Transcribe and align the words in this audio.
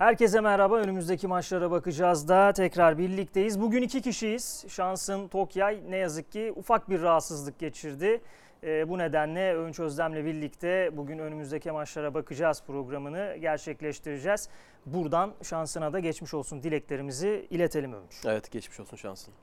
Herkese 0.00 0.40
merhaba. 0.40 0.76
Önümüzdeki 0.76 1.26
maçlara 1.26 1.70
bakacağız 1.70 2.28
da 2.28 2.52
tekrar 2.52 2.98
birlikteyiz. 2.98 3.60
Bugün 3.60 3.82
iki 3.82 4.02
kişiyiz. 4.02 4.64
Şansın 4.68 5.28
Tokyay 5.28 5.80
ne 5.88 5.96
yazık 5.96 6.32
ki 6.32 6.52
ufak 6.56 6.90
bir 6.90 7.02
rahatsızlık 7.02 7.58
geçirdi. 7.58 8.20
E, 8.64 8.88
bu 8.88 8.98
nedenle 8.98 9.54
Önç 9.56 9.80
Özlem'le 9.80 10.24
birlikte 10.24 10.96
bugün 10.96 11.18
önümüzdeki 11.18 11.70
maçlara 11.70 12.14
bakacağız 12.14 12.62
programını 12.66 13.36
gerçekleştireceğiz. 13.40 14.48
Buradan 14.86 15.32
şansına 15.42 15.92
da 15.92 16.00
geçmiş 16.00 16.34
olsun 16.34 16.62
dileklerimizi 16.62 17.46
iletelim 17.50 17.92
Önç. 17.92 18.24
Evet 18.26 18.50
geçmiş 18.50 18.80
olsun 18.80 18.96
şansın. 18.96 19.34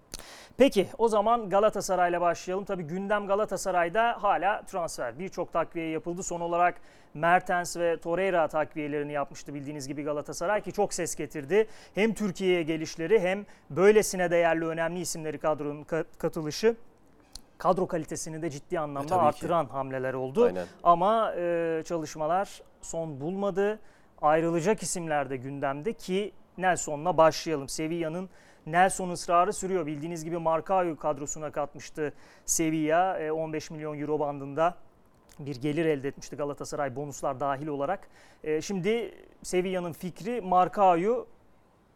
Peki 0.58 0.88
o 0.98 1.08
zaman 1.08 1.50
Galatasaray'la 1.50 2.22
başlayalım. 2.22 2.66
Tabii 2.66 2.84
gündem 2.84 3.28
Galatasaray'da 3.28 4.24
hala 4.24 4.66
transfer. 4.66 5.20
Birçok 5.20 5.54
takviye 5.54 5.90
yapıldı. 5.90 6.24
Son 6.24 6.42
olarak 6.42 6.82
Mertens 7.14 7.78
ve 7.78 7.98
Torreira 7.98 8.48
takviyelerini 8.48 9.12
yapmıştı 9.12 9.54
bildiğiniz 9.54 9.88
gibi 9.88 10.04
Galatasaray 10.04 10.62
ki 10.62 10.72
çok 10.72 10.94
ses 10.94 11.16
getirdi. 11.16 11.68
Hem 11.96 12.14
Türkiye'ye 12.14 12.64
gelişleri 12.64 13.20
hem 13.20 13.46
böylesine 13.70 14.32
değerli 14.32 14.66
önemli 14.66 15.00
isimleri 15.00 15.38
kadronun 15.38 15.84
katılışı 16.18 16.76
kadro 17.58 17.88
kalitesini 17.88 18.42
de 18.42 18.50
ciddi 18.50 18.80
anlamda 18.80 19.16
e, 19.16 19.18
arttıran 19.18 19.66
ki. 19.66 19.72
hamleler 19.72 20.14
oldu. 20.14 20.44
Aynen. 20.44 20.68
Ama 20.84 21.34
e, 21.38 21.84
çalışmalar 21.86 22.62
son 22.82 23.22
bulmadı. 23.22 23.80
Ayrılacak 24.22 24.84
isimler 24.84 25.30
de 25.30 25.38
gündemde 25.38 25.94
ki 25.94 26.34
Nelson'la 26.58 27.18
başlayalım. 27.18 27.70
Sevilla'nın 27.70 28.30
Nelson 28.66 29.10
ısrarı 29.10 29.54
sürüyor. 29.54 29.86
Bildiğiniz 29.86 30.26
gibi 30.26 30.38
Marcao'yu 30.38 30.98
kadrosuna 30.98 31.52
katmıştı 31.52 32.14
Sevilla 32.46 33.32
15 33.32 33.72
e, 33.72 33.74
milyon 33.74 34.00
euro 34.00 34.20
bandında 34.20 34.76
bir 35.40 35.56
gelir 35.56 35.86
elde 35.86 36.08
etmişti 36.08 36.36
Galatasaray 36.36 36.96
bonuslar 36.96 37.40
dahil 37.40 37.68
olarak. 37.68 38.08
E, 38.44 38.62
şimdi 38.62 39.14
Sevilla'nın 39.44 39.94
fikri 39.94 40.42
Marcao'yu 40.42 41.28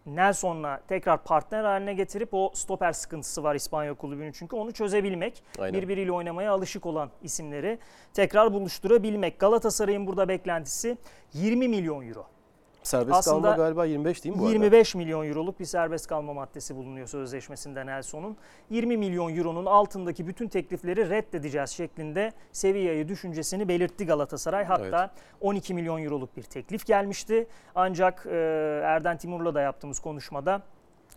Nelson'la 0.06 0.82
tekrar 0.88 1.24
partner 1.24 1.64
haline 1.64 1.94
getirip 1.94 2.30
o 2.34 2.52
stoper 2.54 2.94
sıkıntısı 2.94 3.44
var 3.44 3.56
İspanya 3.56 3.94
kulübünün 3.94 4.32
çünkü 4.32 4.56
onu 4.56 4.72
çözebilmek. 4.72 5.44
Aynen. 5.60 5.82
Birbiriyle 5.82 6.12
oynamaya 6.12 6.52
alışık 6.52 6.86
olan 6.86 7.10
isimleri 7.22 7.80
tekrar 8.14 8.54
buluşturabilmek. 8.54 9.40
Galatasaray'ın 9.40 10.08
burada 10.08 10.28
beklentisi 10.28 10.98
20 11.34 11.68
milyon 11.68 12.08
euro. 12.08 12.26
Serbest 12.84 13.18
Aslında 13.18 13.42
kalma 13.42 13.56
galiba 13.56 13.86
25 13.86 14.24
değil 14.24 14.36
mi 14.36 14.42
bu 14.42 14.50
25 14.50 14.96
arada? 14.96 15.04
milyon 15.04 15.26
euroluk 15.26 15.60
bir 15.60 15.66
serbest 15.66 16.08
kalma 16.08 16.34
maddesi 16.34 16.76
bulunuyor 16.76 17.08
sözleşmesinde 17.08 17.86
Nelson'un. 17.86 18.38
20 18.70 18.98
milyon 18.98 19.36
euronun 19.36 19.66
altındaki 19.66 20.28
bütün 20.28 20.48
teklifleri 20.48 21.10
reddedeceğiz 21.10 21.70
şeklinde 21.70 22.32
Sevilla'yı 22.52 23.08
düşüncesini 23.08 23.68
belirtti 23.68 24.06
Galatasaray. 24.06 24.66
Hatta 24.66 25.00
evet. 25.00 25.24
12 25.42 25.74
milyon 25.74 26.04
euroluk 26.04 26.38
bir 26.38 26.44
teklif 26.44 26.86
gelmişti. 26.86 27.48
Ancak 27.76 28.26
Erden 28.84 29.18
Timur'la 29.18 29.56
da 29.56 29.62
yaptığımız 29.62 30.00
konuşmada 30.00 30.62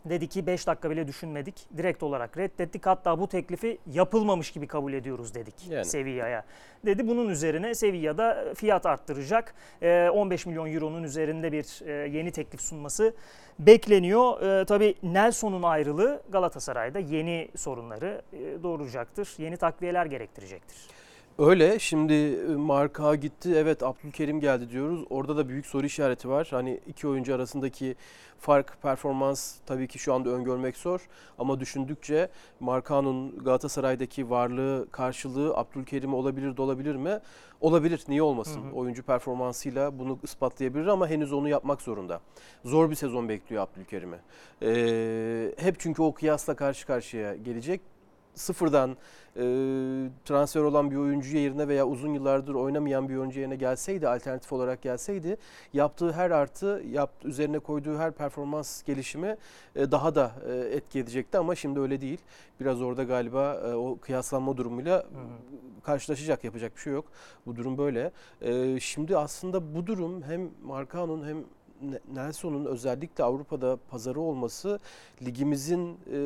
Dedi 0.04 0.28
ki 0.28 0.46
5 0.46 0.66
dakika 0.66 0.90
bile 0.90 1.06
düşünmedik. 1.08 1.54
Direkt 1.76 2.02
olarak 2.02 2.38
reddettik. 2.38 2.86
Hatta 2.86 3.18
bu 3.18 3.28
teklifi 3.28 3.78
yapılmamış 3.86 4.50
gibi 4.50 4.66
kabul 4.66 4.92
ediyoruz 4.92 5.34
dedik 5.34 5.68
yani. 5.68 5.84
Sevilla'ya. 5.84 6.44
Dedi 6.86 7.08
bunun 7.08 7.28
üzerine 7.28 7.74
Sevilla'da 7.74 8.54
fiyat 8.54 8.86
arttıracak. 8.86 9.54
15 9.82 10.46
milyon 10.46 10.72
euronun 10.72 11.02
üzerinde 11.02 11.52
bir 11.52 11.86
yeni 12.06 12.30
teklif 12.30 12.60
sunması 12.60 13.14
bekleniyor. 13.58 14.64
Tabii 14.66 14.94
Nelson'un 15.02 15.62
ayrılığı 15.62 16.22
Galatasaray'da 16.28 16.98
yeni 16.98 17.48
sorunları 17.56 18.22
doğuracaktır. 18.62 19.34
Yeni 19.38 19.56
takviyeler 19.56 20.06
gerektirecektir. 20.06 20.76
Öyle. 21.38 21.78
Şimdi 21.78 22.14
e, 22.14 22.54
Marka 22.56 23.14
gitti. 23.14 23.52
Evet 23.56 23.82
Abdülkerim 23.82 24.40
geldi 24.40 24.70
diyoruz. 24.70 25.04
Orada 25.10 25.36
da 25.36 25.48
büyük 25.48 25.66
soru 25.66 25.86
işareti 25.86 26.28
var. 26.28 26.48
Hani 26.50 26.80
iki 26.86 27.08
oyuncu 27.08 27.34
arasındaki 27.34 27.96
fark, 28.38 28.82
performans 28.82 29.54
tabii 29.66 29.88
ki 29.88 29.98
şu 29.98 30.14
anda 30.14 30.30
öngörmek 30.30 30.76
zor. 30.76 31.08
Ama 31.38 31.60
düşündükçe 31.60 32.28
Marka'nın 32.60 33.44
Galatasaray'daki 33.44 34.30
varlığı, 34.30 34.88
karşılığı 34.90 35.56
Abdülkerim 35.56 36.14
olabilir 36.14 36.56
de 36.56 36.62
olabilir 36.62 36.96
mi? 36.96 37.18
Olabilir. 37.60 38.04
Niye 38.08 38.22
olmasın? 38.22 38.62
Hı 38.62 38.68
hı. 38.68 38.72
Oyuncu 38.72 39.02
performansıyla 39.02 39.98
bunu 39.98 40.18
ispatlayabilir 40.22 40.86
ama 40.86 41.08
henüz 41.08 41.32
onu 41.32 41.48
yapmak 41.48 41.82
zorunda. 41.82 42.20
Zor 42.64 42.90
bir 42.90 42.94
sezon 42.94 43.28
bekliyor 43.28 43.62
Abdülkerim'i. 43.62 44.16
Ee, 44.62 45.54
hep 45.58 45.80
çünkü 45.80 46.02
o 46.02 46.14
kıyasla 46.14 46.56
karşı 46.56 46.86
karşıya 46.86 47.36
gelecek 47.36 47.80
sıfırdan 48.34 48.96
e, 49.36 49.42
transfer 50.24 50.60
olan 50.60 50.90
bir 50.90 50.96
oyuncu 50.96 51.36
yerine 51.36 51.68
veya 51.68 51.86
uzun 51.86 52.14
yıllardır 52.14 52.54
oynamayan 52.54 53.08
bir 53.08 53.16
oyuncu 53.16 53.40
yerine 53.40 53.56
gelseydi, 53.56 54.08
alternatif 54.08 54.52
olarak 54.52 54.82
gelseydi 54.82 55.36
yaptığı 55.72 56.12
her 56.12 56.30
artı, 56.30 56.82
yaptı, 56.90 57.28
üzerine 57.28 57.58
koyduğu 57.58 57.98
her 57.98 58.12
performans 58.12 58.82
gelişimi 58.82 59.36
e, 59.76 59.90
daha 59.90 60.14
da 60.14 60.32
e, 60.48 60.52
etki 60.52 60.98
edecekti 60.98 61.38
ama 61.38 61.54
şimdi 61.54 61.80
öyle 61.80 62.00
değil. 62.00 62.18
Biraz 62.60 62.82
orada 62.82 63.04
galiba 63.04 63.54
e, 63.54 63.74
o 63.74 63.98
kıyaslanma 63.98 64.56
durumuyla 64.56 64.98
hı 64.98 65.00
hı. 65.00 65.82
karşılaşacak, 65.82 66.44
yapacak 66.44 66.76
bir 66.76 66.80
şey 66.80 66.92
yok. 66.92 67.04
Bu 67.46 67.56
durum 67.56 67.78
böyle. 67.78 68.12
E, 68.40 68.80
şimdi 68.80 69.16
aslında 69.16 69.74
bu 69.74 69.86
durum 69.86 70.22
hem 70.22 70.50
Markan'ın 70.62 71.28
hem 71.28 71.44
Nelson'un 72.14 72.64
özellikle 72.64 73.24
Avrupa'da 73.24 73.78
pazarı 73.90 74.20
olması 74.20 74.80
ligimizin 75.22 75.98
e, 76.12 76.18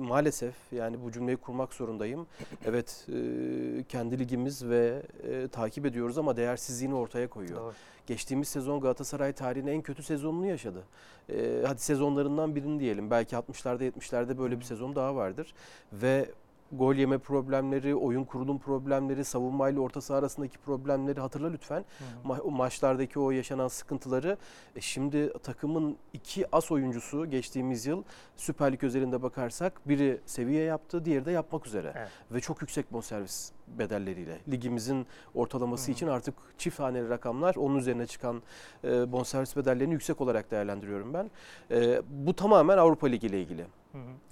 maalesef 0.00 0.54
yani 0.72 1.02
bu 1.04 1.12
cümleyi 1.12 1.36
kurmak 1.36 1.74
zorundayım. 1.74 2.26
Evet 2.64 3.06
e, 3.08 3.84
kendi 3.88 4.18
ligimiz 4.18 4.68
ve 4.68 5.02
e, 5.22 5.48
takip 5.48 5.86
ediyoruz 5.86 6.18
ama 6.18 6.36
değersizliğini 6.36 6.94
ortaya 6.94 7.28
koyuyor. 7.28 7.60
Doğru. 7.60 7.72
Geçtiğimiz 8.06 8.48
sezon 8.48 8.80
Galatasaray 8.80 9.32
tarihinin 9.32 9.72
en 9.72 9.82
kötü 9.82 10.02
sezonunu 10.02 10.46
yaşadı. 10.46 10.84
E, 11.28 11.62
hadi 11.66 11.80
sezonlarından 11.80 12.54
birini 12.54 12.80
diyelim. 12.80 13.10
Belki 13.10 13.36
60'larda 13.36 13.90
70'lerde 13.90 14.38
böyle 14.38 14.58
bir 14.58 14.64
sezon 14.64 14.94
daha 14.94 15.16
vardır. 15.16 15.54
Ve 15.92 16.30
gol 16.72 16.94
yeme 16.94 17.18
problemleri, 17.18 17.94
oyun 17.94 18.24
kurulum 18.24 18.58
problemleri, 18.58 19.24
savunmayla 19.24 19.80
orta 19.80 20.00
saha 20.00 20.18
arasındaki 20.18 20.58
problemleri 20.58 21.20
hatırla 21.20 21.48
lütfen. 21.48 21.84
Hı 22.24 22.28
hı. 22.28 22.32
Ma- 22.32 22.50
maçlardaki 22.50 23.18
o 23.18 23.30
yaşanan 23.30 23.68
sıkıntıları. 23.68 24.36
E 24.76 24.80
şimdi 24.80 25.32
takımın 25.42 25.96
iki 26.12 26.56
as 26.56 26.72
oyuncusu 26.72 27.30
geçtiğimiz 27.30 27.86
yıl 27.86 28.02
Süper 28.36 28.72
Lig 28.72 28.84
özelinde 28.84 29.22
bakarsak 29.22 29.88
biri 29.88 30.20
seviye 30.26 30.64
yaptı, 30.64 31.04
diğeri 31.04 31.24
de 31.24 31.30
yapmak 31.30 31.66
üzere. 31.66 31.92
Evet. 31.96 32.08
Ve 32.30 32.40
çok 32.40 32.60
yüksek 32.62 32.92
bonservis 32.92 33.52
bedelleriyle. 33.68 34.38
Ligimizin 34.50 35.06
ortalaması 35.34 35.88
hı. 35.88 35.92
için 35.92 36.06
artık 36.06 36.34
çift 36.58 36.80
haneli 36.80 37.08
rakamlar 37.08 37.54
onun 37.54 37.76
üzerine 37.76 38.06
çıkan 38.06 38.42
e, 38.84 39.12
bonservis 39.12 39.56
bedellerini 39.56 39.92
yüksek 39.92 40.20
olarak 40.20 40.50
değerlendiriyorum 40.50 41.14
ben. 41.14 41.30
E, 41.70 42.02
bu 42.08 42.36
tamamen 42.36 42.78
Avrupa 42.78 43.06
Ligi 43.06 43.26
ile 43.26 43.40
ilgili. 43.40 43.66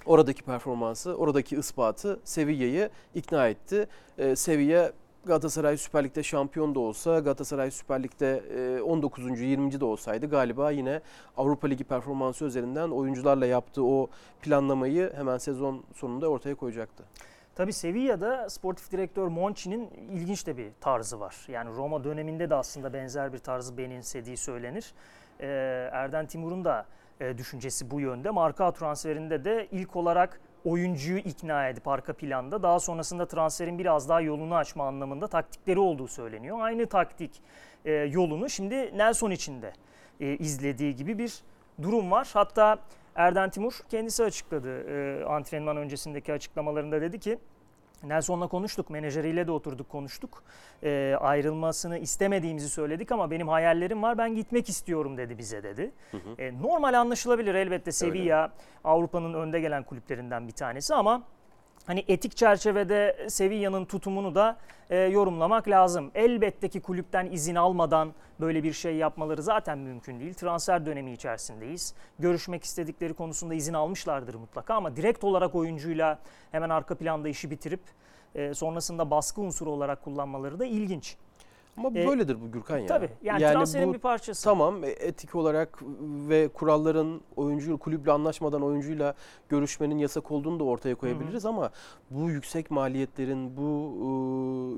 Oradaki 0.06 0.42
performansı, 0.42 1.14
oradaki 1.14 1.56
ispatı 1.56 2.20
Sevilla'yı 2.24 2.90
ikna 3.14 3.48
etti. 3.48 3.86
Ee, 4.18 4.36
Sevilla 4.36 4.92
Galatasaray 5.24 5.76
Süper 5.76 6.04
Lig'de 6.04 6.22
şampiyon 6.22 6.74
da 6.74 6.80
olsa, 6.80 7.18
Galatasaray 7.18 7.70
Süper 7.70 8.02
Lig'de 8.02 8.42
19. 8.82 9.40
20. 9.40 9.80
de 9.80 9.84
olsaydı 9.84 10.30
galiba 10.30 10.70
yine 10.70 11.00
Avrupa 11.36 11.68
Ligi 11.68 11.84
performansı 11.84 12.44
üzerinden 12.44 12.88
oyuncularla 12.88 13.46
yaptığı 13.46 13.84
o 13.84 14.08
planlamayı 14.42 15.12
hemen 15.16 15.38
sezon 15.38 15.84
sonunda 15.94 16.28
ortaya 16.28 16.54
koyacaktı. 16.54 17.04
Tabii 17.54 17.72
Sevilla'da 17.72 18.50
sportif 18.50 18.92
direktör 18.92 19.26
Monchi'nin 19.26 19.90
ilginç 19.90 20.46
de 20.46 20.56
bir 20.56 20.70
tarzı 20.80 21.20
var. 21.20 21.36
Yani 21.48 21.70
Roma 21.76 22.04
döneminde 22.04 22.50
de 22.50 22.54
aslında 22.54 22.92
benzer 22.92 23.32
bir 23.32 23.38
tarzı 23.38 23.78
benimsediği 23.78 24.36
söylenir. 24.36 24.92
Ee, 25.40 25.46
Erden 25.92 26.26
Timur'un 26.26 26.64
da 26.64 26.86
e, 27.20 27.38
düşüncesi 27.38 27.90
bu 27.90 28.00
yönde. 28.00 28.30
Marka 28.30 28.72
transferinde 28.72 29.44
de 29.44 29.68
ilk 29.70 29.96
olarak 29.96 30.40
oyuncuyu 30.64 31.18
ikna 31.18 31.68
edip 31.68 31.88
arka 31.88 32.12
planda 32.12 32.62
daha 32.62 32.80
sonrasında 32.80 33.26
transferin 33.26 33.78
biraz 33.78 34.08
daha 34.08 34.20
yolunu 34.20 34.54
açma 34.54 34.86
anlamında 34.86 35.26
taktikleri 35.26 35.78
olduğu 35.78 36.08
söyleniyor. 36.08 36.58
Aynı 36.60 36.86
taktik 36.86 37.42
e, 37.84 37.92
yolunu 37.92 38.50
şimdi 38.50 38.98
Nelson 38.98 39.30
için 39.30 39.62
de 39.62 39.72
e, 40.20 40.36
izlediği 40.36 40.96
gibi 40.96 41.18
bir 41.18 41.42
durum 41.82 42.10
var. 42.10 42.30
Hatta 42.32 42.78
Erden 43.14 43.50
Timur 43.50 43.72
kendisi 43.88 44.24
açıkladı 44.24 44.84
antrenman 45.26 45.76
öncesindeki 45.76 46.32
açıklamalarında 46.32 47.00
dedi 47.00 47.20
ki 47.20 47.38
Nelson'la 48.02 48.46
konuştuk, 48.46 48.90
menajeriyle 48.90 49.46
de 49.46 49.52
oturduk 49.52 49.88
konuştuk. 49.88 50.42
E, 50.82 51.16
ayrılmasını 51.20 51.98
istemediğimizi 51.98 52.68
söyledik 52.68 53.12
ama 53.12 53.30
benim 53.30 53.48
hayallerim 53.48 54.02
var, 54.02 54.18
ben 54.18 54.34
gitmek 54.34 54.68
istiyorum 54.68 55.16
dedi 55.16 55.38
bize 55.38 55.62
dedi. 55.62 55.92
Hı 56.10 56.16
hı. 56.16 56.42
E, 56.42 56.62
normal 56.62 56.94
anlaşılabilir 56.94 57.54
elbette 57.54 57.92
Sevilla 57.92 58.52
Avrupa'nın 58.84 59.34
önde 59.34 59.60
gelen 59.60 59.82
kulüplerinden 59.82 60.48
bir 60.48 60.52
tanesi 60.52 60.94
ama 60.94 61.22
hani 61.86 62.04
etik 62.08 62.36
çerçevede 62.36 63.26
Sevilla'nın 63.28 63.84
tutumunu 63.84 64.34
da 64.34 64.56
e, 64.90 64.96
yorumlamak 64.98 65.68
lazım. 65.68 66.10
Elbette 66.14 66.68
ki 66.68 66.80
kulüpten 66.80 67.26
izin 67.26 67.54
almadan 67.54 68.12
böyle 68.40 68.62
bir 68.62 68.72
şey 68.72 68.96
yapmaları 68.96 69.42
zaten 69.42 69.78
mümkün 69.78 70.20
değil. 70.20 70.34
Transfer 70.34 70.86
dönemi 70.86 71.12
içerisindeyiz. 71.12 71.94
Görüşmek 72.18 72.64
istedikleri 72.64 73.14
konusunda 73.14 73.54
izin 73.54 73.74
almışlardır 73.74 74.34
mutlaka 74.34 74.74
ama 74.74 74.96
direkt 74.96 75.24
olarak 75.24 75.54
oyuncuyla 75.54 76.18
hemen 76.52 76.70
arka 76.70 76.94
planda 76.94 77.28
işi 77.28 77.50
bitirip 77.50 77.80
e, 78.34 78.54
sonrasında 78.54 79.10
baskı 79.10 79.40
unsuru 79.40 79.70
olarak 79.70 80.04
kullanmaları 80.04 80.58
da 80.58 80.64
ilginç. 80.64 81.16
Ama 81.76 81.88
E, 81.88 82.08
böyledir 82.08 82.40
bu 82.40 82.52
Gürkan 82.52 82.78
ya. 82.78 82.86
Tabii 82.86 83.10
yani, 83.22 83.40
transferin 83.40 83.92
bir 83.94 83.98
parçası. 83.98 84.44
Tamam 84.44 84.84
e, 84.84 84.88
etik 84.88 85.34
olarak 85.34 85.78
ve 86.28 86.48
kuralların 86.48 87.20
oyuncu 87.36 87.78
kulüple 87.78 88.12
anlaşmadan 88.12 88.62
oyuncuyla 88.62 89.14
görüşmenin 89.48 89.98
yasak 89.98 90.30
olduğunu 90.30 90.60
da 90.60 90.64
ortaya 90.64 90.94
koyabiliriz 90.94 91.46
ama 91.46 91.70
bu 92.10 92.30
yüksek 92.30 92.70
maliyetlerin 92.70 93.56
bu 93.56 93.92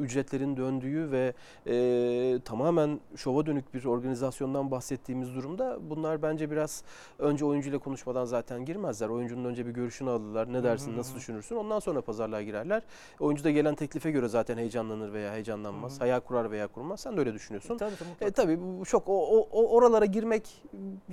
e, 0.01 0.05
ücretlerin 0.05 0.57
döndüğü 0.57 1.11
ve 1.11 1.35
e, 1.67 2.39
tamamen 2.45 3.01
şova 3.17 3.47
dönük 3.47 3.75
bir 3.75 3.85
organizasyondan 3.85 4.71
bahsettiğimiz 4.71 5.35
durumda 5.35 5.79
bunlar 5.91 6.23
bence 6.23 6.51
biraz 6.51 6.85
önce 7.19 7.45
oyuncuyla 7.45 7.79
konuşmadan 7.79 8.25
zaten 8.25 8.65
girmezler. 8.65 9.09
Oyuncunun 9.09 9.45
önce 9.45 9.67
bir 9.67 9.71
görüşünü 9.71 10.11
alırlar. 10.11 10.53
Ne 10.53 10.63
dersin, 10.63 10.93
hı 10.93 10.97
nasıl 10.99 11.17
düşünürsün? 11.17 11.57
Ondan 11.57 11.79
sonra 11.79 12.01
pazarlığa 12.01 12.43
girerler. 12.43 12.83
Oyuncu 13.21 13.45
da 13.45 13.51
gelen 13.51 13.75
teklife 13.75 14.11
göre 14.11 14.29
zaten 14.29 14.59
heyecanlanır 14.59 15.13
veya 15.13 15.33
heyecanlanmaz. 15.33 15.93
Hı 15.93 15.97
hı. 15.97 16.01
Hayal 16.01 16.21
kurar 16.21 16.51
veya 16.51 16.67
kurmaz. 16.67 16.84
Sen 16.97 17.17
de 17.17 17.21
öyle 17.21 17.35
düşünüyorsun. 17.35 17.77
Tabii 17.79 17.95
tabii. 17.97 18.29
E, 18.29 18.31
tabii 18.31 18.59
bu 18.81 18.85
çok 18.85 19.09
o, 19.09 19.39
o- 19.53 19.77
oralara 19.77 20.05
girmek 20.05 20.63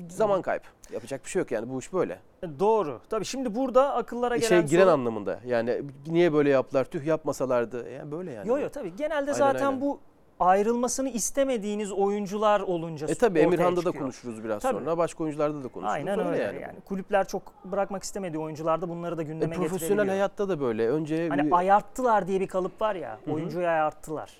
zaman 0.09 0.41
kaybı. 0.41 0.63
Yapacak 0.93 1.25
bir 1.25 1.29
şey 1.29 1.39
yok 1.39 1.51
yani 1.51 1.69
bu 1.69 1.79
iş 1.79 1.93
böyle. 1.93 2.19
Doğru. 2.59 2.99
Tabii 3.09 3.25
şimdi 3.25 3.55
burada 3.55 3.93
akıllara 3.93 4.35
gelen 4.37 4.47
şey 4.47 4.61
giren 4.61 4.81
soru... 4.83 4.91
anlamında. 4.91 5.39
Yani 5.45 5.81
niye 6.07 6.33
böyle 6.33 6.49
yaptılar? 6.49 6.85
Tüh 6.85 7.05
yapmasalardı. 7.05 7.89
Yani 7.89 8.11
böyle 8.11 8.31
yani. 8.31 8.47
Yo 8.49 8.57
yo 8.57 8.69
tabii 8.69 8.95
genelde 8.95 9.15
Aynen, 9.15 9.33
zaten 9.33 9.65
aynen. 9.65 9.81
bu 9.81 9.99
ayrılmasını 10.39 11.09
istemediğiniz 11.09 11.91
oyuncular 11.91 12.59
olunca 12.61 13.07
E 13.07 13.15
tabii 13.15 13.39
ortaya 13.39 13.45
Emirhan'da 13.45 13.85
da 13.85 13.91
konuşuruz 13.91 14.43
biraz 14.43 14.61
Tabii. 14.61 14.79
sonra. 14.79 14.97
Başka 14.97 15.23
oyuncularda 15.23 15.63
da 15.63 15.67
konuşuruz. 15.67 15.93
Aynen 15.95 16.19
öyle 16.19 16.43
yani. 16.43 16.61
yani. 16.61 16.79
Kulüpler 16.85 17.27
çok 17.27 17.41
bırakmak 17.65 18.03
istemediği 18.03 18.37
oyuncularda 18.39 18.89
bunları 18.89 19.17
da 19.17 19.21
E, 19.21 19.25
gündeme 19.25 19.55
profesyonel 19.55 19.79
getirebiliyor. 19.79 20.13
hayatta 20.15 20.49
da 20.49 20.59
böyle. 20.59 20.89
Önce 20.89 21.29
Hani 21.29 21.43
bir- 21.45 21.51
ayarttılar 21.57 22.27
diye 22.27 22.39
bir 22.39 22.47
kalıp 22.47 22.81
var 22.81 22.95
ya, 22.95 23.17
hı. 23.25 23.31
oyuncuyu 23.31 23.67
ayarttılar. 23.67 24.31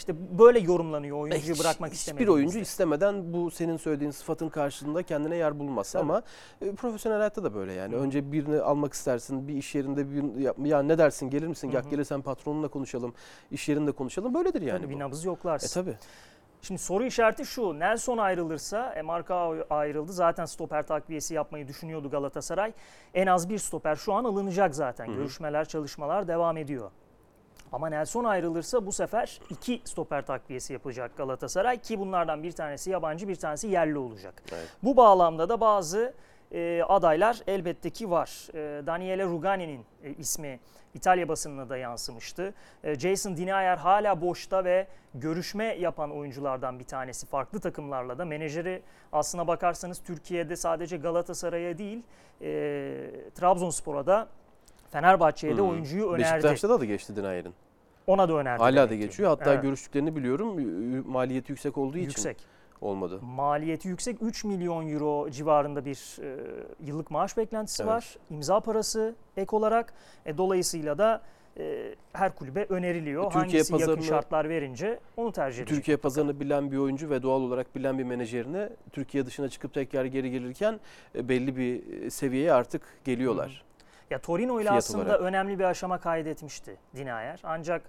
İşte 0.00 0.38
böyle 0.38 0.58
yorumlanıyor 0.58 1.18
oyuncuyu 1.18 1.54
hiç- 1.54 1.60
bırakmak 1.60 1.88
Hiçbir 1.90 1.96
istemediğinizde. 1.98 2.32
oyuncu 2.32 2.58
istemeden 2.58 3.32
bu 3.32 3.50
senin 3.50 3.76
söylediğin 3.76 4.10
sıfatın 4.10 4.48
karşılığında 4.48 5.02
kendine 5.02 5.36
yer 5.36 5.58
bulmaz. 5.58 5.92
Tabii. 5.92 6.02
Ama 6.02 6.22
e, 6.60 6.72
profesyonel 6.74 7.18
hayatta 7.18 7.44
da 7.44 7.54
böyle 7.54 7.72
yani. 7.72 7.94
Hı. 7.94 7.98
Önce 7.98 8.32
birini 8.32 8.60
almak 8.60 8.92
istersin. 8.92 9.48
Bir 9.48 9.54
iş 9.54 9.74
yerinde 9.74 10.10
bir 10.10 10.40
ya, 10.40 10.54
ya 10.64 10.82
ne 10.82 10.98
dersin 10.98 11.30
gelir 11.30 11.46
misin? 11.46 11.68
Hı. 11.68 11.72
gelirsen 11.90 12.22
patronunla 12.22 12.68
konuşalım. 12.68 13.14
iş 13.50 13.68
yerinde 13.68 13.92
konuşalım. 13.92 14.34
Böyledir 14.34 14.62
yani. 14.62 14.78
Tabii 14.80 14.90
bir 14.90 14.94
bu. 14.94 14.98
nabız 14.98 15.24
E 15.24 15.28
yoklarsın. 15.28 15.82
tabii. 15.82 15.96
Şimdi 16.62 16.80
soru 16.80 17.04
işareti 17.04 17.46
şu. 17.46 17.78
Nelson 17.78 18.18
ayrılırsa, 18.18 18.92
e, 18.92 19.02
Marka 19.02 19.54
ayrıldı. 19.70 20.12
Zaten 20.12 20.44
stoper 20.44 20.86
takviyesi 20.86 21.34
yapmayı 21.34 21.68
düşünüyordu 21.68 22.10
Galatasaray. 22.10 22.72
En 23.14 23.26
az 23.26 23.48
bir 23.48 23.58
stoper 23.58 23.96
şu 23.96 24.12
an 24.12 24.24
alınacak 24.24 24.74
zaten. 24.74 25.06
Hı 25.06 25.12
hı. 25.12 25.16
Görüşmeler, 25.16 25.64
çalışmalar 25.64 26.28
devam 26.28 26.56
ediyor. 26.56 26.90
Ama 27.72 27.88
Nelson 27.88 28.24
ayrılırsa 28.24 28.86
bu 28.86 28.92
sefer 28.92 29.40
iki 29.50 29.82
stoper 29.84 30.26
takviyesi 30.26 30.72
yapacak 30.72 31.16
Galatasaray 31.16 31.78
ki 31.78 31.98
bunlardan 31.98 32.42
bir 32.42 32.52
tanesi 32.52 32.90
yabancı 32.90 33.28
bir 33.28 33.36
tanesi 33.36 33.68
yerli 33.68 33.98
olacak. 33.98 34.42
Evet. 34.52 34.68
Bu 34.82 34.96
bağlamda 34.96 35.48
da 35.48 35.60
bazı 35.60 36.14
e, 36.52 36.82
adaylar 36.88 37.40
elbette 37.46 37.90
ki 37.90 38.10
var. 38.10 38.48
E, 38.54 38.86
Daniele 38.86 39.24
Rugani'nin 39.24 39.84
e, 40.04 40.10
ismi 40.10 40.60
İtalya 40.94 41.28
basınına 41.28 41.68
da 41.68 41.76
yansımıştı. 41.76 42.54
E, 42.84 42.94
Jason 42.94 43.36
Dinayer 43.36 43.76
hala 43.76 44.20
boşta 44.20 44.64
ve 44.64 44.86
görüşme 45.14 45.64
yapan 45.64 46.10
oyunculardan 46.10 46.78
bir 46.78 46.84
tanesi. 46.84 47.26
Farklı 47.26 47.60
takımlarla 47.60 48.18
da 48.18 48.24
menajeri 48.24 48.82
aslına 49.12 49.46
bakarsanız 49.46 50.02
Türkiye'de 50.02 50.56
sadece 50.56 50.96
Galatasaray'a 50.96 51.78
değil 51.78 52.02
e, 52.40 52.50
Trabzonspor'a 53.34 54.06
da 54.06 54.28
Fenerbahçe'ye 54.90 55.56
de 55.56 55.60
Hmm. 55.60 55.68
oyuncuyu 55.70 56.06
önerdi. 56.10 56.22
Beşiktaş'ta 56.34 56.68
da, 56.68 56.80
da 56.80 56.84
geçti 56.84 57.16
Dinayer'in. 57.16 57.54
Ona 58.06 58.28
da 58.28 58.32
önerdi. 58.32 58.62
Hala 58.62 58.90
da 58.90 58.94
geçiyor. 58.94 59.28
Hatta 59.28 59.52
Evet. 59.52 59.62
görüştüklerini 59.62 60.16
biliyorum. 60.16 60.56
Maliyeti 61.10 61.52
yüksek 61.52 61.78
olduğu 61.78 61.96
için 61.98 62.06
Yüksek. 62.08 62.36
olmadı. 62.80 63.18
Maliyeti 63.22 63.88
yüksek 63.88 64.16
3 64.22 64.44
milyon 64.44 64.88
euro 64.92 65.30
civarında 65.30 65.84
bir 65.84 66.16
e, 66.22 66.36
yıllık 66.86 67.10
maaş 67.10 67.36
beklentisi 67.36 67.82
Evet. 67.82 67.92
var. 67.92 68.16
İmza 68.30 68.60
parası 68.60 69.14
ek 69.36 69.56
olarak. 69.56 69.92
E, 70.26 70.38
dolayısıyla 70.38 70.98
da 70.98 71.22
e, 71.58 71.94
her 72.12 72.34
kulübe 72.34 72.64
öneriliyor. 72.68 73.22
E, 73.22 73.28
Türkiye 73.28 73.40
Hangisi 73.62 73.72
yakın 73.72 73.84
pazarını- 73.86 74.02
şartlar 74.02 74.48
verince 74.48 75.00
onu 75.16 75.32
tercih 75.32 75.58
edecek. 75.62 75.76
Türkiye 75.76 75.96
pazarını 75.96 76.40
bilen 76.40 76.72
bir 76.72 76.76
oyuncu 76.76 77.10
ve 77.10 77.22
doğal 77.22 77.40
olarak 77.40 77.74
bilen 77.76 77.98
bir 77.98 78.04
menajerine 78.04 78.68
Türkiye 78.92 79.26
dışına 79.26 79.48
çıkıp 79.48 79.74
tekrar 79.74 80.04
geri 80.04 80.30
gelirken 80.30 80.80
e, 81.14 81.28
belli 81.28 81.56
bir 81.56 82.02
e, 82.02 82.10
seviyeye 82.10 82.52
artık 82.52 82.82
geliyorlar. 83.04 83.64
Ya 84.10 84.18
Torino 84.18 84.60
ile 84.60 84.70
aslında 84.70 85.04
olarak. 85.04 85.20
önemli 85.20 85.58
bir 85.58 85.64
aşama 85.64 85.98
kaydetmişti 86.00 86.76
Dinayer. 86.96 87.40
Ancak 87.44 87.82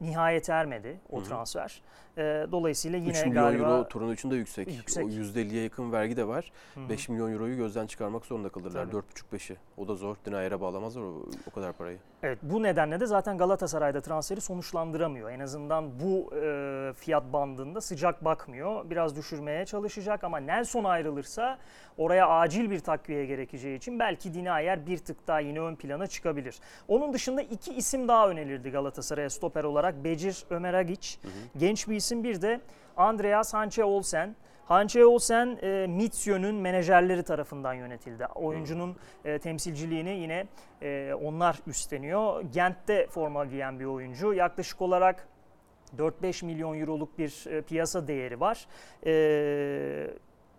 nihayet 0.00 0.50
ermedi 0.50 1.00
o 1.10 1.16
Hı 1.16 1.20
hı. 1.20 1.28
transfer. 1.28 1.82
E, 2.18 2.46
dolayısıyla 2.52 2.98
yine 2.98 3.10
3 3.10 3.26
milyon 3.26 3.34
galiba 3.44 3.64
euro 3.64 3.88
Torino 3.88 4.12
için 4.12 4.30
de 4.30 4.36
yüksek. 4.36 4.76
Yüksek. 4.76 5.04
O 5.04 5.08
%50'ye 5.08 5.62
yakın 5.62 5.92
vergi 5.92 6.16
de 6.16 6.28
var. 6.28 6.52
Hı 6.74 6.80
hı. 6.80 6.88
5 6.88 7.08
milyon 7.08 7.32
euroyu 7.32 7.56
gözden 7.56 7.86
çıkarmak 7.86 8.26
zorunda 8.26 8.48
kalırlar. 8.48 8.86
Tabii. 8.86 8.96
4,5-5'i. 8.96 9.56
O 9.76 9.88
da 9.88 9.94
zor. 9.94 10.16
Dinayer'e 10.26 10.60
bağlamazlar 10.60 11.02
o, 11.02 11.26
o 11.50 11.54
kadar 11.54 11.72
parayı. 11.72 11.98
Evet 12.22 12.38
bu 12.42 12.62
nedenle 12.62 13.00
de 13.00 13.06
zaten 13.06 13.38
Galatasaray'da 13.38 14.00
transferi 14.00 14.40
sonuçlandıramıyor. 14.40 15.30
En 15.30 15.40
azından 15.40 16.00
bu 16.00 16.34
e, 16.36 16.92
fiyat 16.96 17.32
bandında 17.32 17.80
sıcak 17.80 18.24
bakmıyor. 18.24 18.90
Biraz 18.90 19.16
düşürmeye 19.16 19.66
çalışacak 19.66 20.24
ama 20.24 20.38
Nelson 20.38 20.84
ayrılırsa 20.84 21.58
oraya 21.98 22.28
acil 22.28 22.70
bir 22.70 22.80
takviye 22.80 23.26
gerekeceği 23.26 23.76
için 23.76 23.98
belki 23.98 24.34
Dinayer 24.34 24.86
bir 24.86 24.98
tık 24.98 25.26
daha 25.26 25.40
yine 25.40 25.60
ön 25.60 25.76
plana 25.76 26.06
çıkabilir. 26.06 26.56
Onun 26.88 27.12
dışında 27.12 27.42
iki 27.42 27.74
isim 27.74 28.08
daha 28.08 28.28
önerildi 28.28 28.70
Galatasaray'a 28.70 29.30
stoper 29.30 29.64
olarak. 29.64 30.04
Becir 30.04 30.44
Ömer 30.50 30.74
Agiç. 30.74 31.18
Genç 31.56 31.88
bir 31.88 31.96
isim 31.96 32.07
bir 32.10 32.42
de 32.42 32.60
Andreas 32.96 33.54
Hanche 33.54 33.84
Olsen. 33.84 34.36
Hanche 34.64 35.06
Olsen 35.06 35.58
e, 35.62 35.86
Mitsio'nun 35.86 36.54
menajerleri 36.54 37.22
tarafından 37.22 37.74
yönetildi. 37.74 38.26
Oyuncunun 38.34 38.96
e, 39.24 39.38
temsilciliğini 39.38 40.10
yine 40.10 40.46
e, 40.82 41.14
onlar 41.22 41.58
üstleniyor. 41.66 42.42
Gent'te 42.42 43.06
forma 43.06 43.44
giyen 43.44 43.80
bir 43.80 43.84
oyuncu. 43.84 44.32
Yaklaşık 44.32 44.82
olarak 44.82 45.28
4-5 45.98 46.44
milyon 46.44 46.80
euroluk 46.80 47.18
bir 47.18 47.46
e, 47.46 47.62
piyasa 47.62 48.08
değeri 48.08 48.40
var. 48.40 48.66
E, 49.06 50.10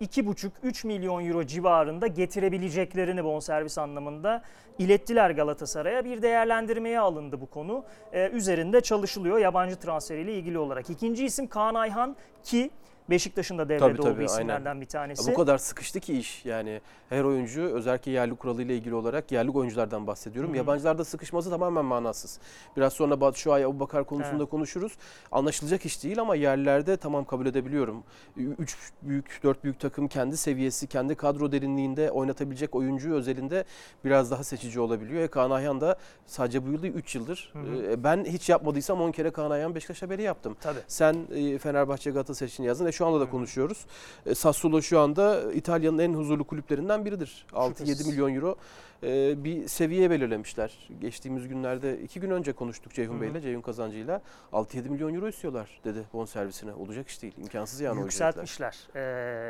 2,5-3 0.01 0.87
milyon 0.87 1.25
euro 1.25 1.43
civarında 1.45 2.07
getirebileceklerini 2.07 3.23
bonservis 3.23 3.77
anlamında 3.77 4.43
ilettiler 4.79 5.29
Galatasaray'a. 5.29 6.05
Bir 6.05 6.21
değerlendirmeye 6.21 6.99
alındı 6.99 7.41
bu 7.41 7.45
konu. 7.45 7.83
E, 8.13 8.29
üzerinde 8.29 8.81
çalışılıyor 8.81 9.37
yabancı 9.37 9.75
transferiyle 9.75 10.33
ilgili 10.33 10.59
olarak. 10.59 10.89
İkinci 10.89 11.25
isim 11.25 11.47
Kaan 11.47 11.75
Ayhan 11.75 12.15
ki 12.43 12.71
Beşiktaş'ın 13.09 13.57
da 13.57 13.69
devrede 13.69 13.79
Tabii, 13.79 13.97
tabii, 13.97 14.11
olduğu 14.11 14.21
isimlerden 14.21 14.81
bir 14.81 14.85
Ya 14.85 14.89
tanesi. 14.89 15.31
bu 15.31 15.35
kadar 15.35 15.57
sıkıştı 15.57 15.99
ki 15.99 16.19
iş 16.19 16.45
yani 16.45 16.81
her 17.09 17.23
oyuncu 17.23 17.61
özellikle 17.61 18.11
yerli 18.11 18.35
kuralıyla 18.35 18.75
ilgili 18.75 18.95
olarak 18.95 19.31
yerli 19.31 19.51
oyunculardan 19.51 20.07
bahsediyorum. 20.07 20.49
Hı 20.49 20.53
hı. 20.53 20.57
Yabancılarda 20.57 21.05
sıkışması 21.05 21.49
tamamen 21.49 21.85
manasız. 21.85 22.39
Biraz 22.77 22.93
sonra 22.93 23.21
Batu 23.21 23.39
Şua'ya 23.39 23.67
Abu 23.67 23.79
Bakar 23.79 24.03
konusunda 24.03 24.37
Evet. 24.37 24.49
konuşuruz. 24.49 24.93
Anlaşılacak 25.31 25.85
iş 25.85 26.03
değil 26.03 26.19
ama 26.21 26.35
yerlerde 26.35 26.97
tamam 26.97 27.25
kabul 27.25 27.45
edebiliyorum. 27.45 28.03
Üç 28.37 28.77
büyük, 29.01 29.39
dört 29.43 29.63
büyük 29.63 29.79
takım 29.79 30.07
kendi 30.07 30.37
seviyesi, 30.37 30.87
kendi 30.87 31.15
kadro 31.15 31.51
derinliğinde 31.51 32.11
oynatabilecek 32.11 32.75
oyuncu 32.75 33.13
özelinde 33.13 33.63
biraz 34.05 34.31
daha 34.31 34.43
seçici 34.43 34.79
olabiliyor. 34.79 35.21
E, 35.23 35.27
Kaan 35.27 35.51
Ayhan 35.51 35.81
da 35.81 35.97
sadece 36.25 36.67
bu 36.67 36.71
yıl 36.71 36.81
değil 36.81 36.93
3 36.93 37.15
yıldır. 37.15 37.49
Hı 37.53 37.59
hı. 37.59 37.91
E, 37.91 38.03
ben 38.03 38.25
hiç 38.25 38.49
yapmadıysam 38.49 39.01
10 39.01 39.11
kere 39.11 39.31
Kaan 39.31 39.51
Ayhan 39.51 39.75
Beşiktaş 39.75 40.01
haberi 40.01 40.21
yaptım. 40.21 40.57
Tabii. 40.61 40.79
Sen 40.87 41.15
e, 41.35 41.57
Fenerbahçe 41.57 42.11
Galatasaray 42.11 42.47
için 42.47 42.63
yazdın 42.63 42.85
ve 42.85 42.91
şu 42.99 43.05
anda 43.07 43.19
da 43.19 43.29
konuşuyoruz. 43.29 43.85
E, 44.25 44.35
Sassuolo 44.35 44.81
şu 44.81 44.99
anda 44.99 45.53
İtalya'nın 45.53 45.97
en 45.99 46.13
huzurlu 46.13 46.43
kulüplerinden 46.43 47.05
biridir. 47.05 47.45
6-7 47.53 47.77
Şüphesiz. 47.77 48.07
milyon 48.07 48.35
euro 48.35 48.55
e, 49.03 49.43
bir 49.43 49.67
seviye 49.67 50.09
belirlemişler. 50.09 50.89
Geçtiğimiz 51.01 51.47
günlerde 51.47 52.01
iki 52.01 52.19
gün 52.19 52.29
önce 52.31 52.53
konuştuk 52.53 52.93
Ceyhun. 52.93 53.21
Bey'le, 53.21 53.41
Ceyhun 53.41 53.61
Kazancı'yla. 53.61 54.21
6-7 54.53 54.89
milyon 54.89 55.13
euro 55.13 55.27
istiyorlar 55.27 55.79
dedi 55.83 56.03
bonservisine. 56.13 56.73
Olacak 56.73 57.07
iş 57.07 57.21
değil. 57.21 57.33
imkansız 57.37 57.79
yani. 57.81 58.01
Yükseltmişler. 58.01 58.77
Ee, 58.95 58.99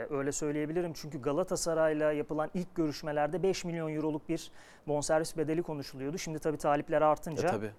öyle 0.10 0.32
söyleyebilirim. 0.32 0.94
Çünkü 0.94 1.22
Galatasaray'la 1.22 2.12
yapılan 2.12 2.50
ilk 2.54 2.76
görüşmelerde 2.76 3.44
5 3.44 3.66
milyon 3.66 3.96
euroluk 3.96 4.30
bir 4.30 4.52
bonservis 4.88 5.38
bedeli 5.38 5.64
konuşuluyordu. 5.64 6.18
Şimdi 6.18 6.40
tabii 6.40 6.58
talipler 6.58 7.02
E, 7.02 7.06
artınca 7.06 7.52
tabii. 7.52 7.72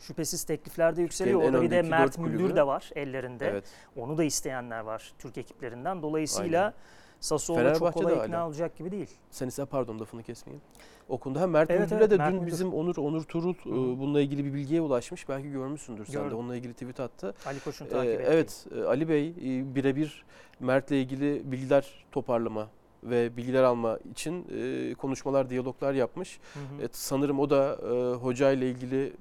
Şüphesiz 0.00 0.44
teklifler 0.44 0.96
de 0.96 1.02
yükseliyor. 1.02 1.42
Orada 1.42 1.62
bir 1.62 1.70
de 1.70 1.82
Mert. 1.82 2.18
Müldür 2.18 2.56
de 2.56 2.66
var 2.66 2.90
ellerinde. 2.94 3.46
Evet. 3.48 3.64
Onu 3.96 4.18
da 4.18 4.24
isteyenler 4.24 4.80
var 4.80 5.12
Türk 5.18 5.38
ekiplerinden. 5.38 6.02
Dolayısıyla 6.02 6.62
Aynen. 6.62 6.74
Sassuolo 7.20 7.74
çok 7.74 7.92
kolay 7.94 8.14
ikna 8.14 8.38
hala. 8.38 8.46
olacak 8.46 8.76
gibi 8.76 8.90
değil. 8.92 9.10
Sen 9.30 9.48
ise 9.48 9.64
pardon 9.64 9.98
lafını 10.00 10.22
kesmeyeyim. 10.22 10.62
Okundu. 11.08 11.40
Ha 11.40 11.46
Mert 11.46 11.70
Evet, 11.70 11.80
Müldür'e 11.80 11.98
evet, 11.98 12.10
de 12.10 12.16
Mert 12.16 12.32
dün 12.32 12.40
Müldür. 12.40 12.52
bizim 12.52 12.74
Onur 12.74 12.96
Onur 12.96 13.22
Turul 13.22 13.54
e, 13.54 13.70
hı. 13.70 13.98
bununla 14.00 14.20
ilgili 14.20 14.44
bir 14.44 14.54
bilgiye 14.54 14.80
ulaşmış. 14.80 15.28
Belki 15.28 15.50
görmüşsündür 15.50 16.04
sen 16.04 16.14
de. 16.14 16.18
Gördüm. 16.24 16.38
Onunla 16.38 16.56
ilgili 16.56 16.72
tweet 16.72 17.00
attı. 17.00 17.34
Ali 17.46 17.60
Koç'un 17.60 17.84
Ee, 17.84 17.88
ettiği. 17.88 18.24
evet 18.26 18.66
e, 18.76 18.82
Ali 18.84 19.08
Bey 19.08 19.28
e, 19.28 19.74
birebir 19.74 20.24
Mert'le 20.60 20.90
ilgili 20.90 21.52
bilgiler 21.52 22.04
toparlama 22.12 22.68
ve 23.04 23.36
bilgiler 23.36 23.62
alma 23.62 23.98
için 24.10 24.46
e, 24.90 24.94
konuşmalar, 24.94 25.50
diyaloglar 25.50 25.92
yapmış. 25.94 26.40
Hı 26.54 26.58
hı. 26.60 26.62
Evet, 26.80 26.96
sanırım 26.96 27.40
o 27.40 27.50
da 27.50 27.78
e, 27.82 28.14
hoca 28.14 28.52
ile 28.52 28.70
ilgili 28.70 29.12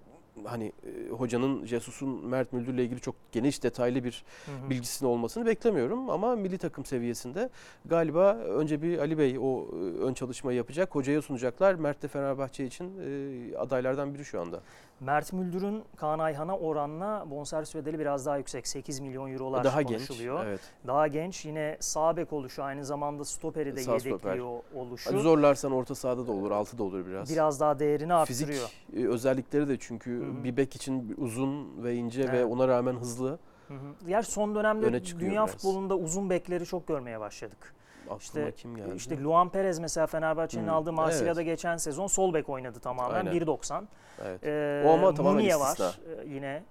hani 0.44 0.72
e, 0.84 1.10
hocanın 1.10 1.66
Jesus'un 1.66 2.26
Mert 2.26 2.54
Müldür'le 2.54 2.78
ilgili 2.78 3.00
çok 3.00 3.16
geniş 3.32 3.64
detaylı 3.64 4.04
bir 4.04 4.24
Hı 4.46 4.52
hı. 4.52 4.70
bilgisinin 4.70 5.10
olmasını 5.10 5.46
beklemiyorum 5.46 6.10
ama 6.10 6.36
milli 6.36 6.58
takım 6.58 6.86
seviyesinde 6.86 7.50
galiba 7.86 8.34
önce 8.34 8.82
bir 8.82 8.98
Ali 8.98 9.18
Bey 9.18 9.38
o 9.40 9.62
e, 9.62 9.76
ön 10.04 10.14
çalışmayı 10.14 10.58
yapacak. 10.58 10.96
Hocaya 10.96 11.22
sunacaklar. 11.22 11.76
Mert 11.76 12.02
de 12.04 12.08
Fenerbahçe 12.08 12.66
için 12.66 12.86
e, 13.02 13.58
adaylardan 13.58 14.14
biri 14.14 14.26
şu 14.26 14.42
anda. 14.42 14.62
Mert 15.00 15.34
Müldür'ün 15.34 15.84
Kaan 15.96 16.20
Ayhan'a 16.20 16.58
oranla 16.58 17.26
bonservis 17.32 17.76
bedeli 17.76 18.00
biraz 18.00 18.26
daha 18.26 18.38
yüksek. 18.38 18.68
8 18.68 19.00
milyon 19.00 19.32
eurolar 19.34 19.64
Daha 19.64 19.82
genç. 19.82 19.92
konuşuluyor. 20.08 20.46
Evet. 20.46 20.60
Daha 20.88 21.08
genç 21.08 21.46
yine 21.46 21.78
sağ 21.80 22.18
bek 22.18 22.34
oluşu 22.34 22.64
aynı 22.64 22.86
zamanda 22.86 23.26
stoperi 23.26 23.76
de 23.76 23.80
Sağ 23.82 24.00
stoper. 24.00 24.10
yedekliyor 24.12 24.60
oluşu. 24.76 25.10
Hani 25.12 25.22
zorlarsan 25.22 25.72
orta 25.72 25.96
sahada 25.96 26.28
da 26.28 26.32
olur, 26.32 26.52
altı 26.52 26.78
da 26.78 26.84
olur 26.84 27.06
biraz. 27.06 27.30
Biraz 27.32 27.60
daha 27.60 27.80
değerini 27.80 28.26
Fizik 28.26 28.48
arttırıyor. 28.50 28.70
e, 29.10 29.14
özellikleri 29.14 29.68
de 29.68 29.78
çünkü 29.80 30.12
Hı 30.22 30.26
hı. 30.40 30.44
bir 30.44 30.58
bek 30.58 30.76
için 30.76 31.16
uzun 31.18 31.84
ve 31.84 31.96
ince 31.96 32.32
ve 32.32 32.38
Evet. 32.38 32.46
ona 32.52 32.68
rağmen 32.68 32.94
hızlı. 32.96 33.40
Hı 33.68 33.74
hı. 33.74 34.06
Diğer 34.06 34.22
son 34.22 34.56
dönemde 34.56 35.06
dünya 35.20 35.32
biraz. 35.32 35.52
futbolunda 35.52 35.96
uzun 35.96 36.30
bekleri 36.30 36.66
çok 36.66 36.88
görmeye 36.88 37.20
başladık. 37.20 37.74
Aklıma 38.06 38.18
İşte- 38.20 38.52
kim 38.52 38.76
geldi? 38.76 38.96
İşte 38.96 39.24
Luan 39.24 39.50
Perez 39.50 39.80
mesela 39.80 40.08
Fenerbahçe'nin 40.08 40.68
Hı, 40.68 40.72
aldığı 40.72 40.94
Marsilya'da 40.94 41.42
evet. 41.42 41.52
geçen 41.52 41.78
sezon 41.78 42.08
sol 42.08 42.34
bek 42.34 42.50
oynadı 42.50 42.80
tamamen 42.80 43.16
Aynen. 43.26 43.32
1.90. 43.34 43.84
evet. 44.26 44.44
Ee, 44.44 44.84
O 44.88 44.94
ama 44.94 45.14
tamamen 45.14 45.34
Munier 45.42 45.60
istisna. 45.60 45.86
var 45.86 46.00
ee, 46.24 46.28
yine. 46.34 46.64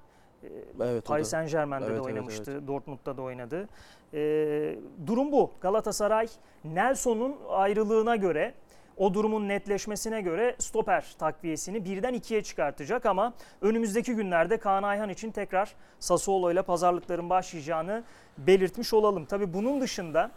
Evet 0.83 1.05
Paris. 1.05 1.29
Saint 1.29 1.51
Germain'de 1.51 1.85
Evet, 1.87 1.95
de 1.97 1.97
evet, 1.97 2.07
oynamıştı, 2.07 2.67
Dortmund'da 2.67 3.17
da 3.17 3.23
oynadı. 3.23 3.69
Ee, 4.15 4.77
durum 5.07 5.33
bu. 5.33 5.51
Galatasaray 5.61 6.27
Nelson'un 6.65 7.37
ayrılığına 7.51 8.17
göre 8.17 8.55
o 8.97 9.15
durumun 9.15 9.49
netleşmesine 9.49 10.21
göre 10.21 10.55
stoper 10.59 11.15
takviyesini 11.19 11.85
birden 11.85 12.15
ikiye 12.15 12.43
çıkartacak 12.43 13.07
ama 13.07 13.33
önümüzdeki 13.61 14.15
günlerde 14.15 14.57
Kaan 14.59 14.83
Ayhan 14.83 15.09
için 15.09 15.31
tekrar 15.31 15.75
Sassuolo 16.01 16.53
ile 16.53 16.63
pazarlıkların 16.63 17.31
başlayacağını 17.31 18.03
belirtmiş 18.39 18.95
olalım. 18.95 19.25
Tabii 19.25 19.55
bunun 19.55 19.81
dışında 19.81 20.31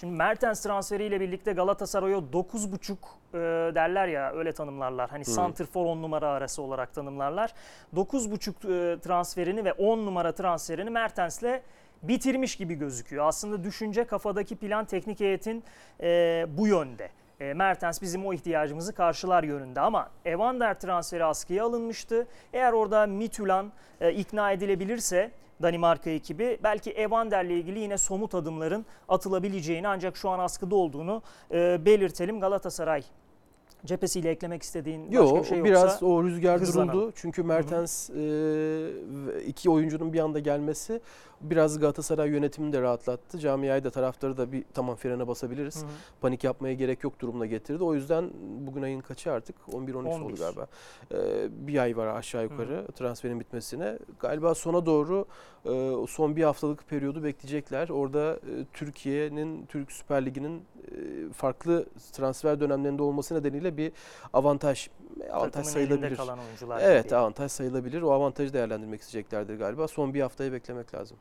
şimdi 0.00 0.16
Mertens 0.16 0.62
transferiyle 0.62 1.20
birlikte 1.20 1.52
Galatasaray'a 1.52 2.16
9.5 2.16 2.92
e, 3.34 3.74
derler 3.74 4.08
ya 4.08 4.32
öyle 4.32 4.52
tanımlarlar. 4.52 5.10
Hani 5.10 5.24
Hı. 5.24 5.30
santrfor 5.30 5.86
10 5.86 6.02
numara 6.02 6.28
arası 6.28 6.62
olarak 6.62 6.94
tanımlarlar. 6.94 7.54
9.5 7.96 8.94
e, 8.94 9.00
transferini 9.00 9.64
ve 9.64 9.72
10 9.72 9.98
numara 9.98 10.32
transferini 10.32 10.90
Mertens'le 10.90 11.62
bitirmiş 12.02 12.56
gibi 12.56 12.74
gözüküyor. 12.74 13.26
Aslında 13.26 13.64
düşünce 13.64 14.04
kafadaki 14.04 14.56
plan 14.56 14.84
teknik 14.84 15.20
heyetin 15.20 15.64
e, 16.00 16.46
bu 16.48 16.66
yönde. 16.66 17.10
E, 17.40 17.54
Mertens 17.54 18.02
bizim 18.02 18.26
o 18.26 18.32
ihtiyacımızı 18.32 18.94
karşılar 18.94 19.42
yönünde 19.42 19.80
ama 19.80 20.10
Evander 20.24 20.80
transferi 20.80 21.24
askıya 21.24 21.64
alınmıştı. 21.64 22.26
Eğer 22.52 22.72
orada 22.72 23.06
Mitülan 23.06 23.72
e, 24.00 24.12
ikna 24.12 24.52
edilebilirse 24.52 25.30
Danimarka 25.62 26.10
ekibi 26.10 26.58
belki 26.62 26.90
Evander'le 26.90 27.50
ilgili 27.50 27.78
yine 27.78 27.98
somut 27.98 28.34
adımların 28.34 28.86
atılabileceğini 29.08 29.88
ancak 29.88 30.16
şu 30.16 30.28
an 30.30 30.38
askıda 30.38 30.76
olduğunu 30.76 31.22
e, 31.50 31.84
belirtelim. 31.84 32.40
Galatasaray 32.40 33.02
cephesiyle 33.86 34.30
eklemek 34.30 34.62
istediğin 34.62 35.06
başka 35.06 35.16
Yok 35.16 35.42
bir 35.42 35.48
şey 35.48 35.64
biraz 35.64 35.82
yoksa 35.82 36.06
o 36.06 36.24
rüzgar 36.24 36.60
hızlanalım. 36.60 36.94
duruldu. 36.94 37.12
Çünkü 37.14 37.42
Mertens 37.42 38.10
e, 38.10 39.42
iki 39.46 39.70
oyuncunun 39.70 40.12
bir 40.12 40.20
anda 40.20 40.38
gelmesi 40.38 41.00
biraz 41.40 41.78
Galatasaray 41.78 42.30
yönetimini 42.30 42.72
de 42.72 42.82
rahatlattı. 42.82 43.38
Camiayı 43.38 43.84
da 43.84 43.90
taraftarı 43.90 44.36
da 44.36 44.52
bir 44.52 44.64
tamam 44.74 44.96
frene 44.96 45.28
basabiliriz. 45.28 45.76
Hı 45.82 45.86
hı. 45.86 45.90
Panik 46.20 46.44
yapmaya 46.44 46.74
gerek 46.74 47.04
yok 47.04 47.20
durumuna 47.20 47.46
getirdi. 47.46 47.84
O 47.84 47.94
yüzden 47.94 48.30
bugün 48.58 48.82
ayın 48.82 49.00
kaçı 49.00 49.32
artık? 49.32 49.56
11-12 49.72 49.92
oldu 49.94 50.24
11. 50.24 50.38
galiba. 50.38 50.66
Ee, 51.12 51.48
bir 51.50 51.78
ay 51.78 51.96
var 51.96 52.06
aşağı 52.06 52.42
yukarı 52.42 52.86
transferin 52.94 53.40
bitmesine. 53.40 53.98
Galiba 54.18 54.54
sona 54.54 54.86
doğru 54.86 55.26
e, 55.64 56.06
son 56.08 56.36
bir 56.36 56.42
haftalık 56.42 56.88
periyodu 56.88 57.24
bekleyecekler. 57.24 57.88
Orada 57.88 58.32
e, 58.34 58.64
Türkiye'nin, 58.72 59.66
Türk 59.66 59.92
Süper 59.92 60.26
Ligi'nin 60.26 60.58
e, 60.58 60.79
farklı 61.32 61.86
transfer 62.12 62.60
dönemlerinde 62.60 63.02
olması 63.02 63.34
nedeniyle 63.34 63.76
bir 63.76 63.92
avantaj 64.32 64.88
avantaj 65.30 65.52
takımın 65.52 65.72
sayılabilir. 65.72 66.16
kalan 66.16 66.38
oyuncular 66.38 66.80
Evet 66.82 67.04
gibi. 67.04 67.16
avantaj 67.16 67.52
sayılabilir. 67.52 68.02
O 68.02 68.10
avantajı 68.12 68.52
değerlendirmek 68.52 69.00
isteyeceklerdir 69.00 69.58
galiba. 69.58 69.88
Son 69.88 70.14
bir 70.14 70.20
haftayı 70.20 70.52
beklemek 70.52 70.94
lazım. 70.94 71.16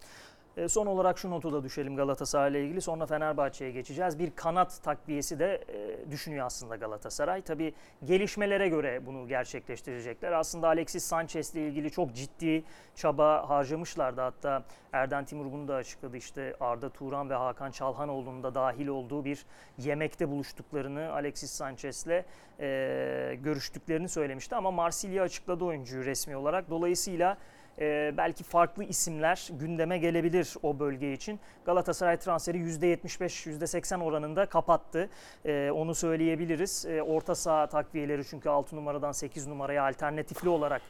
E, 0.59 0.67
Son 0.67 0.85
olarak 0.85 1.17
şu 1.17 1.29
notu 1.29 1.53
da 1.53 1.63
düşelim 1.63 1.95
Galatasaray 1.95 2.51
ile 2.51 2.63
ilgili. 2.63 2.81
Sonra 2.81 3.05
Fenerbahçe'ye 3.05 3.71
geçeceğiz. 3.71 4.19
Bir 4.19 4.31
kanat 4.35 4.83
takviyesi 4.83 5.39
de 5.39 5.63
e, 5.67 6.11
düşünüyor 6.11 6.45
aslında 6.45 6.75
Galatasaray. 6.75 7.41
Tabii 7.41 7.73
gelişmelere 8.05 8.69
göre 8.69 9.05
bunu 9.05 9.27
gerçekleştirecekler. 9.27 10.31
Aslında 10.31 10.67
Alexis 10.67 11.03
Sanchez 11.03 11.55
ile 11.55 11.67
ilgili 11.67 11.91
çok 11.91 12.13
ciddi 12.15 12.63
çaba 12.95 13.49
harcamışlardı. 13.49 14.21
Hatta 14.21 14.63
Erden 14.93 15.25
Timur 15.25 15.51
bunu 15.51 15.67
da 15.67 15.75
açıkladı. 15.75 16.17
İşte 16.17 16.55
Arda 16.59 16.89
Turan 16.89 17.29
ve 17.29 17.33
Hakan 17.33 17.71
Çalhanoğlu'nun 17.71 18.43
da 18.43 18.55
dahil 18.55 18.87
olduğu 18.87 19.25
bir 19.25 19.45
yemekte 19.77 20.29
buluştuklarını 20.29 21.11
Alexis 21.11 21.51
Sanchez'le 21.51 22.23
e, 22.59 23.37
görüştüklerini 23.43 24.09
söylemişti. 24.09 24.55
Ama 24.55 24.71
Marsilya 24.71 25.23
açıkladı 25.23 25.65
oyuncuyu 25.65 26.05
resmi 26.05 26.37
olarak. 26.37 26.69
Dolayısıyla 26.69 27.37
ee, 27.79 28.13
belki 28.17 28.43
farklı 28.43 28.83
isimler 28.83 29.49
gündeme 29.51 29.97
gelebilir 29.97 30.55
o 30.63 30.79
bölge 30.79 31.13
için. 31.13 31.39
Galatasaray 31.65 32.17
transferi 32.17 32.57
%75-%80 32.57 34.03
oranında 34.03 34.45
kapattı. 34.45 35.09
Ee, 35.45 35.71
onu 35.71 35.95
söyleyebiliriz. 35.95 36.85
Ee, 36.85 37.01
orta 37.01 37.35
saha 37.35 37.67
takviyeleri 37.67 38.25
çünkü 38.25 38.49
6 38.49 38.75
numaradan 38.75 39.11
8 39.11 39.47
numaraya 39.47 39.87
alternatifli 39.87 40.49
olarak 40.49 40.81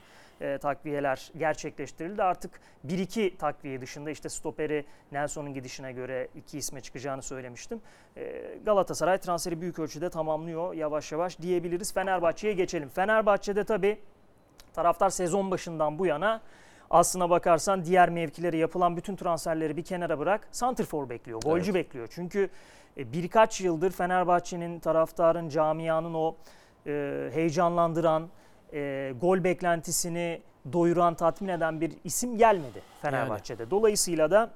e, 0.41 0.57
takviyeler 0.57 1.31
gerçekleştirildi. 1.37 2.23
Artık 2.23 2.59
1-2 2.87 3.37
takviye 3.37 3.81
dışında 3.81 4.09
işte 4.11 4.29
stoperi 4.29 4.85
Nelson'un 5.11 5.53
gidişine 5.53 5.91
göre 5.91 6.27
iki 6.35 6.57
isme 6.57 6.81
çıkacağını 6.81 7.21
söylemiştim. 7.21 7.81
Ee, 8.17 8.57
Galatasaray 8.65 9.17
transferi 9.17 9.61
büyük 9.61 9.79
ölçüde 9.79 10.09
tamamlıyor 10.09 10.73
yavaş 10.73 11.11
yavaş 11.11 11.39
diyebiliriz. 11.41 11.93
Fenerbahçe'ye 11.93 12.53
geçelim. 12.53 12.89
Fenerbahçe'de 12.89 13.63
tabii 13.63 13.99
taraftar 14.73 15.09
sezon 15.09 15.51
başından 15.51 15.99
bu 15.99 16.05
yana 16.05 16.41
aslına 16.89 17.29
bakarsan 17.29 17.85
diğer 17.85 18.09
mevkilere 18.09 18.57
yapılan 18.57 18.97
bütün 18.97 19.15
transferleri 19.15 19.77
bir 19.77 19.83
kenara 19.83 20.19
bırak. 20.19 20.47
Santrfor 20.51 21.09
bekliyor, 21.09 21.41
golcü 21.41 21.71
Evet. 21.71 21.85
bekliyor. 21.85 22.07
Çünkü 22.11 22.49
e, 22.97 23.13
birkaç 23.13 23.61
yıldır 23.61 23.91
Fenerbahçe'nin, 23.91 24.79
taraftarın, 24.79 25.49
camianın 25.49 26.13
o 26.13 26.35
e, 26.87 27.29
heyecanlandıran, 27.33 28.29
e, 28.73 29.13
gol 29.21 29.43
beklentisini 29.43 30.41
doyuran, 30.73 31.15
tatmin 31.15 31.49
eden 31.49 31.81
bir 31.81 31.93
isim 32.03 32.37
gelmedi 32.37 32.81
Fenerbahçe'de. 33.01 33.71
Dolayısıyla 33.71 34.31
da 34.31 34.51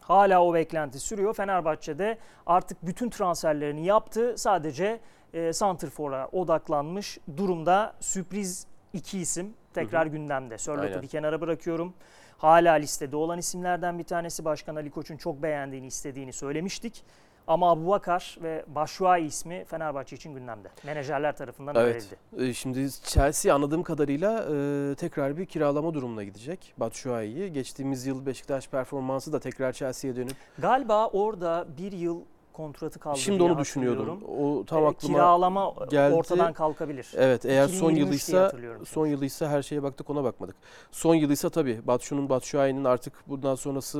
hala 0.00 0.44
o 0.44 0.54
beklenti 0.54 1.00
sürüyor. 1.00 1.34
Fenerbahçe'de 1.34 2.18
artık 2.46 2.86
bütün 2.86 3.10
transferlerini 3.10 3.86
yaptı. 3.86 4.34
Sadece 4.38 5.00
e, 5.34 5.52
Santrfor'a 5.52 6.28
odaklanmış 6.32 7.18
durumda. 7.36 7.92
Sürpriz 8.00 8.66
iki 8.92 9.18
isim 9.18 9.54
tekrar 9.74 10.06
gündemde. 10.06 10.58
Sörlot'u 10.58 11.02
bir 11.02 11.08
kenara 11.08 11.40
bırakıyorum. 11.40 11.94
Hala 12.38 12.72
listede 12.72 13.16
olan 13.16 13.38
isimlerden 13.38 13.98
bir 13.98 14.04
tanesi 14.04 14.44
Başkan 14.44 14.76
Ali 14.76 14.90
Koç'un 14.90 15.16
çok 15.16 15.42
beğendiğini, 15.42 15.86
istediğini 15.86 16.32
söylemiştik. 16.32 17.04
Ama 17.46 17.70
Abubakar 17.70 18.38
ve 18.42 18.64
Başuay 18.68 19.26
ismi 19.26 19.64
Fenerbahçe 19.64 20.16
için 20.16 20.34
gündemde. 20.34 20.68
Menajerler 20.84 21.36
tarafından 21.36 21.74
Evet. 21.76 22.08
önerildi. 22.32 22.48
Ee, 22.50 22.54
Şimdi 22.54 22.90
Chelsea 22.90 23.54
anladığım 23.54 23.82
kadarıyla 23.82 24.44
e, 24.44 24.94
tekrar 24.94 25.36
bir 25.36 25.46
kiralama 25.46 25.94
durumuna 25.94 26.24
gidecek 26.24 26.74
Batshuayi'yi. 26.76 27.52
Geçtiğimiz 27.52 28.06
yıl 28.06 28.26
Beşiktaş 28.26 28.68
performansı 28.68 29.32
da 29.32 29.40
tekrar 29.40 29.72
Chelsea'ye 29.72 30.16
dönüp 30.16 30.36
Galiba 30.58 31.08
orada 31.08 31.66
bir 31.78 31.92
yıl 31.92 32.20
kontratı 32.60 32.98
kaldı 32.98 33.18
şimdi 33.18 33.42
onu 33.42 33.58
düşünüyordum. 33.58 34.20
O 34.38 34.64
tam 34.66 34.84
Ee, 34.84 34.86
aklıma 34.86 35.14
kiralama 35.14 35.74
geldi. 35.90 36.14
ortadan 36.14 36.52
kalkabilir. 36.52 37.08
Evet 37.16 37.44
eğer 37.44 37.68
son 37.68 37.90
2023 37.90 38.26
diye 38.28 38.38
yılıysa 38.40 38.84
son 38.86 39.06
yılıysa 39.06 39.48
her 39.48 39.62
şeye 39.62 39.82
baktık 39.82 40.10
ona 40.10 40.24
bakmadık. 40.24 40.56
Son 40.90 41.14
yılıysa 41.14 41.50
tabii 41.50 41.80
Batshuayi'nin 41.86 42.28
Batshuayi'nin 42.28 42.84
artık 42.84 43.12
bundan 43.26 43.54
sonrası 43.54 43.98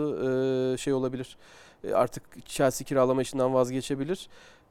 e, 0.75 0.79
şey 0.79 0.93
olabilir. 0.93 1.37
E, 1.85 1.93
artık 1.95 2.47
Chelsea 2.47 2.85
kiralama 2.85 3.23
işinden 3.23 3.55
vazgeçebilir. 3.55 4.29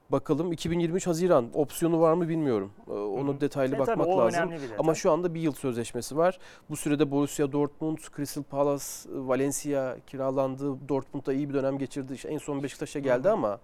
Bakalım 0.09 0.51
2023 0.51 1.07
Haziran 1.07 1.49
opsiyonu 1.53 2.01
var 2.01 2.13
mı 2.13 2.29
bilmiyorum. 2.29 2.71
E, 2.87 2.91
Onu 2.91 3.33
Hı 3.33 3.41
detaylı 3.41 3.75
E, 3.75 3.77
tabii 3.77 3.89
bakmak 3.89 4.07
o 4.07 4.17
lazım. 4.17 4.51
Ama 4.77 4.95
şu 4.95 5.11
anda 5.11 5.33
bir 5.33 5.41
yıl 5.41 5.53
sözleşmesi 5.53 6.17
var. 6.17 6.39
Bu 6.69 6.75
sürede 6.75 7.11
Borussia 7.11 7.51
Dortmund, 7.51 7.97
Crystal 8.15 8.43
Palace, 8.43 8.85
Valencia 9.09 9.97
kiralandı. 10.07 10.89
Dortmund'da 10.89 11.33
iyi 11.33 11.49
bir 11.49 11.53
dönem 11.53 11.77
geçirdi. 11.77 12.13
İşte 12.13 12.29
en 12.29 12.37
son 12.37 12.63
Beşiktaş'a 12.63 12.99
geldi 12.99 13.27
hı. 13.27 13.33
ama 13.33 13.59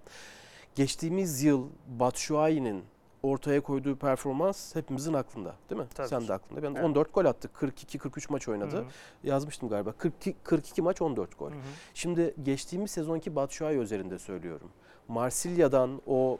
geçtiğimiz 0.75 1.43
yıl 1.43 1.67
Batshuayi'nin 1.87 2.83
ortaya 3.25 3.61
koyduğu 3.61 3.95
performans 3.95 4.75
hepimizin 4.75 5.13
aklında 5.13 5.55
değil 5.69 5.81
mi? 5.81 5.87
Tabii 5.95 6.07
Sen 6.07 6.19
ki. 6.19 6.27
de 6.27 6.33
aklında. 6.33 6.63
Ben 6.63 6.71
Evet. 6.71 6.83
14 6.85 7.13
gol 7.13 7.25
attık. 7.25 7.51
42-43 7.55 8.31
maç 8.31 8.47
oynadı. 8.47 8.75
Hı 8.75 8.79
hı, 8.79 8.85
Yazmıştım 9.23 9.69
galiba. 9.69 9.91
42, 9.91 10.35
42 10.43 10.81
maç 10.81 11.01
14 11.01 11.39
gol. 11.39 11.51
hı 11.51 11.55
hı. 11.55 11.59
Şimdi 11.93 12.35
geçtiğimiz 12.43 12.91
sezonki 12.91 13.35
Batshuayi 13.35 13.77
üzerinde 13.79 14.19
söylüyorum. 14.19 14.69
Marsilya'dan 15.07 16.01
o 16.07 16.37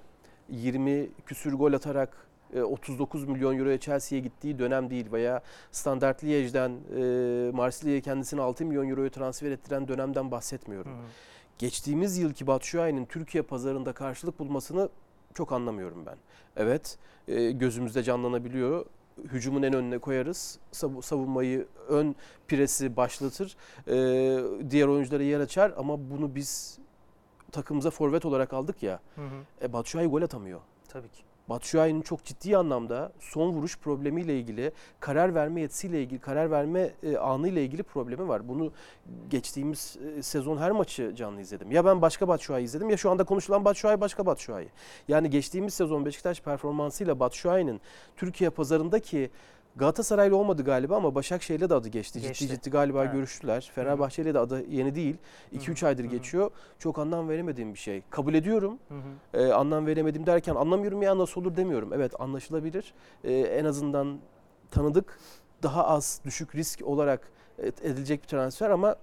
20 0.50 1.10
küsür 1.26 1.54
gol 1.54 1.74
atarak 1.74 2.28
e, 2.54 2.62
39 2.62 3.24
milyon 3.28 3.58
euroya 3.58 3.80
Chelsea'ye 3.80 4.24
gittiği 4.24 4.60
dönem 4.60 4.90
değil 4.90 5.12
veya 5.12 5.42
Standard 5.72 6.20
Liège'den 6.20 6.72
e, 6.98 7.52
Marsilya'ya 7.52 8.02
kendisini 8.02 8.42
6 8.42 8.66
milyon 8.66 8.90
euroya 8.90 9.10
transfer 9.10 9.52
ettiren 9.52 9.88
dönemden 9.88 10.32
bahsetmiyorum. 10.32 10.92
Hı 10.92 10.96
hı. 10.96 11.02
Geçtiğimiz 11.58 12.18
yılki 12.18 12.48
Batshuayi'nin 12.48 13.06
Türkiye 13.06 13.44
pazarında 13.44 13.94
karşılık 13.94 14.40
bulmasını 14.40 14.90
çok 15.36 15.52
anlamıyorum 15.52 16.06
ben. 16.06 16.18
Evet 16.56 16.98
e, 17.28 17.52
gözümüzde 17.52 18.04
canlanabiliyor. 18.04 18.86
Hücumun 19.32 19.64
en 19.64 19.74
önüne 19.74 19.98
koyarız. 19.98 20.60
Sav- 20.72 21.02
Savunmayı 21.02 21.68
ön 21.88 22.16
presi 22.48 22.96
başlatır. 22.98 23.58
E, 23.88 23.94
diğer 24.70 24.88
oyunculara 24.88 25.24
yer 25.24 25.40
açar 25.40 25.74
ama 25.78 26.10
bunu 26.10 26.36
biz 26.36 26.80
takımıza 27.52 27.90
forvet 27.90 28.26
olarak 28.26 28.54
aldık 28.54 28.84
ya. 28.84 29.00
Hı 29.16 29.22
hı. 29.22 29.66
E, 29.66 29.74
Batshuayi 29.74 30.08
gol 30.08 30.22
atamıyor. 30.22 30.60
Tabii 30.90 31.10
ki. 31.10 31.24
Batshuayi'nin 31.50 32.02
çok 32.02 32.24
ciddi 32.24 32.58
anlamda 32.58 33.12
son 33.20 33.50
vuruş 33.50 33.78
problemiyle 33.78 34.40
ilgili, 34.40 34.72
karar 35.00 35.36
verme 35.36 35.62
yetisiyle 35.62 36.02
ilgili, 36.02 36.20
karar 36.20 36.52
verme 36.52 36.92
e, 37.04 37.18
anıyla 37.18 37.62
ilgili 37.62 37.84
problemi 37.84 38.28
var. 38.28 38.48
Bunu 38.48 38.72
geçtiğimiz 39.30 39.98
e, 40.18 40.22
sezon 40.22 40.58
her 40.58 40.72
maçı 40.72 41.16
canlı 41.16 41.42
izledim. 41.42 41.72
Ya 41.72 41.86
ben 41.86 42.02
başka 42.02 42.28
Batshuayi 42.28 42.66
izledim 42.66 42.90
ya 42.90 42.98
şu 42.98 43.12
anda 43.12 43.24
konuşulan 43.24 43.66
Batshuayi 43.66 44.02
başka 44.02 44.26
Batshuayi. 44.26 44.68
Yani 45.08 45.30
geçtiğimiz 45.30 45.74
sezon 45.74 46.06
Beşiktaş 46.06 46.42
performansıyla 46.42 47.20
Batshuayi'nin 47.20 47.82
Türkiye 48.18 48.50
pazarındaki 48.50 49.30
Galatasaray'la 49.76 50.36
olmadı 50.36 50.64
galiba 50.64 50.96
ama 50.96 51.16
Başakşehir'le 51.16 51.70
de 51.70 51.74
adı 51.74 51.90
geçti. 51.90 52.22
Geçti. 52.22 52.48
Ciddi 52.48 52.56
ciddi 52.56 52.70
galiba 52.70 53.04
Evet. 53.04 53.14
görüştüler. 53.14 53.72
Fenerbahçe'yle 53.76 54.34
de 54.34 54.40
adı 54.40 54.66
yeni 54.70 54.96
değil. 54.96 55.18
2-3 55.54 55.86
aydır 55.86 56.04
hı 56.04 56.08
hı. 56.08 56.12
geçiyor. 56.12 56.52
Çok 56.80 57.00
anlam 57.00 57.30
veremediğim 57.30 57.74
bir 57.74 57.80
şey. 57.80 58.04
Kabul 58.10 58.34
ediyorum. 58.34 58.80
Hı 58.90 58.96
hı. 58.96 59.42
Ee, 59.42 59.54
anlam 59.54 59.86
veremedim 59.86 60.26
derken 60.26 60.56
anlamıyorum 60.56 61.02
ya 61.02 61.18
nasıl 61.18 61.42
olur 61.42 61.56
demiyorum. 61.56 61.94
Evet 61.94 62.22
anlaşılabilir. 62.22 62.94
Ee, 63.24 63.34
en 63.34 63.66
azından 63.66 64.20
tanıdık, 64.72 65.20
daha 65.64 65.88
az 65.88 66.22
düşük 66.26 66.56
risk 66.56 66.82
olarak 66.88 67.32
edilecek 67.60 68.24
bir 68.24 68.28
transfer 68.28 68.70
ama 68.70 68.96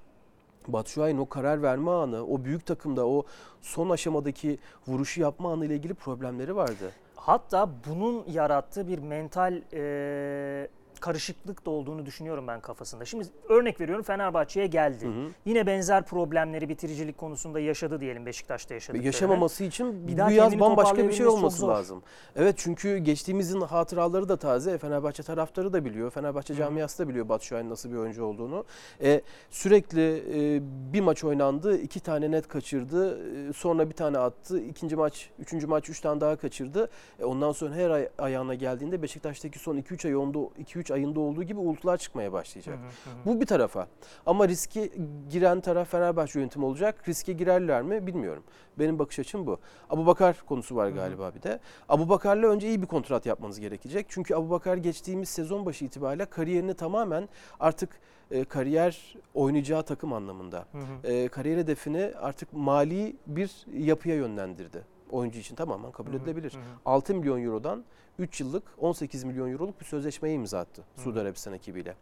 Batshuayi'nin 0.68 1.20
o 1.20 1.28
karar 1.28 1.62
verme 1.62 1.90
anı, 1.90 2.26
o 2.26 2.44
büyük 2.44 2.66
takımda 2.66 3.06
o 3.06 3.22
son 3.60 3.90
aşamadaki 3.90 4.58
vuruşu 4.88 5.20
yapma 5.20 5.52
anı 5.52 5.66
ile 5.66 5.74
ilgili 5.74 5.94
problemleri 5.94 6.56
vardı. 6.56 6.92
Hatta 7.22 7.70
bunun 7.86 8.24
yarattığı 8.28 8.88
bir 8.88 8.98
mental 8.98 9.62
e, 9.72 10.68
karışıklık 11.02 11.66
da 11.66 11.70
olduğunu 11.70 12.06
düşünüyorum 12.06 12.46
ben 12.46 12.60
kafasında. 12.60 13.04
Şimdi 13.04 13.24
örnek 13.48 13.80
veriyorum 13.80 14.04
Fenerbahçe'ye 14.04 14.66
geldi. 14.66 15.06
Hı 15.06 15.08
hı. 15.08 15.28
Yine 15.44 15.66
benzer 15.66 16.04
problemleri 16.04 16.68
bitiricilik 16.68 17.18
konusunda 17.18 17.60
yaşadı 17.60 18.00
diyelim 18.00 18.26
Beşiktaş'ta 18.26 18.74
yaşadıklarını. 18.74 19.06
Yaşamaması 19.06 19.64
için 19.64 20.08
Bir 20.08 20.18
bu 20.18 20.30
yaz 20.30 20.60
bambaşka 20.60 21.08
bir 21.08 21.12
şey 21.12 21.26
olması 21.26 21.68
lazım. 21.68 22.02
Evet 22.36 22.54
çünkü 22.58 22.98
geçtiğimizin 22.98 23.60
hatıraları 23.60 24.28
da 24.28 24.36
taze. 24.36 24.78
Fenerbahçe 24.78 25.22
taraftarı 25.22 25.72
da 25.72 25.84
biliyor. 25.84 26.10
Fenerbahçe 26.10 26.54
camiası 26.54 26.98
da 26.98 27.08
biliyor 27.08 27.28
Batshuayi'nin 27.28 27.70
nasıl 27.70 27.90
bir 27.90 27.96
oyuncu 27.96 28.24
olduğunu. 28.24 28.64
E, 29.02 29.20
sürekli 29.50 30.24
e, 30.34 30.62
bir 30.92 31.00
maç 31.00 31.24
oynandı, 31.24 31.78
iki 31.78 32.00
tane 32.00 32.30
net 32.30 32.48
kaçırdı. 32.48 33.18
E, 33.48 33.52
sonra 33.52 33.90
bir 33.90 33.94
tane 33.94 34.18
attı. 34.18 34.60
İkinci 34.60 34.96
maç, 34.96 35.30
üçüncü 35.38 35.66
maç 35.66 35.88
üç 35.88 36.00
tane 36.00 36.20
daha 36.20 36.36
kaçırdı. 36.36 36.90
E, 37.20 37.24
ondan 37.24 37.52
sonra 37.52 37.74
her 37.74 37.90
ay 37.90 38.08
ayağına 38.18 38.54
geldiğinde 38.54 39.02
Beşiktaş'taki 39.02 39.58
son 39.58 39.76
2-3 39.76 40.08
ay 40.08 40.16
onda 40.16 40.38
2-3 40.38 40.91
ayında 40.92 41.20
olduğu 41.20 41.42
gibi 41.42 41.60
uğultular 41.60 41.96
çıkmaya 41.96 42.32
başlayacak. 42.32 42.78
hı 42.78 43.10
hı. 43.10 43.14
Bu 43.26 43.40
bir 43.40 43.46
tarafa. 43.46 43.86
Ama 44.26 44.48
riske 44.48 44.90
giren 45.30 45.60
taraf 45.60 45.90
Fenerbahçe 45.90 46.38
yönetimi 46.40 46.64
olacak. 46.64 47.08
Riske 47.08 47.32
girerler 47.32 47.82
mi 47.82 48.06
bilmiyorum. 48.06 48.42
Benim 48.78 48.98
bakış 48.98 49.18
açım 49.18 49.46
bu. 49.46 49.58
Abu 49.90 50.06
Bakar 50.06 50.42
konusu 50.46 50.76
var 50.76 50.88
galiba 50.88 51.34
bir 51.34 51.42
de. 51.42 51.60
Abu 51.88 52.08
Bakar'la 52.08 52.46
önce 52.46 52.68
iyi 52.68 52.82
bir 52.82 52.86
kontrat 52.86 53.26
yapmanız 53.26 53.60
gerekecek. 53.60 54.06
Çünkü 54.08 54.34
Abu 54.34 54.50
Bakar 54.50 54.76
geçtiğimiz 54.76 55.28
sezon 55.28 55.66
başı 55.66 55.84
itibariyle 55.84 56.24
kariyerini 56.24 56.74
tamamen 56.74 57.28
artık 57.60 58.00
e, 58.30 58.44
kariyer 58.44 59.14
oynayacağı 59.34 59.82
takım 59.82 60.12
anlamında. 60.12 60.66
Hı 60.72 60.78
hı. 60.78 61.12
E, 61.12 61.28
kariyer 61.28 61.58
hedefini 61.58 62.12
artık 62.20 62.52
mali 62.52 63.16
bir 63.26 63.66
yapıya 63.72 64.14
yönlendirdi. 64.14 64.84
Oyuncu 65.10 65.38
için 65.38 65.54
tamamen 65.56 65.92
kabul 65.92 66.14
edilebilir. 66.14 66.52
hı 66.52 66.56
hı. 66.56 66.62
6 66.84 67.14
milyon 67.14 67.42
eurodan 67.44 67.84
3 68.18 68.40
yıllık 68.40 68.62
18 68.78 69.24
milyon 69.24 69.52
euroluk 69.52 69.80
bir 69.80 69.84
sözleşmeye 69.84 70.34
imza 70.34 70.58
attı 70.58 70.82
Hı. 70.96 71.00
Suudi 71.00 71.20
Arabistan 71.20 71.54
ekibiyle. 71.54 71.94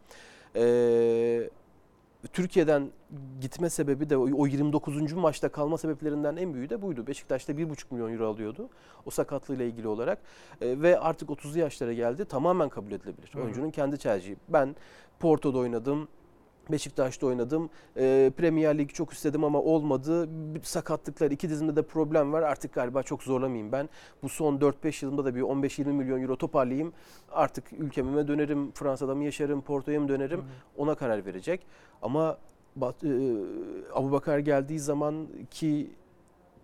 Ee, 0.55 1.49
Türkiye'den 2.33 2.91
gitme 3.41 3.69
sebebi 3.69 4.09
de 4.09 4.17
o 4.17 4.29
o 4.37 4.47
29. 4.47 5.13
maçta 5.13 5.49
kalma 5.49 5.77
sebeplerinden 5.77 6.35
en 6.35 6.53
büyüğü 6.53 6.69
de 6.69 6.81
buydu. 6.81 7.07
Beşiktaş'ta 7.07 7.53
1,5 7.53 7.85
milyon 7.91 8.13
euro 8.13 8.27
alıyordu 8.27 8.69
o 9.05 9.09
sakatlığıyla 9.09 9.65
ilgili 9.65 9.87
olarak 9.87 10.21
Ee, 10.61 10.81
ve 10.81 10.99
artık 10.99 11.29
30'lu 11.29 11.59
yaşlara 11.59 11.93
geldi 11.93 12.25
tamamen 12.25 12.69
kabul 12.69 12.91
edilebilir. 12.91 13.29
Hı. 13.33 13.41
Oyuncunun 13.41 13.71
kendi 13.71 13.97
tercihi. 13.97 14.37
Ben 14.49 14.75
Porto'da 15.19 15.57
oynadım. 15.57 16.07
Beşiktaş'ta 16.71 17.27
oynadım. 17.27 17.69
Ee, 17.97 18.31
Premier 18.37 18.77
Lig 18.77 18.89
çok 18.89 19.13
istedim 19.13 19.43
ama 19.43 19.61
olmadı. 19.61 20.29
Sakatlıklar, 20.63 21.31
iki 21.31 21.49
dizimde 21.49 21.75
de 21.75 21.81
problem 21.81 22.33
var. 22.33 22.41
Artık 22.41 22.73
galiba 22.73 23.03
çok 23.03 23.23
zorlamayayım 23.23 23.71
ben. 23.71 23.89
Bu 24.23 24.29
son 24.29 24.57
4-5 24.57 25.05
yılımda 25.05 25.25
da 25.25 25.35
bir 25.35 25.41
15-20 25.41 25.83
milyon 25.83 26.21
euro 26.21 26.35
toparlayayım. 26.35 26.93
Artık 27.31 27.73
ülkeme 27.73 28.27
dönerim, 28.27 28.71
Fransa'da 28.71 29.15
mı 29.15 29.23
yaşarım, 29.23 29.61
Porto'ya 29.61 29.99
mı 29.99 30.07
dönerim? 30.07 30.39
Hı 30.39 30.43
hı. 30.43 30.47
Ona 30.77 30.95
karar 30.95 31.25
verecek. 31.25 31.65
Ama 32.01 32.37
Bat, 32.75 33.03
e, 33.03 33.09
Abu 33.93 34.11
Bakar 34.11 34.39
geldiği 34.39 34.79
zaman 34.79 35.27
ki 35.51 35.91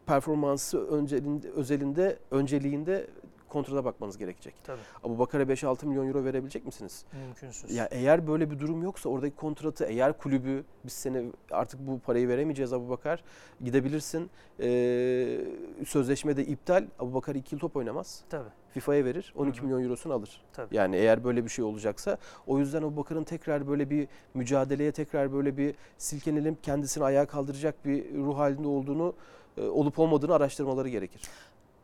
performansı 0.06 0.88
öncelinde, 0.88 1.50
özelinde, 1.50 2.20
önceliğinde 2.32 3.08
kontrata 3.50 3.86
bakmanız 3.86 4.18
gerekecek. 4.18 4.54
Tabii 4.64 4.80
Abu 5.04 5.20
Bakar'a 5.20 5.44
5-6 5.44 5.86
milyon 5.86 6.08
euro 6.08 6.24
verebilecek 6.24 6.66
misiniz? 6.66 7.06
mümkünsüz. 7.26 7.76
Ya 7.76 7.88
eğer 7.92 8.28
böyle 8.28 8.52
bir 8.52 8.60
durum 8.60 8.84
yoksa 8.84 9.10
oradaki 9.10 9.36
kontratı 9.36 9.86
eğer 9.86 10.18
kulübü 10.18 10.64
biz 10.86 10.94
seni 10.94 11.32
artık 11.52 11.80
bu 11.88 12.00
parayı 12.00 12.28
veremeyeceğiz 12.28 12.74
Abu 12.74 12.90
Bakar 12.90 13.24
gidebilirsin. 13.64 14.30
Ee, 14.60 15.40
sözleşmede 15.88 16.46
iptal. 16.46 16.86
Abu 17.00 17.14
Bakar 17.14 17.36
2 17.36 17.56
yıl 17.56 17.60
top 17.60 17.76
oynamaz. 17.76 18.22
Tabii. 18.30 18.50
FIFA'ya 18.74 19.06
verir. 19.06 19.34
12 19.38 19.58
Hı 19.58 19.62
hı. 19.62 19.66
milyon 19.66 19.84
eurosunu 19.84 20.14
alır. 20.14 20.42
Tabii. 20.54 20.76
Yani 20.76 20.96
eğer 20.96 21.24
böyle 21.24 21.44
bir 21.44 21.50
şey 21.50 21.66
olacaksa 21.66 22.18
o 22.48 22.60
yüzden 22.60 22.84
Abu 22.84 22.98
Bakar'ın 22.98 23.24
tekrar 23.24 23.68
böyle 23.68 23.90
bir 23.90 24.08
mücadeleye 24.34 24.92
tekrar 24.92 25.34
böyle 25.34 25.58
bir 25.58 25.76
silkenelim 25.98 26.58
kendisini 26.64 27.04
ayağa 27.04 27.26
kaldıracak 27.26 27.86
bir 27.86 28.14
ruh 28.16 28.38
halinde 28.38 28.68
olduğunu 28.68 29.14
e, 29.58 29.62
olup 29.68 30.00
olmadığını 30.00 30.34
araştırmaları 30.36 30.90
gerekir. 30.90 31.22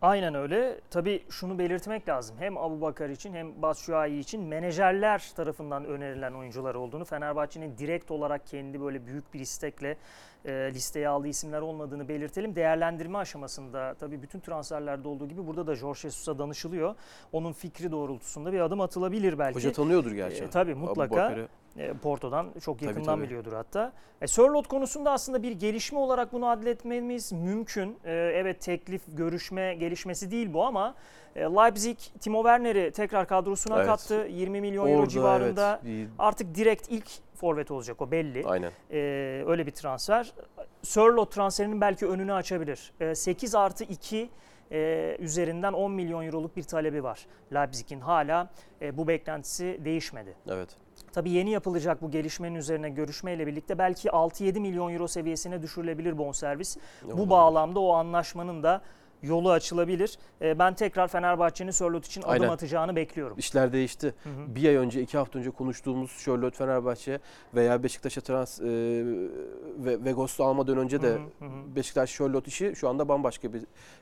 Aynen 0.04 0.36
öyle. 0.36 0.80
Tabii 0.90 1.24
şunu 1.30 1.60
belirtmek 1.60 2.10
lazım. 2.10 2.36
Hem 2.40 2.58
Abu 2.58 2.82
Bakar 2.82 3.10
için 3.10 3.34
hem 3.34 3.62
Batshuayi 3.62 4.20
için 4.20 4.42
menajerler 4.42 5.32
tarafından 5.36 5.86
önerilen 5.86 6.34
oyuncular 6.34 6.76
olduğunu, 6.76 7.06
Fenerbahçe'nin 7.06 7.78
direkt 7.78 8.12
olarak 8.12 8.48
kendi 8.48 8.82
böyle 8.82 9.06
büyük 9.06 9.34
bir 9.34 9.40
istekle 9.40 9.98
e, 10.46 10.52
listeye 10.74 11.08
aldığı 11.08 11.28
isimler 11.28 11.62
olmadığını 11.62 12.10
belirtelim. 12.10 12.56
Değerlendirme 12.56 13.18
aşamasında 13.18 13.94
tabii 14.00 14.22
bütün 14.22 14.40
transferlerde 14.40 15.08
olduğu 15.08 15.28
gibi 15.28 15.48
burada 15.48 15.68
da 15.68 15.76
Jorge 15.76 16.00
Jesus'a 16.00 16.40
danışılıyor. 16.40 16.96
Onun 17.32 17.54
fikri 17.54 17.92
doğrultusunda 17.92 18.54
bir 18.54 18.60
adım 18.60 18.82
atılabilir 18.82 19.40
belki. 19.40 19.56
Hoca 19.56 19.72
tanıyordur 19.72 20.12
gerçi. 20.12 20.44
E, 20.44 20.50
tabii 20.50 20.76
mutlaka. 20.76 21.36
E, 21.78 21.94
Porto'dan 21.94 22.48
çok 22.62 22.80
Tabii, 22.80 22.88
yakından 22.90 23.16
tabii. 23.16 23.26
biliyordur 23.26 23.54
hatta. 23.54 23.94
E, 24.22 24.28
Sörloth 24.28 24.68
konusunda 24.68 25.12
aslında 25.12 25.44
bir 25.44 25.52
gelişme 25.52 26.00
olarak 26.00 26.34
bunu 26.34 26.50
adletmemiz 26.50 27.32
mümkün. 27.32 27.98
E, 28.06 28.12
evet 28.14 28.62
teklif, 28.62 29.02
görüşme 29.08 29.74
gelişmesi 29.76 30.32
değil 30.32 30.54
bu 30.54 30.66
ama 30.66 30.96
e, 31.36 31.42
Leipzig 31.42 31.98
Timo 32.20 32.42
Werner'i 32.44 32.92
tekrar 32.92 33.28
kadrosuna 33.28 33.78
Evet. 33.78 33.88
kattı. 33.88 34.28
20 34.30 34.62
milyon 34.62 34.88
euro 34.88 34.98
Orada 35.00 35.10
civarında. 35.10 35.82
evet, 35.88 36.08
Artık 36.20 36.56
direkt 36.56 36.88
ilk 36.90 37.10
forvet 37.36 37.72
olacak 37.72 38.02
o 38.02 38.12
belli. 38.12 38.44
aynen. 38.48 38.72
E, 38.92 38.98
öyle 39.48 39.66
bir 39.66 39.72
transfer. 39.72 40.34
Sörloth 40.84 41.32
transferinin 41.36 41.82
belki 41.82 42.08
önünü 42.08 42.34
açabilir. 42.34 42.94
E, 43.00 43.16
8 43.16 43.56
artı 43.56 43.84
2 43.84 44.30
e, 44.72 45.16
üzerinden 45.20 45.74
10 45.74 45.92
milyon 45.92 46.26
euroluk 46.26 46.56
bir 46.58 46.64
talebi 46.64 47.04
var. 47.04 47.26
Leipzig'in 47.54 48.00
hala 48.00 48.50
e, 48.82 48.98
bu 48.98 49.08
beklentisi 49.08 49.80
değişmedi. 49.86 50.36
Evet. 50.50 50.70
Tabii 51.14 51.30
yeni 51.30 51.50
yapılacak 51.52 52.02
bu 52.02 52.12
gelişmenin 52.12 52.56
üzerine 52.56 52.90
görüşmeyle 52.90 53.48
birlikte 53.48 53.78
belki 53.78 54.08
6-7 54.10 54.60
milyon 54.60 54.94
euro 54.94 55.08
seviyesine 55.08 55.62
düşürülebilir 55.62 56.18
bonservis. 56.18 56.78
Bu 57.04 57.08
Olabilir. 57.12 57.30
bağlamda 57.30 57.80
o 57.80 57.94
anlaşmanın 57.94 58.64
da 58.64 58.82
yolu 59.24 59.52
açılabilir. 59.52 60.18
Ee, 60.42 60.60
Ben 60.60 60.74
tekrar 60.74 61.08
Fenerbahçe'nin 61.08 61.72
Sörloth 61.72 62.06
için 62.06 62.22
adım 62.22 62.32
Aynen. 62.32 62.48
atacağını 62.48 62.96
bekliyorum. 62.96 63.38
İşler 63.38 63.74
değişti. 63.74 64.14
Hı 64.24 64.30
hı. 64.30 64.56
Bir 64.56 64.68
ay 64.68 64.76
önce, 64.76 65.02
iki 65.02 65.18
hafta 65.18 65.40
önce 65.40 65.50
konuştuğumuz 65.52 66.18
Charlotte 66.26 66.58
Fenerbahçe 66.58 67.20
veya 67.56 67.84
Beşiktaş'a 67.84 68.22
trans 68.22 68.62
e, 68.62 68.66
ve 69.78 70.06
Vegos'u 70.06 70.44
almadan 70.44 70.78
önce 70.78 71.02
de 71.02 71.08
Hı 71.10 71.14
hı, 71.14 71.46
hı. 71.46 71.76
Beşiktaş 71.76 72.16
Charlotte 72.18 72.48
işi 72.50 72.74
şu 72.76 72.90
anda 72.90 73.08
bambaşka 73.08 73.54
bir 73.54 73.62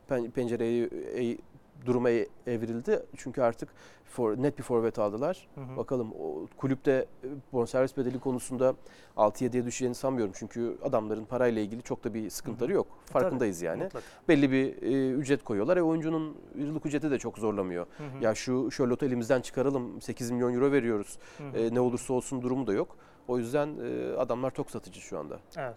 pen- 0.10 0.32
pencereyi 0.32 0.89
e, 1.15 1.38
duruma 1.86 2.10
e- 2.10 2.28
evrildi. 2.48 3.06
Çünkü 3.17 3.41
artık 3.41 3.70
for, 4.06 4.38
net 4.38 4.58
bir 4.58 4.63
forvet 4.63 5.00
aldılar. 5.00 5.48
Hı 5.56 5.62
hı. 5.62 5.78
Bakalım 5.78 6.13
o 6.22 6.48
kulüpte 6.58 7.06
e, 7.24 7.28
bonservis 7.54 7.98
bedeli 7.98 8.20
konusunda 8.20 8.76
6-7'ye 9.17 9.65
düşeceğini 9.65 9.96
sanmıyorum. 9.96 10.34
Çünkü 10.38 10.78
adamların 10.84 11.26
parayla 11.26 11.62
ilgili 11.62 11.82
çok 11.82 12.04
da 12.04 12.13
bir 12.13 12.30
sıkıntıları 12.30 12.74
yok. 12.74 12.88
Farkındayız 13.06 13.62
yani. 13.62 13.84
Mutlaka. 13.84 14.06
Belli 14.28 14.52
bir 14.52 14.82
e, 14.82 15.12
ücret 15.12 15.44
koyuyorlar. 15.44 15.78
E, 15.78 15.84
oyuncunun 15.84 16.38
yıllık 16.56 16.86
ücreti 16.86 17.12
de 17.12 17.20
çok 17.20 17.38
zorlamıyor. 17.38 17.86
Hı 17.98 18.04
hı. 18.04 18.24
Ya 18.24 18.36
şu 18.36 18.70
Charlotte'u 18.72 19.10
elimizden 19.10 19.41
çıkaralım 19.41 20.02
8 20.02 20.32
milyon 20.32 20.54
euro 20.54 20.72
veriyoruz. 20.72 21.17
Hı 21.38 21.44
hı. 21.44 21.58
E, 21.58 21.74
ne 21.74 21.80
olursa 21.80 22.13
olsun 22.13 22.41
durumu 22.41 22.67
da 22.67 22.74
yok. 22.74 22.98
O 23.32 23.38
yüzden 23.38 23.70
adamlar 24.17 24.52
çok 24.52 24.72
satıcı 24.72 25.02
şu 25.02 25.20
anda. 25.20 25.39
Evet. 25.58 25.76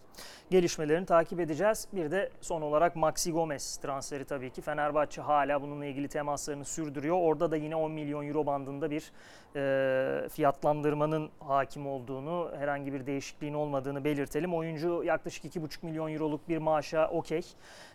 Gelişmelerini 0.50 1.06
takip 1.06 1.40
edeceğiz. 1.40 1.88
Bir 1.92 2.10
de 2.10 2.30
son 2.40 2.62
olarak 2.62 2.96
Maxi 2.96 3.32
Gomez 3.32 3.76
transferi 3.76 4.24
tabii 4.24 4.50
ki. 4.50 4.62
Fenerbahçe 4.62 5.22
hala 5.22 5.62
bununla 5.62 5.86
ilgili 5.86 6.08
temaslarını 6.08 6.64
sürdürüyor. 6.64 7.16
Orada 7.20 7.50
da 7.50 7.56
yine 7.56 7.76
10 7.76 7.92
milyon 7.92 8.28
euro 8.28 8.46
bandında 8.46 8.90
bir 8.90 9.12
e, 9.56 10.28
fiyatlandırmanın 10.28 11.30
hakim 11.40 11.86
olduğunu, 11.86 12.50
herhangi 12.58 12.92
bir 12.92 13.06
değişikliğin 13.06 13.54
olmadığını 13.54 14.04
belirtelim. 14.04 14.54
Oyuncu 14.54 15.02
yaklaşık 15.04 15.44
2,5 15.44 15.86
milyon 15.86 16.12
euroluk 16.12 16.48
bir 16.48 16.58
maaşa 16.58 17.08
okey. 17.08 17.42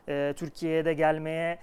E, 0.07 0.33
Türkiye'ye 0.37 0.85
de 0.85 0.93
gelmeye 0.93 1.59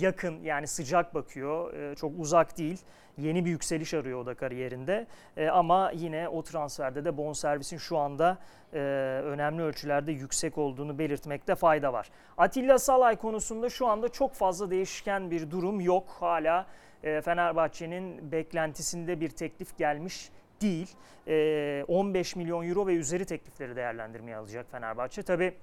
yakın 0.00 0.42
yani 0.42 0.66
sıcak 0.66 1.14
bakıyor. 1.14 1.74
E, 1.74 1.94
çok 1.94 2.12
uzak 2.18 2.58
değil. 2.58 2.78
Yeni 3.18 3.44
bir 3.44 3.50
yükseliş 3.50 3.94
arıyor 3.94 4.18
o 4.18 4.26
da 4.26 4.34
kariyerinde. 4.34 5.06
E, 5.36 5.48
ama 5.48 5.90
yine 5.94 6.28
o 6.28 6.42
transferde 6.42 7.04
de 7.04 7.16
bonservisin 7.16 7.78
şu 7.78 7.98
anda 7.98 8.38
e, 8.72 8.78
önemli 9.24 9.62
ölçülerde 9.62 10.12
yüksek 10.12 10.58
olduğunu 10.58 10.98
belirtmekte 10.98 11.54
fayda 11.54 11.92
var. 11.92 12.10
Atilla 12.38 12.78
Salay 12.78 13.16
konusunda 13.16 13.70
şu 13.70 13.86
anda 13.86 14.08
çok 14.08 14.34
fazla 14.34 14.70
değişken 14.70 15.30
bir 15.30 15.50
durum 15.50 15.80
yok. 15.80 16.08
Hala 16.20 16.66
e, 17.02 17.20
Fenerbahçe'nin 17.20 18.32
beklentisinde 18.32 19.20
bir 19.20 19.28
teklif 19.28 19.78
gelmiş 19.78 20.30
değil. 20.62 20.90
E, 21.28 21.84
15 21.88 22.36
milyon 22.36 22.68
euro 22.68 22.86
ve 22.86 22.94
üzeri 22.94 23.24
teklifleri 23.24 23.76
değerlendirmeye 23.76 24.36
alacak 24.36 24.70
Fenerbahçe. 24.70 25.22
Tabii 25.22 25.54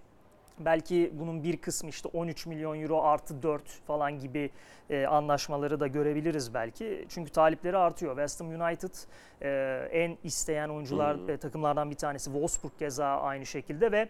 Belki 0.66 1.12
bunun 1.20 1.44
bir 1.44 1.58
kısmı 1.58 1.90
işte 1.90 2.10
13 2.14 2.46
milyon 2.46 2.82
euro 2.82 3.02
artı 3.04 3.44
4 3.44 3.64
falan 3.68 4.20
gibi 4.20 4.50
e, 4.90 5.06
anlaşmaları 5.06 5.80
da 5.80 5.88
görebiliriz 5.88 6.54
belki. 6.54 7.06
Çünkü 7.10 7.32
talipleri 7.32 7.78
artıyor. 7.78 8.12
West 8.12 8.42
Ham 8.42 8.62
United 8.62 8.94
e, 9.42 9.50
en 9.92 10.18
isteyen 10.24 10.70
oyuncular 10.70 11.18
Hmm. 11.18 11.30
e, 11.30 11.38
takımlardan 11.38 11.90
bir 11.90 11.96
tanesi. 11.96 12.26
Wolfsburg 12.26 12.72
keza 12.80 13.06
aynı 13.06 13.46
şekilde 13.46 13.92
ve 13.92 14.10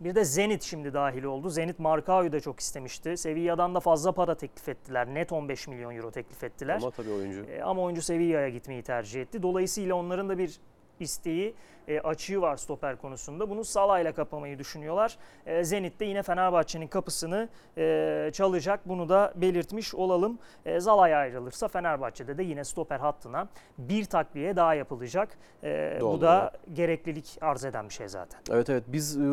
bir 0.00 0.14
de 0.14 0.24
Zenit 0.24 0.62
şimdi 0.62 0.94
dahil 0.94 1.24
oldu. 1.24 1.50
Zenit 1.50 1.78
Markao'yu 1.78 2.32
da 2.32 2.40
çok 2.40 2.60
istemişti. 2.60 3.16
Sevilla'dan 3.16 3.74
da 3.74 3.80
fazla 3.80 4.12
para 4.12 4.34
teklif 4.34 4.68
ettiler. 4.68 5.06
Net 5.14 5.32
15 5.32 5.68
milyon 5.68 5.96
euro 5.96 6.10
teklif 6.10 6.44
ettiler. 6.44 6.78
Ama 6.82 6.90
tabii 6.90 7.10
oyuncu. 7.10 7.44
E, 7.44 7.62
ama 7.62 7.82
oyuncu 7.82 8.02
Sevilla'ya 8.02 8.48
gitmeyi 8.48 8.82
tercih 8.82 9.22
etti. 9.22 9.42
Dolayısıyla 9.42 9.94
onların 9.94 10.28
da 10.28 10.38
bir 10.38 10.60
isteği, 11.00 11.54
e, 11.88 12.00
açığı 12.00 12.40
var 12.40 12.56
stoper 12.56 12.96
konusunda. 12.96 13.50
Bunu 13.50 13.64
Salah 13.64 14.00
ile 14.00 14.12
kapamayı 14.12 14.58
düşünüyorlar. 14.58 15.16
E, 15.46 15.64
Zenit 15.64 16.00
de 16.00 16.04
yine 16.04 16.22
Fenerbahçe'nin 16.22 16.86
kapısını 16.86 17.48
e, 17.78 18.30
çalacak. 18.32 18.80
Bunu 18.88 19.08
da 19.08 19.32
belirtmiş 19.36 19.94
olalım. 19.94 20.38
E, 20.64 20.80
Zalay 20.80 21.14
ayrılırsa 21.14 21.68
Fenerbahçe'de 21.68 22.38
de 22.38 22.42
yine 22.42 22.64
stoper 22.64 22.98
hattına 22.98 23.48
bir 23.78 24.04
takviye 24.04 24.56
daha 24.56 24.74
yapılacak. 24.74 25.38
E, 25.62 25.96
Doğal 26.00 26.12
bu 26.12 26.20
da 26.20 26.52
gereklilik 26.72 27.38
arz 27.40 27.64
eden 27.64 27.88
bir 27.88 27.94
şey 27.94 28.08
zaten. 28.08 28.40
Evet 28.50 28.70
evet 28.70 28.84
biz 28.86 29.16
e, 29.16 29.30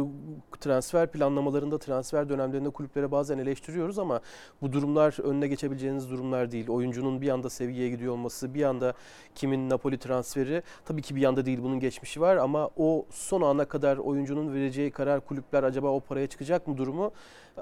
transfer 0.62 1.12
planlamalarında, 1.12 1.78
transfer 1.78 2.30
dönemlerinde 2.30 2.70
kulüplere 2.70 3.12
bazen 3.12 3.38
eleştiriyoruz 3.38 4.00
ama 4.00 4.22
bu 4.62 4.74
durumlar 4.74 5.24
önüne 5.24 5.48
geçebileceğiniz 5.48 6.10
durumlar 6.10 6.52
değil. 6.52 6.70
Oyuncunun 6.70 7.22
bir 7.22 7.30
anda 7.30 7.50
seviyeye 7.50 7.90
gidiyor 7.90 8.14
olması, 8.14 8.54
bir 8.54 8.64
anda 8.64 8.94
kimin 9.36 9.70
Napoli 9.70 9.98
transferi 9.98 10.64
tabii 10.86 11.02
ki 11.02 11.16
bir 11.16 11.26
anda 11.26 11.46
değil 11.46 11.60
bunun 11.64 11.80
geçmişi 11.80 12.22
var 12.22 12.38
ama 12.44 12.70
o 12.78 13.06
son 13.10 13.42
ana 13.42 13.66
kadar 13.66 13.98
oyuncunun 13.98 14.54
vereceği 14.54 14.92
karar 14.92 15.20
kulüpler 15.22 15.64
acaba 15.64 15.88
o 15.88 16.00
paraya 16.00 16.28
çıkacak 16.28 16.68
mı 16.68 16.78
durumu 16.78 17.12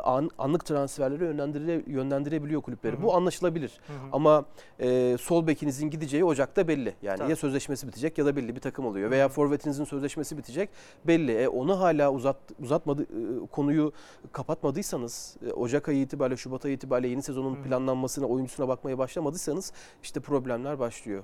an, 0.04 0.30
anlık 0.38 0.66
transferlere 0.66 1.26
yönlendire, 1.26 1.84
yönlendirebiliyor 1.88 2.62
kulüpleri. 2.62 2.94
Hı 2.94 3.00
hı. 3.00 3.04
Bu 3.04 3.16
anlaşılabilir. 3.16 3.80
Hı 3.88 3.94
hı. 3.94 3.98
Ama 4.12 4.46
e, 4.80 5.18
sol 5.18 5.48
bekinizin 5.48 5.90
gideceği 5.90 6.26
Ocak'ta 6.26 6.68
belli. 6.68 6.94
Yani 7.02 7.18
Tabii. 7.18 7.30
ya 7.30 7.36
sözleşmesi 7.36 7.88
bitecek 7.88 8.18
ya 8.18 8.26
da 8.26 8.36
belli 8.36 8.56
bir 8.56 8.60
takım 8.60 8.86
oluyor. 8.86 9.08
Hı 9.08 9.12
Veya 9.12 9.26
hı. 9.26 9.30
forvetinizin 9.30 9.84
sözleşmesi 9.84 10.38
bitecek 10.38 10.70
belli. 11.08 11.32
E, 11.32 11.48
onu 11.48 11.80
hala 11.80 12.12
uzat, 12.12 12.38
uzatmadı 12.60 13.04
e, 13.04 13.48
konuyu 13.52 13.94
kapatmadıysanız 14.32 15.38
e, 15.48 15.52
Ocak 15.52 15.90
ayı 15.90 16.02
itibariyle 16.02 16.38
Şubat 16.38 16.66
ayı 16.66 16.74
itibariyle 16.74 17.08
yeni 17.08 17.22
sezonun 17.22 17.56
Hı 17.56 17.60
hı. 17.60 17.64
planlanmasına 17.64 18.26
oyuncusuna 18.26 18.68
bakmaya 18.68 18.98
başlamadıysanız 18.98 19.74
işte 20.04 20.20
problemler 20.20 20.80
başlıyor. 20.80 21.24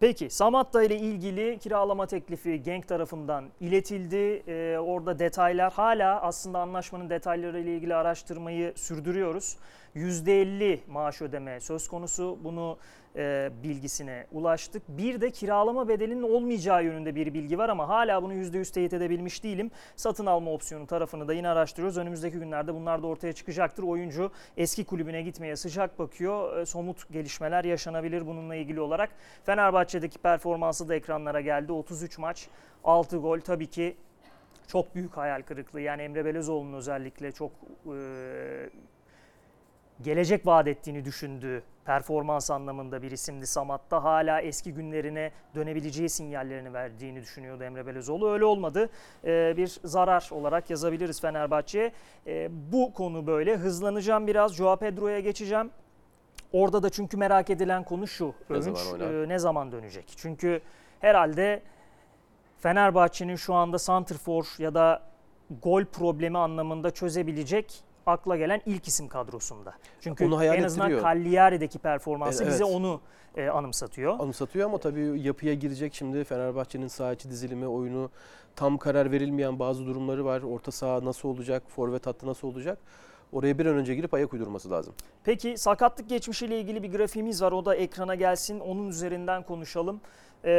Peki 0.00 0.30
Samatta 0.30 0.82
ile 0.82 0.96
ilgili 0.96 1.58
kiralama 1.58 2.06
teklifi 2.06 2.62
Genk 2.62 2.88
tarafından 2.88 3.44
iletildi. 3.60 4.42
Ee, 4.48 4.78
orada 4.78 5.18
detaylar 5.18 5.72
hala 5.72 6.20
aslında 6.22 6.58
anlaşmanın 6.60 7.10
detayları 7.10 7.60
ile 7.60 7.74
ilgili 7.76 7.94
araştırmayı 8.06 8.72
sürdürüyoruz. 8.76 9.56
%50 9.96 10.78
maaş 10.88 11.22
ödeme 11.22 11.60
söz 11.60 11.88
konusu. 11.88 12.38
Bunu 12.44 12.78
e, 13.16 13.50
bilgisine 13.62 14.26
ulaştık. 14.32 14.82
Bir 14.88 15.20
de 15.20 15.30
kiralama 15.30 15.88
bedelinin 15.88 16.22
olmayacağı 16.22 16.84
yönünde 16.84 17.14
bir 17.14 17.34
bilgi 17.34 17.58
var 17.58 17.68
ama 17.68 17.88
hala 17.88 18.22
bunu 18.22 18.34
%100 18.34 18.72
teyit 18.72 18.92
edebilmiş 18.92 19.44
değilim. 19.44 19.70
Satın 19.96 20.26
alma 20.26 20.52
opsiyonu 20.52 20.86
tarafını 20.86 21.28
da 21.28 21.34
yine 21.34 21.48
araştırıyoruz. 21.48 21.96
Önümüzdeki 21.96 22.38
günlerde 22.38 22.74
bunlar 22.74 23.02
da 23.02 23.06
ortaya 23.06 23.32
çıkacaktır. 23.32 23.82
Oyuncu 23.82 24.30
eski 24.56 24.84
kulübüne 24.84 25.22
gitmeye 25.22 25.56
sıcak 25.56 25.98
bakıyor. 25.98 26.56
E, 26.56 26.66
somut 26.66 27.12
gelişmeler 27.12 27.64
yaşanabilir 27.64 28.26
bununla 28.26 28.54
ilgili 28.54 28.80
olarak. 28.80 29.10
Fenerbahçe'deki 29.44 30.18
performansı 30.18 30.88
da 30.88 30.94
ekranlara 30.94 31.40
geldi. 31.40 31.72
33 31.72 32.18
maç, 32.18 32.48
6 32.84 33.16
gol 33.16 33.40
tabii 33.40 33.66
ki 33.66 33.96
çok 34.66 34.94
büyük 34.94 35.16
hayal 35.16 35.42
kırıklığı. 35.42 35.80
Yani 35.80 36.02
Emre 36.02 36.24
Belezoğlu'nun 36.24 36.72
özellikle 36.72 37.32
çok 37.32 37.50
e, 37.86 37.96
gelecek 40.02 40.46
vaat 40.46 40.68
ettiğini 40.68 41.04
düşündüğü 41.04 41.62
performans 41.84 42.50
anlamında 42.50 43.02
bir 43.02 43.10
isimdi 43.10 43.46
Samat'ta. 43.46 44.04
Hala 44.04 44.40
eski 44.40 44.74
günlerine 44.74 45.30
dönebileceği 45.54 46.08
sinyallerini 46.08 46.72
verdiğini 46.72 47.20
düşünüyordu 47.20 47.64
Emre 47.64 47.86
Belezoğlu. 47.86 48.30
Öyle 48.30 48.44
olmadı. 48.44 48.90
Ee, 49.24 49.54
bir 49.56 49.80
zarar 49.84 50.28
olarak 50.32 50.70
yazabiliriz 50.70 51.20
Fenerbahçe'ye. 51.20 51.92
Ee, 52.26 52.48
bu 52.72 52.92
konu 52.92 53.26
böyle. 53.26 53.56
Hızlanacağım 53.56 54.26
biraz. 54.26 54.54
Joao 54.54 54.76
Pedro'ya 54.76 55.20
geçeceğim. 55.20 55.70
Orada 56.52 56.82
da 56.82 56.90
çünkü 56.90 57.16
merak 57.16 57.50
edilen 57.50 57.84
konu 57.84 58.06
şu. 58.06 58.34
Ne 58.50 58.56
Övünç 58.56 58.78
zaman 58.78 59.00
oynar? 59.00 59.24
e, 59.24 59.28
ne 59.28 59.38
zaman 59.38 59.72
dönecek? 59.72 60.04
Çünkü 60.16 60.60
herhalde 61.00 61.62
Fenerbahçe'nin 62.58 63.36
şu 63.36 63.54
anda 63.54 63.78
santrfor 63.78 64.54
ya 64.58 64.74
da 64.74 65.02
gol 65.62 65.84
problemi 65.84 66.38
anlamında 66.38 66.90
çözebilecek 66.90 67.82
akla 68.06 68.36
gelen 68.36 68.60
ilk 68.66 68.88
isim 68.88 69.08
kadrosunda. 69.08 69.74
Çünkü 70.00 70.26
Onu 70.26 70.44
en 70.44 70.62
azından 70.62 70.90
ettiriyor. 70.90 71.14
Cagliari'deki 71.14 71.78
performansı 71.78 72.42
Evet. 72.42 72.52
bize 72.52 72.64
onu 72.64 73.00
e, 73.36 73.48
anımsatıyor. 73.48 74.12
Anımsatıyor 74.20 74.66
ama 74.66 74.78
tabii 74.78 75.20
yapıya 75.20 75.54
girecek 75.54 75.94
şimdi 75.94 76.24
Fenerbahçe'nin 76.24 76.88
saha 76.88 77.12
içi 77.12 77.30
dizilimi, 77.30 77.66
oyunu 77.66 78.10
tam 78.56 78.78
karar 78.78 79.10
verilmeyen 79.12 79.58
bazı 79.58 79.86
durumları 79.86 80.24
var. 80.24 80.42
Orta 80.42 80.70
saha 80.70 81.04
nasıl 81.04 81.28
olacak, 81.28 81.62
forvet 81.68 82.06
hattı 82.06 82.26
nasıl 82.26 82.48
olacak? 82.48 82.78
Oraya 83.32 83.58
bir 83.58 83.66
an 83.66 83.74
önce 83.74 83.94
girip 83.94 84.14
ayak 84.14 84.32
uydurması 84.32 84.70
lazım. 84.70 84.94
Peki 85.24 85.58
sakatlık 85.58 86.08
geçmişiyle 86.08 86.60
ilgili 86.60 86.82
bir 86.82 86.92
grafiğimiz 86.92 87.42
var. 87.42 87.52
O 87.52 87.64
da 87.64 87.74
ekrana 87.76 88.14
gelsin. 88.14 88.60
Onun 88.60 88.88
üzerinden 88.88 89.42
konuşalım. 89.42 90.00
Ee, 90.44 90.50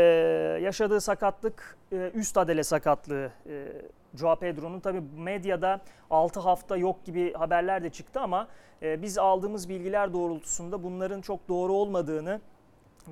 yaşadığı 0.61 1.01
sakatlık 1.01 1.77
e, 1.91 2.11
üst 2.13 2.37
adele 2.37 2.63
sakatlığı 2.63 3.31
e, 3.49 3.67
Joao 4.15 4.35
Pedro'nun. 4.35 4.79
Tabi 4.79 5.01
medyada 5.17 5.81
6 6.09 6.39
hafta 6.39 6.77
yok 6.77 7.05
gibi 7.05 7.33
haberler 7.33 7.83
de 7.83 7.89
çıktı 7.89 8.19
ama 8.19 8.47
e, 8.81 9.01
biz 9.01 9.17
aldığımız 9.17 9.69
bilgiler 9.69 10.13
doğrultusunda 10.13 10.83
bunların 10.83 11.21
çok 11.21 11.49
doğru 11.49 11.73
olmadığını 11.73 12.41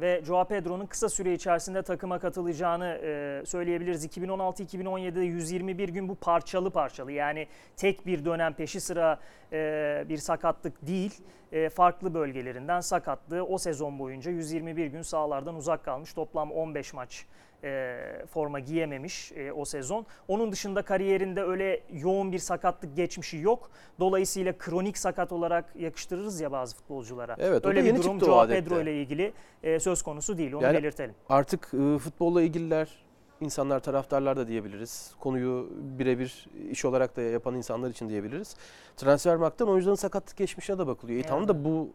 ve 0.01 0.21
Joao 0.25 0.45
Pedro'nun 0.45 0.85
kısa 0.85 1.09
süre 1.09 1.33
içerisinde 1.33 1.81
takıma 1.81 2.19
katılacağını 2.19 2.99
e, 3.03 3.41
söyleyebiliriz. 3.45 4.05
2016-2017'de 4.05 5.21
121 5.21 5.89
gün 5.89 6.09
bu 6.09 6.15
parçalı 6.15 6.69
parçalı 6.69 7.11
yani 7.11 7.47
tek 7.77 8.05
bir 8.05 8.25
dönem 8.25 8.53
peşi 8.53 8.79
sıra 8.79 9.19
e, 9.53 10.05
bir 10.09 10.17
sakatlık 10.17 10.87
değil. 10.87 11.21
E, 11.51 11.69
farklı 11.69 12.13
bölgelerinden 12.13 12.79
sakatlığı 12.79 13.43
o 13.45 13.57
sezon 13.57 13.99
boyunca 13.99 14.31
121 14.31 14.87
gün 14.87 15.01
sahalardan 15.01 15.55
uzak 15.55 15.85
kalmış. 15.85 16.13
Toplam 16.13 16.51
15 16.51 16.93
maç 16.93 17.25
e, 17.63 17.97
forma 18.29 18.59
giyememiş 18.59 19.31
e, 19.31 19.51
o 19.51 19.65
sezon. 19.65 20.05
Onun 20.27 20.51
dışında 20.51 20.81
kariyerinde 20.81 21.43
öyle 21.43 21.81
yoğun 21.93 22.31
bir 22.31 22.39
sakatlık 22.39 22.95
geçmişi 22.95 23.37
yok. 23.37 23.69
Dolayısıyla 23.99 24.57
kronik 24.57 24.97
sakat 24.97 25.31
olarak 25.31 25.75
yakıştırırız 25.75 26.41
ya 26.41 26.51
bazı 26.51 26.75
futbolculara. 26.75 27.35
Evet, 27.39 27.65
öyle 27.65 27.85
bir 27.85 27.95
durum 27.95 28.19
Joao. 28.19 28.47
Pedro 28.47 28.81
ile 28.81 29.01
ilgili 29.01 29.33
e, 29.63 29.79
söz 29.79 30.01
konusu 30.01 30.37
değil. 30.37 30.53
Onu 30.53 30.63
Yani- 30.63 30.77
belirtelim. 30.77 31.15
Artık 31.29 31.71
e, 31.73 31.97
futbolla 31.97 32.41
ilgililer 32.41 33.05
insanlar, 33.41 33.79
taraftarlar 33.79 34.37
da 34.37 34.47
diyebiliriz. 34.47 35.11
Konuyu 35.19 35.69
birebir 35.81 36.47
iş 36.71 36.85
olarak 36.85 37.15
da 37.15 37.21
yapan 37.21 37.55
insanlar 37.55 37.89
için 37.89 38.09
diyebiliriz. 38.09 38.55
Transfermarkt'tan 38.97 39.69
oyuncuların 39.69 39.95
sakatlık 39.95 40.37
geçmişine 40.37 40.79
de 40.79 40.87
bakılıyor. 40.87 41.17
E 41.17 41.21
Yani. 41.21 41.29
tamam 41.29 41.47
da 41.47 41.65
bu 41.65 41.89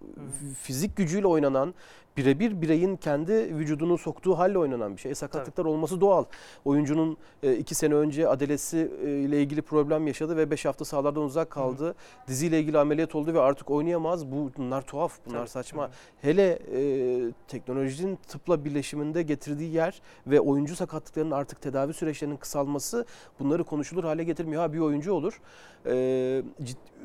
fizik 0.62 0.96
gücüyle 0.96 1.26
oynanan, 1.26 1.74
birebir 2.16 2.62
bireyin 2.62 2.96
kendi 2.96 3.32
vücudunu 3.32 3.98
soktuğu 3.98 4.38
halle 4.38 4.58
oynanan 4.58 4.96
bir 4.96 5.00
şey. 5.00 5.12
E, 5.12 5.14
sakatlıklar 5.14 5.64
olması 5.64 6.00
doğal. 6.00 6.24
Oyuncunun 6.64 7.16
e, 7.42 7.56
iki 7.56 7.74
sene 7.74 7.94
önce 7.94 8.28
adelesi 8.28 8.92
e, 9.04 9.10
ile 9.10 9.42
ilgili 9.42 9.62
problem 9.62 10.06
yaşadı 10.06 10.36
ve 10.36 10.50
5 10.50 10.64
hafta 10.64 10.84
sahalardan 10.84 11.22
uzak 11.22 11.50
kaldı. 11.50 11.94
Diziyle 12.26 12.60
ilgili 12.60 12.78
ameliyat 12.78 13.14
oldu 13.14 13.34
ve 13.34 13.40
artık 13.40 13.70
oynayamaz. 13.70 14.26
Bu 14.26 14.50
bunlar 14.56 14.82
tuhaf, 14.82 15.18
bunlar 15.26 15.38
Tabii. 15.38 15.48
saçma. 15.48 15.82
Hı 15.82 15.86
hı. 15.86 15.90
Hele 16.20 16.58
e, 16.74 17.32
teknolojinin 17.48 18.16
tıpla 18.16 18.64
birleşiminde 18.64 19.22
getirdiği 19.22 19.74
yer 19.74 20.02
ve 20.26 20.40
oyuncu 20.40 20.76
sakatlıklarının 20.76 21.30
artık 21.30 21.62
tedavi 21.62 21.92
süreçlerinin 21.92 22.36
kısalması 22.36 23.06
bunları 23.40 23.64
konuşulur 23.64 24.04
hale 24.04 24.24
getirmiyor. 24.24 24.62
Ha 24.62 24.72
bir 24.72 24.78
oyuncu 24.78 25.12
olur. 25.12 25.40
E, 25.86 26.42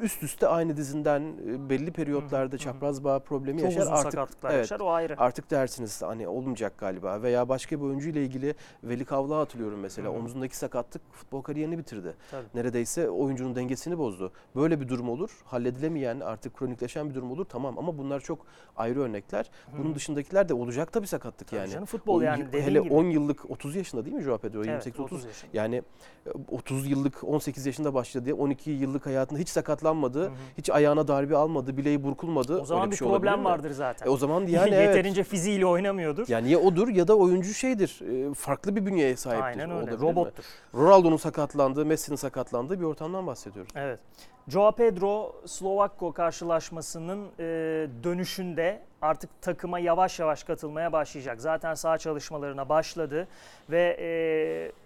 üst 0.02 0.24
üste 0.24 0.48
aynı 0.48 0.78
dizinden 0.78 1.22
e, 1.22 1.70
belli 1.70 1.92
periyotlarda 1.92 2.52
hı 2.52 2.56
hı. 2.56 2.58
çapraz 2.58 3.04
bağ 3.04 3.20
problemi 3.20 3.62
Çok 3.62 3.72
yaşar. 3.72 3.82
uzun 3.82 3.92
Artık 3.92 4.12
sakatlıklar 4.12 4.50
evet. 4.50 4.60
yaşar 4.60 4.80
o 4.80 4.90
ayrı. 4.96 5.16
Artık 5.18 5.52
dersiniz 5.52 6.02
hani 6.02 6.28
olmayacak 6.28 6.74
galiba 6.78 7.22
veya 7.22 7.50
başka 7.50 7.80
bir 7.80 7.86
oyuncu 7.86 8.10
ile 8.10 8.24
ilgili 8.24 8.56
Veli 8.84 9.06
Kavla 9.06 9.38
hatırlıyorum 9.38 9.80
mesela 9.80 10.08
Hı 10.10 10.14
hı. 10.14 10.18
omzundaki 10.18 10.58
sakatlık 10.58 11.02
futbol 11.14 11.42
kariyerini 11.42 11.78
bitirdi. 11.78 12.14
Tabii. 12.32 12.46
Neredeyse 12.56 13.10
oyuncunun 13.10 13.56
dengesini 13.56 13.98
bozdu. 13.98 14.32
Böyle 14.56 14.82
bir 14.82 14.88
durum 14.88 15.10
olur. 15.10 15.42
Halledilemeyen 15.46 16.20
artık 16.20 16.58
kronikleşen 16.58 17.10
bir 17.10 17.16
durum 17.16 17.32
olur 17.32 17.46
tamam 17.46 17.80
ama 17.80 17.98
bunlar 17.98 18.20
çok 18.20 18.40
ayrı 18.78 19.00
örnekler. 19.02 19.50
Bunun 19.78 19.92
Hı. 19.92 19.96
dışındakiler 19.96 20.50
de 20.50 20.54
olacak 20.54 20.94
tabii 20.94 21.08
sakatlık 21.08 21.48
Tabii 21.48 21.60
yani. 21.60 21.70
canım, 21.72 21.86
futbol 21.86 22.20
O- 22.20 22.22
yani 22.22 22.46
hele 22.52 22.80
gibi. 22.80 22.94
10 22.94 23.04
yıllık 23.06 23.52
30 23.52 23.76
yaşında 23.76 24.06
değil 24.06 24.16
mi 24.16 24.22
Joao 24.24 24.38
Pedro? 24.38 24.64
Evet, 24.66 24.88
28-30. 24.88 25.02
30 25.04 25.26
yaşında. 25.26 25.52
Yani 25.54 25.76
e, 26.26 26.30
30 26.52 26.88
yıllık 26.90 27.24
18 27.24 27.66
yaşında 27.66 27.94
başladı. 27.94 28.34
12 28.36 28.72
yıllık 28.72 29.06
hayatında 29.06 29.40
hiç 29.40 29.50
sakatlanmadı. 29.50 30.22
Hı 30.24 30.26
hı. 30.28 30.32
Hiç 30.58 30.70
ayağına 30.70 31.08
darbe 31.08 31.36
almadı. 31.38 31.78
Bileği 31.78 32.04
burkulmadı. 32.04 32.62
O 32.62 32.66
zaman 32.66 32.84
Öyle 32.84 32.92
bir 32.92 32.98
şey 32.98 33.08
olabilir 33.08 33.22
problem 33.32 33.46
vardır 33.46 33.72
zaten. 33.72 34.08
E 34.08 34.10
o 34.10 34.18
zaman 34.18 34.48
yani 34.48 34.70
evet. 34.86 34.96
Yeterince 34.96 35.24
fiziğiyle 35.24 35.66
oynamıyordur. 35.66 36.26
Yani 36.28 36.52
ya 36.52 36.60
odur 36.60 36.88
ya 36.88 37.08
da 37.08 37.16
oyuncu 37.18 37.54
şeydir. 37.54 38.00
e, 38.32 38.34
Farklı 38.34 38.76
bir 38.76 38.86
bünyeye 38.86 39.16
sahiptir. 39.16 39.44
Aynen 39.46 39.70
öyle. 39.70 39.74
Olabilir 39.74 39.98
mi? 39.98 40.02
Robottur. 40.02 40.44
Ronaldo'nun 40.76 41.18
sakatlandığı, 41.18 41.86
Messi'nin 41.86 42.16
sakatlandığı 42.18 42.80
bir 42.80 42.86
ortamdan 42.86 43.28
bahsediyoruz. 43.28 43.72
Evet. 43.76 44.00
Joao 44.48 44.72
Pedro 44.72 45.36
Slovakko 45.46 46.14
karşılaşmasının 46.14 47.30
e, 47.40 47.44
dönüşünde 48.04 48.82
artık 49.02 49.42
takıma 49.42 49.80
yavaş 49.80 50.20
yavaş 50.20 50.44
katılmaya 50.44 50.94
başlayacak. 50.94 51.42
Zaten 51.42 51.74
sağ 51.74 51.98
çalışmalarına 51.98 52.70
başladı 52.70 53.28
ve 53.70 53.98
e, 54.00 54.08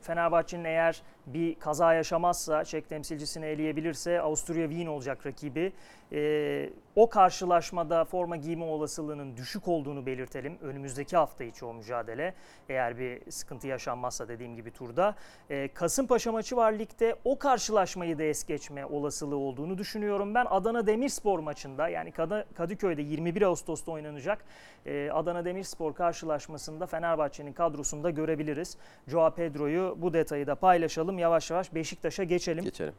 Fenerbahçe'nin 0.01 0.63
eğer 0.63 1.01
bir 1.27 1.55
kaza 1.55 1.93
yaşamazsa, 1.93 2.65
Çek 2.65 2.89
temsilcisini 2.89 3.45
eleyebilirse 3.45 4.21
Avusturya 4.21 4.69
Wien 4.69 4.87
olacak 4.87 5.25
rakibi. 5.25 5.73
E, 6.11 6.69
o 6.95 7.09
karşılaşmada 7.09 8.05
forma 8.05 8.35
giyme 8.35 8.65
olasılığının 8.65 9.37
düşük 9.37 9.67
olduğunu 9.67 10.05
belirtelim. 10.05 10.57
Önümüzdeki 10.61 11.17
hafta 11.17 11.43
içi 11.43 11.65
o 11.65 11.73
mücadele 11.73 12.33
eğer 12.69 12.97
bir 12.97 13.31
sıkıntı 13.31 13.67
yaşanmazsa 13.67 14.27
dediğim 14.27 14.55
gibi 14.55 14.71
turda. 14.71 15.15
E, 15.49 15.67
Kasımpaşa 15.73 16.31
maçı 16.31 16.55
var 16.55 16.73
ligde. 16.73 17.15
O 17.25 17.39
karşılaşmayı 17.39 18.19
da 18.19 18.23
es 18.23 18.45
geçme 18.45 18.85
olasılığı 18.85 19.37
olduğunu 19.49 19.77
düşünüyorum. 19.77 20.35
Ben 20.35 20.45
Adana 20.49 20.87
Demirspor 20.87 21.39
maçında 21.39 21.87
yani 21.89 22.11
Kadı- 22.11 22.45
Kadıköy'de 22.57 23.01
21 23.01 23.41
Ağustos'ta 23.41 23.91
oynanacak 23.91 24.45
e, 24.85 25.09
Adana 25.13 25.45
Demirspor 25.45 25.93
karşılaşmasında 25.93 26.85
Fenerbahçe'nin 26.85 27.53
kadrosunda 27.53 28.09
görebiliriz. 28.09 28.77
Joao 29.07 29.31
Pedro'yu 29.31 29.95
bu 29.97 30.13
detayı 30.13 30.47
da 30.47 30.55
paylaşalım. 30.55 31.19
Yavaş 31.19 31.51
yavaş 31.51 31.73
Beşiktaş'a 31.73 32.23
geçelim. 32.23 32.63
Geçelim. 32.63 32.93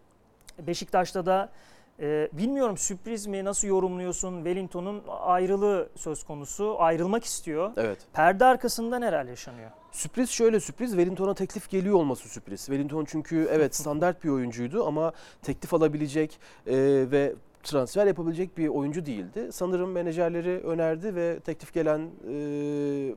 Beşiktaş'ta 0.58 1.26
da 1.26 1.48
e, 2.00 2.28
bilmiyorum 2.32 2.76
sürpriz 2.76 3.26
mi 3.26 3.44
nasıl 3.44 3.68
yorumluyorsun? 3.68 4.36
Wellington'un 4.36 5.02
ayrılığı 5.20 5.88
söz 5.96 6.24
konusu. 6.24 6.76
Ayrılmak 6.78 7.24
istiyor. 7.24 7.70
Evet. 7.76 7.98
Perde 8.12 8.44
arkasında 8.44 8.98
neler 8.98 9.24
yaşanıyor? 9.24 9.70
Sürpriz 9.92 10.30
şöyle 10.30 10.60
sürpriz. 10.60 10.90
Wellington'a 10.90 11.34
teklif 11.34 11.70
geliyor 11.70 11.94
olması 11.94 12.28
sürpriz. 12.28 12.60
Wellington 12.60 13.04
çünkü 13.04 13.48
evet 13.52 13.76
standart 13.76 14.24
bir 14.24 14.28
oyuncuydu 14.28 14.86
ama 14.86 15.12
teklif 15.42 15.74
alabilecek 15.74 16.40
e, 16.66 16.76
ve 17.10 17.34
transfer 17.62 18.06
yapabilecek 18.06 18.58
bir 18.58 18.68
oyuncu 18.68 19.06
değildi. 19.06 19.48
Sanırım 19.52 19.92
menajerleri 19.92 20.60
önerdi 20.60 21.14
ve 21.14 21.40
teklif 21.40 21.74
gelen 21.74 22.10
e, 22.32 23.14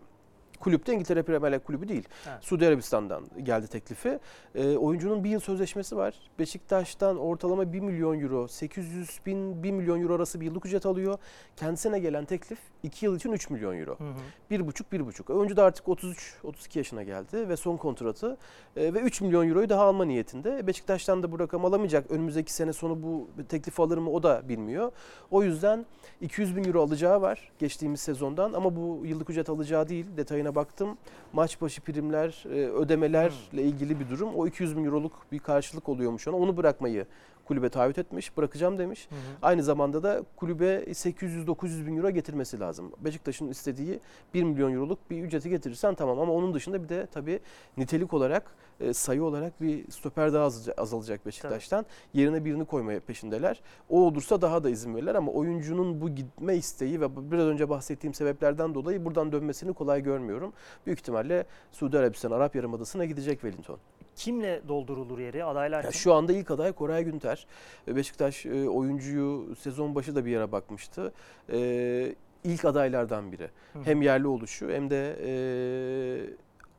kulüp 0.63 0.87
de 0.87 0.93
İngiltere 0.93 1.23
Premier 1.23 1.51
Lig 1.51 1.63
kulübü 1.63 1.87
değil. 1.87 2.07
Evet. 2.29 2.43
Suudi 2.43 2.67
Arabistan'dan 2.67 3.23
geldi 3.43 3.67
teklifi. 3.67 4.19
E, 4.55 4.77
oyuncunun 4.77 5.23
bir 5.23 5.29
yıl 5.29 5.39
sözleşmesi 5.39 5.97
var. 5.97 6.13
Beşiktaş'tan 6.39 7.17
ortalama 7.17 7.73
1 7.73 7.79
milyon 7.79 8.19
euro, 8.19 8.47
800 8.47 9.19
bin 9.25 9.63
1 9.63 9.71
milyon 9.71 10.01
euro 10.01 10.15
arası 10.15 10.41
bir 10.41 10.45
yıllık 10.45 10.65
ücret 10.65 10.85
alıyor. 10.85 11.17
Kendisine 11.55 11.99
gelen 11.99 12.25
teklif 12.25 12.59
2 12.83 13.05
yıl 13.05 13.15
için 13.15 13.31
3 13.31 13.49
milyon 13.49 13.77
euro. 13.77 13.99
Hı 13.99 14.03
hı. 14.03 14.13
Bir 14.49 14.67
buçuk, 14.67 14.91
bir 14.91 15.05
buçuk. 15.05 15.29
Oyuncu 15.29 15.57
da 15.57 15.63
artık 15.63 15.85
33-32 15.85 16.77
yaşına 16.77 17.03
geldi 17.03 17.49
ve 17.49 17.57
son 17.57 17.77
kontratı 17.77 18.37
e, 18.77 18.93
ve 18.93 18.99
3 18.99 19.21
milyon 19.21 19.49
euroyu 19.49 19.69
daha 19.69 19.83
alma 19.83 20.05
niyetinde. 20.05 20.67
Beşiktaş'tan 20.67 21.23
da 21.23 21.31
bu 21.31 21.39
rakam 21.39 21.65
alamayacak. 21.65 22.11
Önümüzdeki 22.11 22.53
sene 22.53 22.73
sonu 22.73 23.03
bu 23.03 23.29
teklifi 23.49 23.81
alır 23.81 23.97
mı 23.97 24.09
o 24.09 24.23
da 24.23 24.49
bilmiyor. 24.49 24.91
O 25.31 25.43
yüzden 25.43 25.85
200 26.21 26.55
bin 26.55 26.63
euro 26.63 26.83
alacağı 26.83 27.21
var 27.21 27.51
geçtiğimiz 27.59 27.99
sezondan 27.99 28.53
ama 28.53 28.75
bu 28.75 29.01
yıllık 29.05 29.29
ücret 29.29 29.49
alacağı 29.49 29.89
değil. 29.89 30.05
Detayına 30.17 30.52
baktım. 30.55 30.97
Maç 31.33 31.61
başı 31.61 31.81
primler, 31.81 32.43
e, 32.45 32.67
ödemelerle 32.67 33.63
ilgili 33.63 33.99
bir 33.99 34.09
durum. 34.09 34.35
O 34.35 34.47
200 34.47 34.77
bin 34.77 34.85
euroluk 34.85 35.13
bir 35.31 35.39
karşılık 35.39 35.89
oluyormuş 35.89 36.27
ona. 36.27 36.37
Onu 36.37 36.57
bırakmayı 36.57 37.05
kulübe 37.53 37.69
taahhüt 37.69 37.97
etmiş. 37.97 38.37
Bırakacağım 38.37 38.77
demiş. 38.77 39.07
Hı 39.09 39.15
hı. 39.15 39.19
Aynı 39.41 39.63
zamanda 39.63 40.03
da 40.03 40.23
kulübe 40.35 40.83
800-900 40.83 41.85
bin 41.87 41.97
euro 41.97 42.09
getirmesi 42.09 42.59
lazım. 42.59 42.91
Beşiktaş'ın 42.99 43.47
istediği 43.47 43.99
1 44.33 44.43
milyon 44.43 44.73
euroluk 44.73 45.09
bir 45.09 45.23
ücreti 45.23 45.49
getirirsen 45.49 45.95
tamam 45.95 46.19
ama 46.19 46.33
onun 46.33 46.53
dışında 46.53 46.83
bir 46.83 46.89
de 46.89 47.07
tabii 47.13 47.39
nitelik 47.77 48.13
olarak 48.13 48.55
e, 48.79 48.93
sayı 48.93 49.23
olarak 49.23 49.61
bir 49.61 49.91
stoper 49.91 50.33
daha 50.33 50.49
azalacak, 50.77 51.25
Beşiktaş'tan. 51.25 51.85
Yerine 52.13 52.45
birini 52.45 52.65
koymaya 52.65 52.99
peşindeler. 52.99 53.61
O 53.89 54.01
olursa 54.01 54.41
daha 54.41 54.63
da 54.63 54.69
izin 54.69 54.95
verirler 54.95 55.15
ama 55.15 55.31
oyuncunun 55.31 56.01
bu 56.01 56.09
gitme 56.09 56.55
isteği 56.55 57.01
ve 57.01 57.31
biraz 57.31 57.45
önce 57.45 57.69
bahsettiğim 57.69 58.13
sebeplerden 58.13 58.75
dolayı 58.75 59.05
buradan 59.05 59.31
dönmesini 59.31 59.73
kolay 59.73 60.03
görmüyorum. 60.03 60.53
Büyük 60.85 60.99
ihtimalle 60.99 61.45
Suudi 61.71 61.97
Arabistan, 61.97 62.31
Arap 62.31 62.55
Yarımadası'na 62.55 63.05
gidecek 63.05 63.41
Wellington. 63.41 63.77
Kimle 64.15 64.61
doldurulur 64.67 65.19
yeri? 65.19 65.43
Adaylar 65.45 65.83
Ya 65.83 65.89
kim? 65.89 65.99
şu 65.99 66.13
anda 66.13 66.33
ilk 66.33 66.51
aday 66.51 66.71
Koray 66.71 67.03
Günter. 67.03 67.47
E, 67.87 67.95
Beşiktaş 67.95 68.45
e, 68.45 68.69
oyuncuyu 68.69 69.55
sezon 69.55 69.95
başı 69.95 70.15
da 70.15 70.25
bir 70.25 70.31
yere 70.31 70.51
bakmıştı. 70.51 71.13
E, 71.53 72.15
ilk 72.43 72.65
adaylardan 72.65 73.31
biri. 73.31 73.49
Hı. 73.73 73.79
Hem 73.83 74.01
yerli 74.01 74.27
oluşu 74.27 74.69
hem 74.69 74.89
de 74.89 75.15
e, 75.25 75.31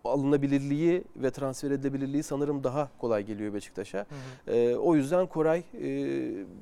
alınabilirliği 0.04 1.04
ve 1.16 1.30
transfer 1.30 1.70
edilebilirliği 1.70 2.22
sanırım 2.22 2.64
daha 2.64 2.88
kolay 2.98 3.22
geliyor 3.24 3.54
Beşiktaş'a. 3.54 4.06
E, 4.46 4.74
o 4.76 4.96
yüzden 4.96 5.26
Koray 5.26 5.58
e, 5.58 5.84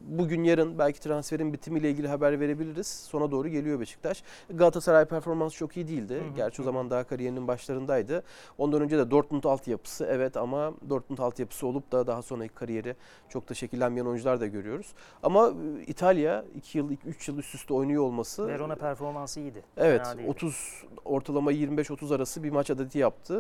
bugün 0.09 0.45
yarın 0.45 0.79
belki 0.79 1.01
transferin 1.01 1.53
bitimiyle 1.53 1.91
ilgili 1.91 2.09
haber 2.09 2.41
verebiliriz. 2.41 2.87
Sona 2.87 3.31
doğru 3.31 3.49
geliyor 3.49 3.81
Beşiktaş. 3.81 4.23
Galatasaray 4.51 5.05
performansı 5.05 5.57
çok 5.57 5.77
iyi 5.77 5.89
değildi. 5.89 6.15
Hı 6.15 6.19
hı, 6.19 6.35
Gerçi 6.37 6.63
o 6.63 6.65
zaman 6.65 6.91
daha 6.91 7.05
kariyerinin 7.05 7.49
başlarındaydı. 7.49 8.23
Ondan 8.59 8.81
önce 8.83 8.99
de 8.99 9.11
Dortmund 9.11 9.45
altyapısı 9.45 10.07
evet 10.11 10.37
ama 10.37 10.73
Dortmund 10.89 11.19
altyapısı 11.19 11.67
olup 11.67 11.93
da 11.93 12.07
daha 12.07 12.23
sonraki 12.23 12.55
kariyeri 12.55 12.97
çok 13.29 13.49
da 13.49 13.55
şekillenmeyen 13.55 14.07
oyuncular 14.07 14.41
da 14.41 14.47
görüyoruz. 14.47 14.95
Ama 15.23 15.49
e, 15.79 15.83
İtalya 15.83 16.45
2 16.55 16.79
yıl 16.79 16.91
3 17.07 17.29
yıl 17.29 17.39
üst 17.39 17.55
üste 17.55 17.75
oynuyor 17.75 18.03
olması 18.03 18.49
Verona 18.49 18.75
performansı 18.75 19.41
iyiydi. 19.41 19.63
Evet 19.77 20.03
Fena 20.03 20.19
değildi. 20.19 20.31
30 20.31 20.85
ortalama 21.05 21.53
25-30 21.53 22.15
arası 22.15 22.43
bir 22.43 22.51
maç 22.51 22.71
adeti 22.71 22.99
yaptı. 22.99 23.32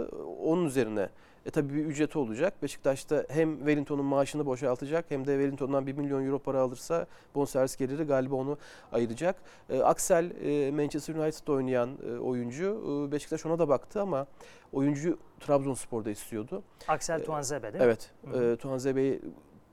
Onun 0.45 0.67
üzerine 0.67 1.09
e 1.47 1.51
tabii 1.51 1.75
bir 1.75 1.85
ücreti 1.85 2.19
olacak. 2.19 2.63
Beşiktaş'ta 2.63 3.25
hem 3.29 3.57
Wellington'un 3.57 4.05
maaşını 4.05 4.47
boşaltacak 4.47 5.05
hem 5.09 5.27
de 5.27 5.33
Wellington'dan 5.33 5.87
1 5.87 5.93
milyon 5.93 6.27
euro 6.27 6.39
para 6.39 6.61
alırsa 6.61 7.07
bonservis 7.35 7.77
geliri 7.77 8.05
galiba 8.05 8.35
onu 8.35 8.59
ayıracak. 8.93 9.37
E, 9.71 9.83
Axel 9.83 10.31
e, 10.45 10.71
Manchester 10.71 11.15
United'da 11.15 11.53
oynayan 11.53 11.91
e, 12.09 12.19
oyuncu. 12.19 12.83
E, 13.09 13.13
Beşiktaş 13.13 13.47
ona 13.47 13.59
da 13.59 13.69
baktı 13.69 14.03
ama 14.03 14.27
oyuncu 14.73 15.19
Trabzonspor'da 15.41 16.11
istiyordu. 16.11 16.63
Axel 16.89 17.21
Ee, 17.21 17.25
Tuanzebe 17.25 17.63
değil 17.73 17.75
mi? 17.75 17.85
Evet. 17.85 18.11
Hı 18.31 18.39
hı. 18.39 18.53
E, 18.53 18.57
Tuanze 18.57 18.97
Bey 18.97 19.21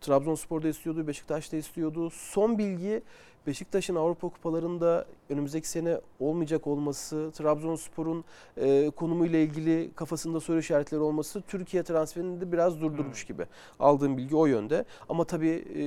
Trabzonspor'da 0.02 0.68
istiyordu, 0.68 1.08
Beşiktaş'ta 1.08 1.58
istiyordu. 1.58 2.10
Son 2.10 2.58
bilgi 2.58 3.02
Beşiktaş'ın 3.48 3.96
Avrupa 3.96 4.30
Kupalarında 4.30 5.06
önümüzdeki 5.30 5.70
sene 5.70 5.98
olmayacak 6.20 6.68
olması, 6.68 7.32
Trabzonspor'un 7.34 8.24
e, 8.58 8.90
konumuyla 8.90 9.40
ilgili 9.40 9.92
kafasında 9.96 10.40
soru 10.40 10.60
işaretleri 10.60 11.02
olması 11.02 11.42
Türkiye 11.42 11.84
transferini 11.84 12.42
de 12.42 12.52
biraz 12.52 12.82
durdurmuş 12.82 13.24
gibi. 13.24 13.46
Aldığım 13.80 14.18
bilgi 14.18 14.36
o 14.36 14.46
yönde. 14.46 14.86
Ama 15.10 15.24
tabii 15.24 15.66
e, 15.76 15.84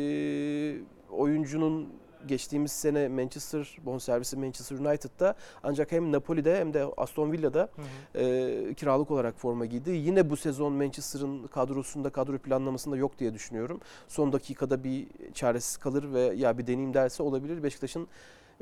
oyuncunun 1.14 1.88
geçtiğimiz 2.26 2.72
sene 2.72 3.08
Manchester 3.08 3.78
bonservisi 3.85 4.37
Manchester 4.37 4.78
United'da 4.78 5.35
ancak 5.62 5.92
hem 5.92 6.12
Napoli'de 6.12 6.58
hem 6.58 6.74
de 6.74 6.87
Aston 6.96 7.32
Villa'da 7.32 7.61
Hı 7.61 7.82
hı. 8.18 8.24
e, 8.24 8.74
kiralık 8.74 9.11
olarak 9.11 9.38
forma 9.38 9.66
giydi. 9.66 9.90
Yine 9.90 10.30
bu 10.30 10.37
sezon 10.37 10.72
Manchester'ın 10.72 11.46
kadrosunda 11.46 12.11
kadro 12.11 12.38
planlamasında 12.38 12.96
yok 12.96 13.18
diye 13.18 13.35
düşünüyorum. 13.35 13.80
Son 14.08 14.32
dakikada 14.32 14.85
bir 14.85 15.06
çaresiz 15.35 15.76
kalır 15.76 16.12
ve 16.12 16.20
ya 16.20 16.58
bir 16.58 16.66
deneyeyim 16.66 16.94
derse 16.94 17.22
olabilir. 17.22 17.62
Beşiktaş'ın 17.62 18.08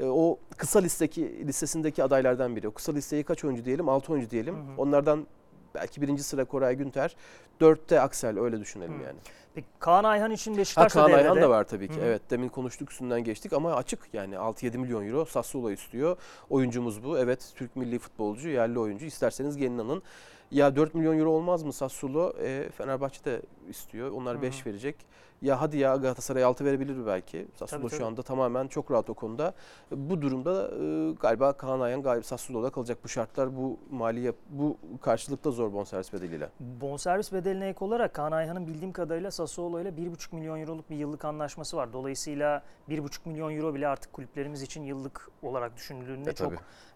o 0.02 0.38
kısa 0.56 0.78
listeki 0.78 1.46
listesindeki 1.46 2.04
adaylardan 2.04 2.56
biri. 2.56 2.68
O 2.68 2.72
kısa 2.72 2.92
listeye 2.92 3.22
kaç 3.22 3.44
oyuncu 3.44 3.64
diyelim? 3.64 3.88
6 3.88 4.12
oyuncu 4.12 4.30
diyelim. 4.30 4.54
Hı 4.54 4.58
hı. 4.58 4.64
Onlardan 4.76 5.26
belki 5.74 6.02
birinci 6.02 6.22
sıra 6.22 6.44
Koray 6.44 6.74
Günter, 6.76 7.16
dörtte 7.60 8.00
Aksel 8.00 8.40
öyle 8.40 8.60
düşünelim 8.60 8.98
Hı. 8.98 9.02
yani. 9.02 9.18
Peki 9.54 9.66
Kaan 9.78 10.04
Ayhan 10.04 10.30
için 10.30 10.52
Ha 10.52 10.58
Beşiktaş 10.58 10.94
da 10.94 11.06
Kaan 11.06 11.12
Ayhan 11.12 11.42
da 11.42 11.50
var 11.50 11.64
tabii 11.64 11.88
ki. 11.88 11.96
Hı. 11.96 12.04
Evet 12.04 12.22
demin 12.30 12.48
konuştuk 12.48 12.90
üstünden 12.90 13.24
geçtik 13.24 13.52
ama 13.52 13.74
açık 13.74 14.08
yani 14.12 14.34
6-7 14.34 14.78
milyon 14.78 15.06
euro 15.06 15.24
Sassuolo 15.24 15.70
istiyor. 15.70 16.16
Oyuncumuz 16.50 17.04
bu. 17.04 17.18
Evet 17.18 17.52
Türk 17.56 17.76
milli 17.76 17.98
futbolcu, 17.98 18.48
yerli 18.48 18.78
oyuncu. 18.78 19.06
İsterseniz 19.06 19.56
gelin 19.56 19.78
alın. 19.78 20.02
Ya 20.50 20.76
4 20.76 20.94
milyon 20.94 21.18
euro 21.18 21.30
olmaz 21.30 21.62
mı 21.62 21.72
Sassuolo? 21.72 22.32
E, 22.42 22.70
Fenerbahçe 22.70 23.24
de 23.24 23.42
istiyor. 23.68 24.10
Onlar 24.10 24.38
Hı 24.38 24.42
5 24.42 24.60
hı. 24.60 24.70
verecek. 24.70 24.96
Ya 25.42 25.60
hadi 25.60 25.76
ya 25.78 25.96
Galatasaray 25.96 26.44
6 26.44 26.64
verebilir 26.64 27.06
belki? 27.06 27.46
Sassuolo 27.56 27.80
Tabii, 27.82 27.90
tabii. 27.90 27.98
şu 27.98 28.06
anda 28.06 28.22
tamamen 28.22 28.68
çok 28.68 28.90
rahat 28.90 29.10
o 29.10 29.14
konuda. 29.14 29.54
Bu 29.90 30.22
durumda 30.22 30.68
e, 30.68 31.12
galiba 31.20 31.52
Kaan 31.52 31.80
Ayhan 31.80 32.02
galiba 32.02 32.22
Sassuolo'da 32.22 32.70
kalacak. 32.70 32.98
Bu 33.04 33.08
şartlar 33.08 33.56
bu 33.56 33.78
maliye 33.90 34.32
bu 34.50 34.76
karşılıkta 35.02 35.50
zor 35.50 35.72
bonservis 35.72 36.12
bedeliyle. 36.12 36.48
Bonservis 36.60 37.32
bedeline 37.32 37.68
ek 37.68 37.84
olarak 37.84 38.14
Kaan 38.14 38.32
Ayhan'ın 38.32 38.66
bildiğim 38.66 38.92
kadarıyla 38.92 39.30
Sassuolo 39.30 39.80
ile 39.80 39.88
1,5 39.88 40.34
milyon 40.34 40.60
euroluk 40.60 40.90
bir 40.90 40.96
yıllık 40.96 41.24
anlaşması 41.24 41.76
var. 41.76 41.92
Dolayısıyla 41.92 42.62
1,5 42.88 43.28
milyon 43.28 43.56
euro 43.56 43.74
bile 43.74 43.88
artık 43.88 44.12
kulüplerimiz 44.12 44.62
için 44.62 44.82
yıllık 44.82 45.30
olarak 45.42 45.76
düşünüldüğünde 45.76 46.30
E, 46.30 46.34
çok 46.34 46.52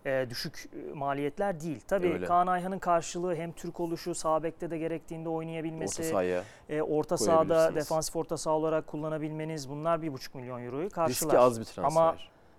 e, 0.07 0.27
düşük 0.31 0.69
e, 0.91 0.93
maliyetler 0.95 1.61
değil. 1.61 1.81
Tabii 1.89 2.13
Öyle. 2.13 2.27
Kaan 2.27 2.47
Ayhan'ın 2.47 2.79
karşılığı 2.79 3.35
hem 3.35 3.53
Türk 3.53 3.81
oluşu, 3.81 4.15
sağ 4.15 4.43
bekte 4.43 4.71
de 4.71 4.79
gerektiğinde 4.79 5.29
oynayabilmesi, 5.29 6.03
Orta 6.03 6.11
sahaya. 6.11 6.43
e, 6.69 6.83
orta 6.83 7.17
sahada 7.17 7.75
defansif 7.75 8.17
orta 8.17 8.34
saha 8.37 8.55
olarak 8.55 8.87
kullanabilmeniz 8.87 9.69
bunlar 9.69 9.99
1,5 9.99 10.37
milyon 10.37 10.65
euroyu 10.65 10.91
karşılar. 10.91 11.33
Riski 11.33 11.39
az 11.39 11.61
bir 11.61 11.65
transfer. 11.65 11.83
Ama 12.03 12.17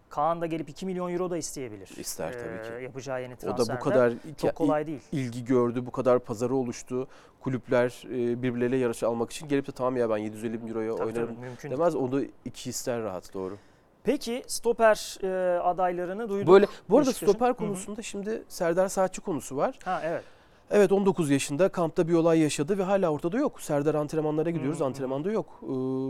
Kaan 0.09 0.41
da 0.41 0.45
gelip 0.45 0.69
2 0.69 0.85
milyon 0.85 1.13
euro 1.13 1.29
da 1.29 1.37
isteyebilir. 1.37 1.89
İster 1.97 2.33
tabii 2.33 2.69
ki. 2.69 2.75
E, 2.79 2.83
yapacağı 2.83 3.21
yeni 3.21 3.33
o 3.33 3.37
transferden. 3.37 3.75
da 3.75 3.79
bu 3.79 3.83
kadar 3.83 4.13
çok 4.37 4.55
kolay 4.55 4.87
değil. 4.87 5.01
ilgi 5.11 5.45
gördü, 5.45 5.85
bu 5.85 5.91
kadar 5.91 6.19
pazarı 6.19 6.55
oluştu. 6.55 7.07
Kulüpler 7.39 8.03
e, 8.05 8.43
birbirleriyle 8.43 8.77
yarış 8.77 9.03
almak 9.03 9.31
için 9.31 9.47
gelip 9.47 9.67
de 9.67 9.71
tamam 9.71 9.97
ya 9.97 10.09
ben 10.09 10.17
750 10.17 10.61
bin 10.61 10.67
euroya 10.67 10.95
Tabii 10.95 11.07
oynarım 11.07 11.27
tabii, 11.35 11.39
mümkün 11.39 11.71
demez. 11.71 11.95
Onu 11.95 12.23
iki 12.45 12.69
ister 12.69 13.03
rahat 13.03 13.33
doğru. 13.33 13.57
Peki 14.03 14.43
stoper 14.47 15.17
e, 15.23 15.59
adaylarını 15.59 16.29
duyduk. 16.29 16.53
Böyle 16.53 16.67
bu 16.89 16.97
arada 16.97 17.09
Beşiktaş'ın. 17.09 17.33
stoper 17.33 17.53
konusunda 17.53 18.01
şimdi 18.01 18.43
Serdar 18.47 18.87
Saatçi 18.87 19.21
konusu 19.21 19.57
var. 19.57 19.79
Ha 19.83 20.01
evet. 20.05 20.23
Evet 20.71 20.91
19 20.91 21.29
yaşında 21.29 21.69
kampta 21.69 22.07
bir 22.07 22.13
olay 22.13 22.39
yaşadı 22.39 22.77
ve 22.77 22.83
hala 22.83 23.09
ortada 23.09 23.37
yok. 23.37 23.61
Serdar 23.61 23.95
antrenmanlara 23.95 24.49
gidiyoruz. 24.49 24.79
Hı. 24.79 24.85
Antrenmanda 24.85 25.31
yok. 25.31 25.45
Ee, 25.63 25.67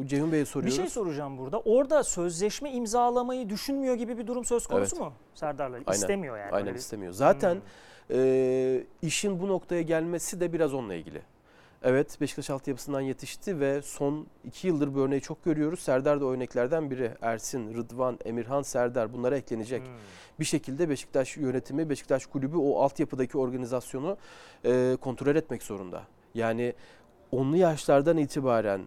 Ceyhun 0.08 0.32
Bey'e 0.32 0.42
Bir 0.42 0.46
soruyoruz. 0.46 0.76
şey 0.78 0.90
soracağım 0.90 1.38
burada. 1.38 1.60
Orada 1.60 2.04
sözleşme 2.04 2.72
imzalamayı 2.72 3.50
düşünmüyor 3.50 3.96
gibi 3.96 4.18
bir 4.18 4.28
durum 4.28 4.46
söz 4.46 4.68
konusu 4.68 4.96
mu 4.96 5.14
Serdar'la? 5.34 5.76
Aynen. 5.76 5.92
İstemiyor 5.92 6.38
yani. 6.38 6.52
Aynen 6.52 6.74
bir- 6.74 6.80
istemiyor. 6.80 7.14
Zaten 7.14 7.54
Hmm. 7.56 7.62
e, 8.18 8.84
işin 9.02 9.40
bu 9.40 9.48
noktaya 9.48 9.82
gelmesi 9.82 10.40
de 10.40 10.54
biraz 10.54 10.74
onunla 10.74 10.94
ilgili. 10.94 11.22
Evet 11.84 12.22
Beşiktaş 12.22 12.50
altyapısından 12.50 13.02
yetişti 13.02 13.60
ve 13.60 13.82
son 13.82 14.28
iki 14.44 14.68
yıldır 14.68 14.96
bu 14.96 15.00
örneği 15.00 15.22
çok 15.22 15.44
görüyoruz. 15.44 15.80
Serdar 15.80 16.22
da 16.22 16.26
örneklerden 16.26 16.92
biri. 16.92 17.12
Ersin, 17.22 17.74
Rıdvan, 17.74 18.20
Emirhan, 18.26 18.62
Serdar 18.62 19.14
bunlara 19.14 19.38
eklenecek. 19.38 19.82
Hmm. 19.82 19.94
Bir 20.40 20.46
şekilde 20.46 20.90
Beşiktaş 20.90 21.38
yönetimi, 21.38 21.90
Beşiktaş 21.90 22.26
kulübü 22.26 22.58
o 22.58 22.82
altyapıdaki 22.82 23.38
organizasyonu 23.38 24.18
e, 24.66 24.98
kontrol 25.02 25.36
etmek 25.36 25.64
zorunda. 25.64 26.04
Yani 26.34 26.74
onlu 27.32 27.58
yaşlardan 27.58 28.18
itibaren 28.18 28.82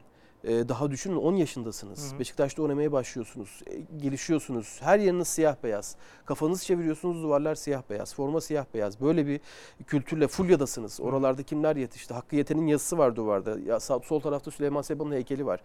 e, 0.44 0.68
daha 0.68 0.90
düşünün 0.90 1.16
10 1.16 1.32
yaşındasınız. 1.34 2.10
Hı 2.10 2.14
hı. 2.14 2.18
Beşiktaş'ta 2.18 2.62
oynamaya 2.62 2.92
başlıyorsunuz. 2.92 3.62
e, 3.66 3.76
gelişiyorsunuz. 3.96 4.78
Her 4.80 4.98
yeriniz 4.98 5.28
siyah 5.28 5.56
beyaz. 5.62 5.96
Kafanızı 6.26 6.64
çeviriyorsunuz 6.64 7.22
duvarlar 7.22 7.54
siyah 7.54 7.82
beyaz. 7.90 8.14
Forma 8.14 8.40
siyah 8.40 8.64
beyaz. 8.74 9.00
Böyle 9.00 9.26
bir 9.26 9.40
kültürle 9.86 10.28
Fulya'dasınız. 10.28 11.00
Oralarda 11.00 11.42
kimler 11.42 11.76
yetişti? 11.76 12.14
Hakkı 12.14 12.36
Yeten'in 12.36 12.66
yazısı 12.66 12.98
var 12.98 13.16
duvarda. 13.16 13.58
Ya 13.66 13.80
sağ- 13.80 14.00
sol 14.00 14.20
tarafta 14.20 14.50
Süleyman 14.50 14.82
Seba'nın 14.82 15.12
heykeli 15.12 15.46
var. 15.46 15.60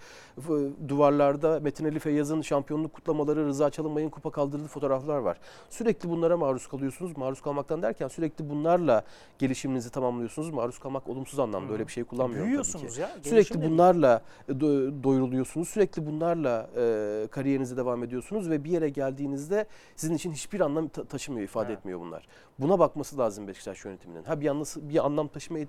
Duvarlarda 0.87 1.59
Metin 1.59 1.85
Ali 1.85 1.99
Feyyaz'ın 1.99 2.41
şampiyonluk 2.41 2.93
kutlamaları, 2.93 3.45
Rıza 3.45 3.69
Çalınbay'ın 3.69 4.09
kupa 4.09 4.31
kaldırdığı 4.31 4.67
fotoğraflar 4.67 5.17
var. 5.17 5.37
Sürekli 5.69 6.09
bunlara 6.09 6.37
maruz 6.37 6.67
kalıyorsunuz. 6.67 7.17
Maruz 7.17 7.41
kalmaktan 7.41 7.81
derken 7.81 8.07
sürekli 8.07 8.49
bunlarla 8.49 9.03
gelişiminizi 9.39 9.89
tamamlıyorsunuz. 9.89 10.49
Maruz 10.49 10.79
kalmak 10.79 11.09
olumsuz 11.09 11.39
anlamda 11.39 11.69
Hı. 11.69 11.73
öyle 11.73 11.87
bir 11.87 11.91
şey 11.91 12.03
kullanmıyorum 12.03 12.63
tabii 12.63 12.87
ki. 12.87 13.01
Ya. 13.01 13.07
gelişim 13.23 13.23
Sürekli 13.29 13.69
bunlarla 13.71 14.21
e, 14.49 14.51
do- 14.51 14.62
doyuruluyorsunuz. 15.03 15.69
Sürekli 15.69 16.05
bunlarla 16.05 16.69
e, 16.77 17.27
kariyerinize 17.31 17.77
devam 17.77 18.03
ediyorsunuz 18.03 18.49
ve 18.49 18.63
bir 18.63 18.69
yere 18.71 18.89
geldiğinizde 18.89 19.65
sizin 19.95 20.15
için 20.15 20.31
hiçbir 20.31 20.59
anlam 20.59 20.87
ta- 20.87 21.03
taşımıyor, 21.05 21.43
ifade 21.43 21.67
Evet. 21.69 21.79
etmiyor 21.79 21.99
bunlar. 21.99 22.27
Buna 22.59 22.79
bakması 22.79 23.17
lazım 23.17 23.47
Beşiktaş 23.47 23.85
yönetiminin. 23.85 24.23
Ha 24.23 24.39
bir 24.41 24.47
anlası, 24.47 24.89
bir 24.89 25.05
anlam 25.05 25.27
taşıma, 25.27 25.59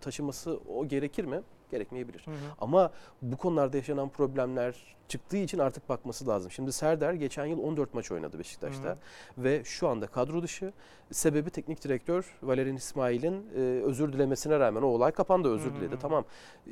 taşıması 0.00 0.58
o 0.76 0.88
gerekir 0.88 1.24
mi? 1.24 1.40
Gerekmeyebilir. 1.70 2.22
Hı 2.26 2.30
hı. 2.30 2.34
Ama 2.60 2.90
bu 3.22 3.36
konularda 3.36 3.76
yaşanan 3.76 4.08
problemler 4.08 4.96
çıktığı 5.08 5.36
için 5.36 5.58
artık 5.58 5.88
bakması 5.88 6.28
lazım. 6.28 6.50
Şimdi 6.50 6.72
Serdar 6.72 7.12
geçen 7.14 7.46
yıl 7.46 7.58
14 7.58 7.94
maç 7.94 8.12
oynadı 8.12 8.38
Beşiktaş'ta 8.38 8.88
Hı 8.88 8.92
hı. 8.92 8.98
ve 9.44 9.64
şu 9.64 9.88
anda 9.88 10.06
kadro 10.06 10.42
dışı. 10.42 10.72
Sebebi 11.10 11.50
teknik 11.50 11.84
direktör 11.84 12.36
Valerian 12.42 12.76
İsmail'in 12.76 13.46
e, 13.56 13.60
özür 13.60 14.12
dilemesine 14.12 14.58
rağmen 14.58 14.82
o 14.82 14.86
olay 14.86 15.12
kapandı 15.12 15.48
özür 15.54 15.70
Hı 15.70 15.74
hı 15.74 15.80
diledi. 15.80 15.96
Tamam. 16.00 16.24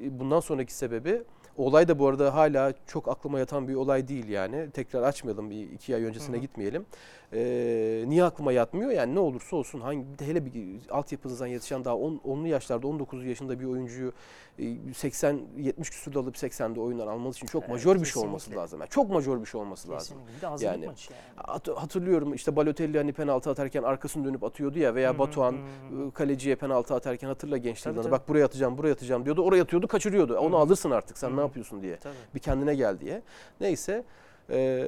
E, 0.02 0.18
Bundan 0.20 0.40
sonraki 0.40 0.74
sebebi 0.74 1.22
olay 1.56 1.88
da 1.88 1.98
bu 1.98 2.08
arada 2.08 2.34
hala 2.34 2.72
çok 2.86 3.08
aklıma 3.08 3.38
yatan 3.38 3.68
bir 3.68 3.74
olay 3.74 4.08
değil 4.08 4.28
yani. 4.28 4.70
Tekrar 4.70 5.02
açmayalım 5.02 5.50
bir 5.50 5.70
iki 5.70 5.94
ay 5.94 6.04
öncesine 6.04 6.36
Hı 6.36 6.38
hı. 6.38 6.42
gitmeyelim. 6.42 6.86
E, 7.32 8.04
niye 8.06 8.24
aklıma 8.24 8.52
yatmıyor? 8.52 8.90
Yani 8.90 9.14
ne 9.14 9.20
olursa 9.20 9.56
olsun 9.56 9.80
hangi 9.80 10.04
hele 10.20 10.44
bir 10.44 10.80
altyapınızdan 10.90 11.46
yetişen 11.46 11.84
daha 11.84 11.96
10, 11.96 12.20
10'lu 12.24 12.46
yaşlarda 12.46 12.86
19 12.86 13.24
yaşında 13.24 13.60
bir 13.60 13.64
oyuncuyu 13.64 14.12
e, 14.58 14.62
80-70 14.62 15.74
küsürde 15.82 16.18
alıp 16.18 16.36
80'de 16.36 16.80
oyundan 16.80 17.06
almanız 17.06 17.36
için 17.36 17.46
çok 17.46 17.62
Evet, 17.62 17.70
majör 17.70 18.00
bir 18.00 18.04
şey 18.04 18.22
olması 18.22 18.56
lazım. 18.56 18.80
Yani 18.80 18.90
çok 18.90 19.10
majör 19.10 19.40
bir 19.40 19.46
şey 19.46 19.60
olması 19.60 19.90
lazım. 19.90 20.18
Kesinlikle. 20.18 20.66
Yani- 20.66 20.86
maçı 20.86 21.12
yani. 21.12 21.22
Hat- 21.36 21.68
Hatırlıyorum 21.68 22.34
işte 22.34 22.56
Balotelli 22.56 22.98
hani 22.98 23.12
penaltı 23.12 23.50
atarken 23.50 23.82
arkasını 23.82 24.24
dönüp 24.24 24.44
atıyordu 24.44 24.78
ya 24.78 24.94
veya 24.94 25.14
hı, 25.14 25.18
Batuhan 25.18 25.54
e, 25.54 26.10
kaleciye 26.14 26.56
penaltı 26.56 26.94
atarken 26.94 27.28
hatırla 27.28 27.56
Tabii, 28.02 28.12
bak 28.12 28.28
buraya 28.28 28.44
atacağım 28.44 28.78
buraya 28.78 28.92
atacağım 28.92 29.24
diyordu. 29.24 29.42
Oraya 29.42 29.62
atıyordu 29.62 29.88
kaçırıyordu. 29.88 30.38
Onu 30.38 30.56
alırsın 30.56 30.90
artık 30.90 31.18
sen 31.18 31.30
Hı 31.30 31.36
ne 31.36 31.40
yapıyorsun 31.40 31.82
diye. 31.82 31.96
Tabii. 31.96 32.14
Bir 32.34 32.40
kendine 32.40 32.74
gel 32.74 33.00
diye. 33.00 33.22
Neyse 33.60 34.04
e, 34.50 34.86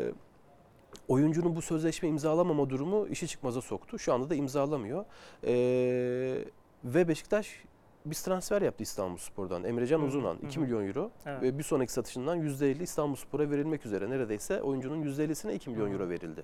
oyuncunun 1.08 1.56
bu 1.56 1.62
sözleşme 1.62 2.08
imzalamama 2.08 2.70
durumu 2.70 3.08
işi 3.08 3.28
çıkmaza 3.28 3.60
soktu. 3.60 3.98
Şu 3.98 4.12
anda 4.12 4.30
da 4.30 4.34
imzalamıyor. 4.34 5.04
E, 5.44 5.54
ve 6.84 7.08
Beşiktaş 7.08 7.64
bir 8.06 8.14
transfer 8.14 8.62
yaptı 8.62 8.82
İstanbulspor'dan. 8.82 9.64
Emrecan 9.64 9.98
Hı 9.98 10.02
hı, 10.02 10.06
Uzunan 10.06 10.34
hı 10.34 10.46
2 10.46 10.56
hı. 10.56 10.60
milyon 10.60 10.86
euro 10.88 11.10
Evet. 11.26 11.42
ve 11.42 11.58
bir 11.58 11.62
sonraki 11.62 11.92
satışından 11.92 12.38
%50 12.38 12.82
İstanbulspor'a 12.82 13.50
verilmek 13.50 13.86
üzere. 13.86 14.10
Neredeyse 14.10 14.62
oyuncunun 14.62 15.02
%50'sine 15.02 15.54
2 15.54 15.70
milyon 15.70 15.86
Hı 15.86 15.90
hı. 15.90 15.94
euro 15.94 16.08
verildi. 16.08 16.42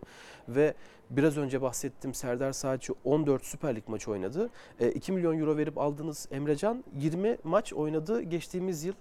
Ve 0.48 0.74
biraz 1.10 1.36
önce 1.36 1.62
bahsettiğim 1.62 2.14
Serdar 2.14 2.52
Saatçi 2.52 2.92
14 3.04 3.44
Süper 3.44 3.76
Lig 3.76 3.88
maçı 3.88 4.10
oynadı. 4.10 4.50
E, 4.80 4.92
2 4.92 5.12
milyon 5.12 5.38
euro 5.38 5.56
verip 5.56 5.78
aldığınız 5.78 6.28
Emrecan 6.30 6.84
20 6.98 7.38
maç 7.44 7.72
oynadı 7.72 8.22
geçtiğimiz 8.22 8.84
yıl 8.84 8.94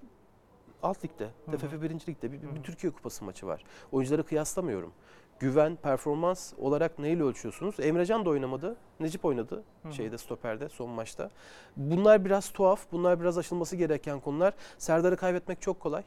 alt 0.84 1.06
ligde. 1.06 1.30
Hı 1.46 1.52
hı. 1.52 1.58
TFF 1.58 1.82
1. 1.82 1.90
Lig'de 1.90 2.32
bir, 2.32 2.38
Hı 2.38 2.42
bir 2.56 2.60
hı. 2.60 2.64
Türkiye 2.64 2.94
Kupası 2.94 3.26
maçı 3.26 3.48
var. 3.48 3.64
Oyuncuları 3.92 4.26
kıyaslamıyorum. 4.26 4.94
Güven, 5.40 5.76
performans 5.76 6.54
olarak 6.58 7.00
neyle 7.00 7.24
ölçüyorsunuz? 7.24 7.80
Emrecan 7.80 8.26
da 8.26 8.30
oynamadı. 8.30 8.76
Necip 9.00 9.26
oynadı 9.26 9.64
Hı 9.84 9.94
şeyde 9.94 10.18
stoperde 10.18 10.70
son 10.70 10.90
maçta. 10.90 11.30
Bunlar 11.78 12.26
biraz 12.26 12.50
tuhaf. 12.50 12.80
Bunlar 12.92 13.20
biraz 13.20 13.38
aşılması 13.38 13.76
gereken 13.76 14.20
konular. 14.20 14.54
Serdar'ı 14.78 15.18
kaybetmek 15.18 15.62
çok 15.62 15.80
kolay. 15.80 16.04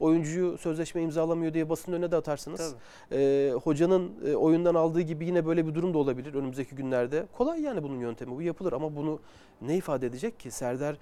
Oyuncuyu 0.00 0.58
sözleşme 0.58 1.02
imzalamıyor 1.02 1.54
diye 1.54 1.68
basın 1.68 1.92
önüne 1.92 2.10
de 2.10 2.16
atarsınız. 2.16 2.74
Ee, 3.12 3.52
hocanın 3.62 4.12
e, 4.26 4.34
oyundan 4.34 4.74
aldığı 4.74 5.00
gibi 5.00 5.26
yine 5.26 5.46
böyle 5.46 5.66
bir 5.66 5.74
durum 5.74 5.94
da 5.94 5.98
olabilir 5.98 6.34
önümüzdeki 6.34 6.74
günlerde. 6.74 7.26
Kolay 7.32 7.60
yani 7.62 7.82
bunun 7.82 8.00
yöntemi. 8.00 8.36
Bu 8.36 8.42
yapılır 8.42 8.72
ama 8.72 8.96
bunu 8.96 9.20
ne 9.62 9.76
ifade 9.76 10.06
edecek 10.06 10.40
ki? 10.40 10.50
Serdar 10.50 10.96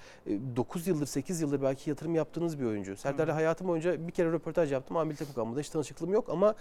9 0.56 0.86
yıldır 0.86 1.06
8 1.06 1.40
yıldır 1.40 1.62
belki 1.62 1.90
yatırım 1.90 2.14
yaptığınız 2.14 2.60
bir 2.60 2.64
oyuncu. 2.64 2.96
Serdar'la 2.96 3.34
hayatım 3.34 3.68
boyunca 3.68 4.06
bir 4.06 4.12
kere 4.12 4.32
röportaj 4.32 4.72
yaptım. 4.72 4.96
Amil 4.96 5.16
takım. 5.16 5.58
Hiç 5.58 5.70
tanışıklığım 5.70 6.12
yok 6.12 6.28
ama 6.28 6.54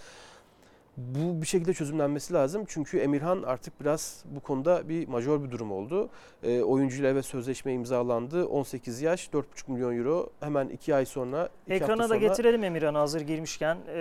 Bu 0.97 1.41
bir 1.41 1.47
şekilde 1.47 1.73
çözümlenmesi 1.73 2.33
lazım. 2.33 2.63
Çünkü 2.67 2.97
Emirhan 2.99 3.43
artık 3.43 3.81
biraz 3.81 4.23
bu 4.25 4.39
konuda 4.39 4.89
bir 4.89 5.07
majör 5.07 5.43
bir 5.43 5.51
durum 5.51 5.71
oldu. 5.71 6.09
E, 6.43 6.61
oyuncuyla 6.61 7.09
evet 7.09 7.25
sözleşme 7.25 7.73
imzalandı. 7.73 8.45
18 8.45 9.01
yaş 9.01 9.27
4,5 9.27 9.71
milyon 9.71 9.97
euro. 9.97 10.29
Hemen 10.39 10.67
2 10.69 10.95
ay 10.95 11.05
sonra 11.05 11.49
iki 11.65 11.73
hafta 11.73 11.85
Ekrana 11.85 12.03
da 12.03 12.07
sonra- 12.07 12.19
getirelim 12.19 12.63
Emirhan'ı 12.63 12.97
hazır 12.97 13.21
girmişken. 13.21 13.77
Ee, 13.87 13.93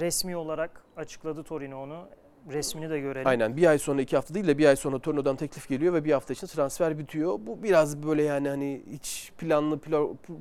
resmi 0.00 0.36
olarak 0.36 0.70
açıkladı 0.96 1.42
Torino 1.42 1.82
onu. 1.82 2.08
Resmini 2.52 2.90
de 2.90 3.00
görelim. 3.00 3.26
Aynen 3.26 3.56
bir 3.56 3.66
ay 3.66 3.78
sonra 3.78 4.02
iki 4.02 4.16
hafta 4.16 4.34
değil 4.34 4.46
de 4.46 4.58
bir 4.58 4.66
ay 4.66 4.76
sonra 4.76 4.98
Torino'dan 4.98 5.36
teklif 5.36 5.68
geliyor 5.68 5.94
ve 5.94 6.04
bir 6.04 6.12
hafta 6.12 6.32
için 6.32 6.46
transfer 6.46 6.98
bitiyor. 6.98 7.38
Bu 7.46 7.62
biraz 7.62 8.02
böyle 8.02 8.22
yani 8.22 8.48
hani 8.48 8.82
hiç 8.90 9.32
planlı 9.38 9.80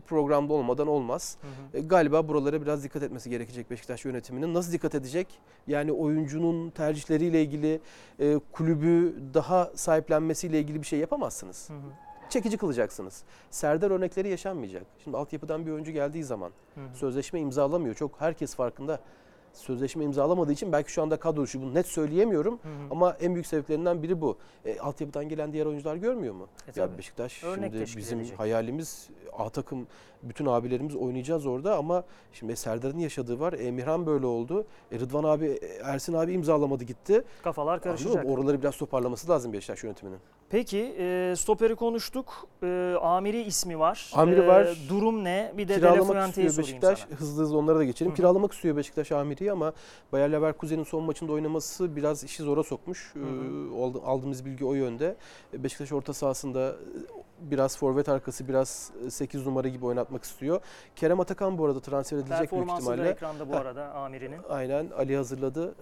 programda 0.07 0.53
olmadan 0.53 0.87
olmaz. 0.87 1.37
Hı 1.41 1.47
hı. 1.47 1.81
E, 1.81 1.87
galiba 1.87 2.27
buralara 2.27 2.61
biraz 2.61 2.83
dikkat 2.83 3.03
etmesi 3.03 3.29
gerekecek 3.29 3.71
Beşiktaş 3.71 4.05
yönetiminin. 4.05 4.53
Nasıl 4.53 4.71
dikkat 4.71 4.95
edecek? 4.95 5.27
Yani 5.67 5.91
oyuncunun 5.91 6.69
tercihleriyle 6.69 7.41
ilgili 7.41 7.79
e, 8.19 8.39
kulübü 8.51 9.15
daha 9.33 9.71
sahiplenmesiyle 9.75 10.59
ilgili 10.59 10.81
bir 10.81 10.87
şey 10.87 10.99
yapamazsınız. 10.99 11.69
Hı 11.69 11.73
hı. 11.73 12.05
Çekici 12.29 12.57
kılacaksınız. 12.57 13.23
Serdar 13.49 13.91
örnekleri 13.91 14.29
yaşanmayacak. 14.29 14.83
Şimdi 15.03 15.17
altyapıdan 15.17 15.65
bir 15.65 15.71
oyuncu 15.71 15.91
geldiği 15.91 16.23
zaman 16.23 16.51
Hı 16.75 16.81
hı. 16.81 16.97
sözleşme 16.97 17.39
imzalamıyor. 17.39 17.95
Çok 17.95 18.21
herkes 18.21 18.55
farkında. 18.55 18.99
Sözleşme 19.57 20.03
imzalamadığı 20.03 20.51
için 20.51 20.71
belki 20.71 20.91
şu 20.91 21.01
anda 21.01 21.17
kadro 21.17 21.43
dışı 21.43 21.61
bunu 21.61 21.73
net 21.73 21.87
söyleyemiyorum. 21.87 22.59
Hı 22.63 22.67
hı. 22.67 22.71
Ama 22.91 23.17
en 23.21 23.33
büyük 23.33 23.47
sebeplerinden 23.47 24.03
biri 24.03 24.21
bu. 24.21 24.37
E, 24.65 24.79
altyapıdan 24.79 25.29
gelen 25.29 25.53
diğer 25.53 25.65
oyuncular 25.65 25.95
görmüyor 25.95 26.33
mu? 26.33 26.47
E, 26.75 26.79
ya. 26.79 26.97
Beşiktaş 26.97 27.43
Örnek 27.43 27.73
şimdi 27.73 27.97
bizim 27.97 28.19
edecek. 28.19 28.39
hayalimiz 28.39 29.09
A 29.37 29.49
takım 29.49 29.87
bütün 30.23 30.45
abilerimiz 30.45 30.95
oynayacağız 30.95 31.45
orada 31.45 31.77
ama 31.77 32.03
şimdi 32.33 32.55
Serdar'ın 32.55 32.99
yaşadığı 32.99 33.39
var. 33.39 33.53
Emirhan 33.53 34.05
böyle 34.05 34.25
oldu. 34.25 34.65
E, 34.91 34.99
Rıdvan 34.99 35.23
abi, 35.23 35.45
e, 35.45 35.67
Ersin 35.83 36.13
abi 36.13 36.33
imzalamadı 36.33 36.83
gitti. 36.83 37.23
Kafalar 37.43 37.81
karışacak. 37.81 38.25
mı? 38.25 38.31
Oraları 38.31 38.61
biraz 38.61 38.77
toparlaması 38.77 39.29
lazım 39.29 39.53
Beşiktaş 39.53 39.83
yönetiminin. 39.83 40.19
Peki 40.49 40.95
e, 40.99 41.33
stoperi 41.37 41.75
konuştuk. 41.75 42.47
E, 42.63 42.95
Amiri 43.01 43.41
ismi 43.41 43.79
var. 43.79 44.11
Amiri 44.15 44.41
E, 44.41 44.47
var. 44.47 44.67
Durum 44.89 45.23
ne? 45.23 45.53
Bir 45.57 45.67
de 45.67 45.75
Kiralamak 45.75 46.29
istiyor 46.29 46.57
Beşiktaş. 46.57 46.99
sana. 46.99 47.19
Hızlı 47.19 47.43
hızlı 47.43 47.57
onlara 47.57 47.79
da 47.79 47.83
geçelim. 47.83 48.09
Hı 48.09 48.13
hı. 48.13 48.17
Kiralamak 48.17 48.53
istiyor 48.53 48.75
Beşiktaş 48.77 49.11
Amiri'yi 49.11 49.51
ama 49.51 49.73
Bayer 50.11 50.31
Leverkusen'in 50.31 50.83
son 50.83 51.03
maçında 51.03 51.31
oynaması 51.31 51.95
biraz 51.95 52.23
işi 52.23 52.43
zora 52.43 52.63
sokmuş. 52.63 53.11
Hı 53.13 53.19
hı. 53.19 53.75
Aldı- 53.83 54.01
aldığımız 54.05 54.45
bilgi 54.45 54.65
o 54.65 54.73
yönde. 54.73 55.15
E, 55.53 55.63
Beşiktaş 55.63 55.91
orta 55.91 56.13
sahasında 56.13 56.69
e, 56.69 56.75
biraz 57.39 57.77
forvet 57.77 58.09
arkası 58.09 58.47
biraz 58.47 58.91
8 59.09 59.45
numara 59.45 59.67
gibi 59.67 59.85
oynatmak 59.85 60.23
istiyor. 60.23 60.59
Kerem 60.95 61.19
Atakan 61.19 61.57
bu 61.57 61.65
arada 61.65 61.79
transfer 61.79 62.17
edilecek 62.17 62.39
büyük 62.39 62.49
Performansı 62.51 62.91
ihtimalle. 62.91 63.09
ekranda 63.09 63.49
bu 63.49 63.55
arada 63.55 63.91
Amiri'nin. 63.93 64.39
Aynen 64.49 64.89
Ali 64.97 65.15
hazırladı. 65.17 65.75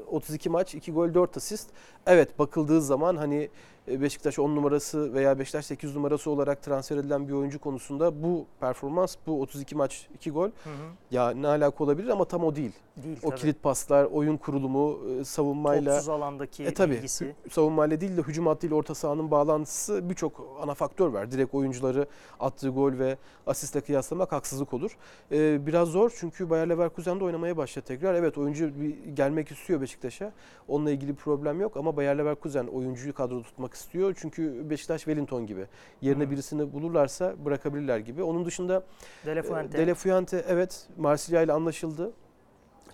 Ee, 0.00 0.04
32 0.06 0.48
maç, 0.50 0.74
2 0.74 0.92
gol, 0.92 1.14
4 1.14 1.36
asist. 1.36 1.70
Evet 2.06 2.38
bakıldığı 2.38 2.82
zaman 2.82 3.16
hani 3.16 3.36
e, 3.36 3.50
Beşiktaş 3.88 4.38
10 4.38 4.56
numarası 4.56 5.14
veya 5.14 5.38
Beşiktaş 5.38 5.66
8 5.66 5.96
numarası 5.96 6.30
olarak 6.30 6.62
transfer 6.62 6.96
edilen 6.96 7.28
bir 7.28 7.32
oyuncu 7.32 7.58
konusunda 7.60 8.22
bu 8.22 8.46
performans, 8.60 9.16
bu 9.26 9.42
32 9.42 9.74
maç, 9.74 10.08
2 10.14 10.30
gol 10.30 10.44
Hı 10.46 10.48
hı. 10.48 10.72
ya 11.10 11.30
ne 11.30 11.46
alaka 11.46 11.84
olabilir 11.84 12.08
ama 12.08 12.24
tam 12.24 12.44
o 12.44 12.56
değil. 12.56 12.72
Değil 13.04 13.18
O 13.22 13.30
tabii. 13.30 13.40
kilit 13.40 13.62
paslar, 13.62 14.04
oyun 14.04 14.36
kurulumu, 14.36 14.98
e, 15.20 15.24
savunmayla 15.24 15.92
Topsuz 15.92 16.08
alandaki 16.08 16.64
e 16.64 16.74
tabii 16.74 16.94
bilgisi. 16.94 17.34
savunmayla 17.50 18.00
değil 18.00 18.16
de 18.16 18.22
hücum 18.22 18.46
hattıyla 18.46 18.76
orta 18.76 18.94
sahanın 18.94 19.30
bağlantısı 19.30 20.10
birçok 20.10 20.58
ana 20.62 20.74
faktör 20.74 21.08
var. 21.08 21.30
Direkt 21.30 21.54
oyuncuları 21.54 22.06
attığı 22.40 22.68
gol 22.68 22.98
ve 22.98 23.16
asistle 23.46 23.80
kıyaslamak 23.80 24.32
haksızlık 24.32 24.74
olur. 24.74 24.96
Ee, 25.32 25.66
biraz 25.66 25.88
zor 25.88 26.12
çünkü 26.20 26.50
Bayer 26.50 26.68
Leverkusen'de 26.68 27.24
oynamaya 27.24 27.56
başladı 27.56 27.84
tekrar. 27.88 28.14
Evet 28.14 28.38
oyuncu 28.38 28.80
bir 28.80 29.04
gelmek 29.14 29.50
istiyor 29.50 29.80
Beşiktaş'a. 29.80 30.32
Onunla 30.68 30.90
ilgili 30.90 31.10
bir 31.10 31.16
problem 31.16 31.60
yok 31.60 31.76
ama 31.76 31.96
Bayer 31.96 32.18
Leverkusen 32.18 32.66
oyuncuyu 32.66 33.14
kadroda 33.14 33.42
tutmak 33.42 33.69
istiyor. 33.74 34.16
Çünkü 34.20 34.70
Beşiktaş 34.70 35.00
Wellington 35.00 35.46
gibi. 35.46 35.66
Yerine 36.00 36.24
Hı. 36.24 36.30
birisini 36.30 36.72
bulurlarsa 36.72 37.34
bırakabilirler 37.44 37.98
gibi. 37.98 38.22
Onun 38.22 38.44
dışında 38.44 38.82
Dele 39.26 39.40
e, 39.40 39.42
Fuente. 39.42 39.78
Dele 39.78 39.94
Fuente 39.94 40.44
evet 40.48 40.88
Marsilya 40.96 41.42
ile 41.42 41.52
anlaşıldı. 41.52 42.10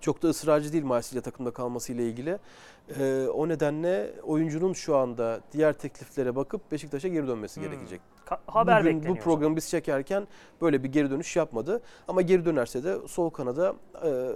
Çok 0.01 0.23
da 0.23 0.29
ısrarcı 0.29 0.73
değil 0.73 0.85
Marsilya 0.85 1.23
takımda 1.23 1.51
kalması 1.51 1.93
ile 1.93 2.05
ilgili. 2.07 2.39
Ee, 3.01 3.27
o 3.35 3.49
nedenle 3.49 4.13
oyuncunun 4.23 4.73
şu 4.73 4.97
anda 4.97 5.41
diğer 5.53 5.73
tekliflere 5.73 6.37
bakıp 6.37 6.73
Beşiktaş'a 6.73 7.09
geri 7.09 7.27
dönmesi 7.27 7.61
Hmm. 7.61 7.69
gerekecek. 7.69 8.01
Ka- 8.27 8.39
haber 8.47 8.81
Bugün 8.81 8.97
bekleniyor. 8.97 9.17
bu 9.17 9.21
programı 9.25 9.57
biz 9.57 9.69
çekerken 9.71 10.27
böyle 10.63 10.85
bir 10.85 10.89
geri 10.93 11.11
dönüş 11.11 11.37
yapmadı. 11.37 11.83
Ama 12.09 12.23
geri 12.23 12.45
dönerse 12.45 12.85
de 12.85 13.09
sol 13.09 13.31
kanada 13.31 13.75
e, 14.05 14.33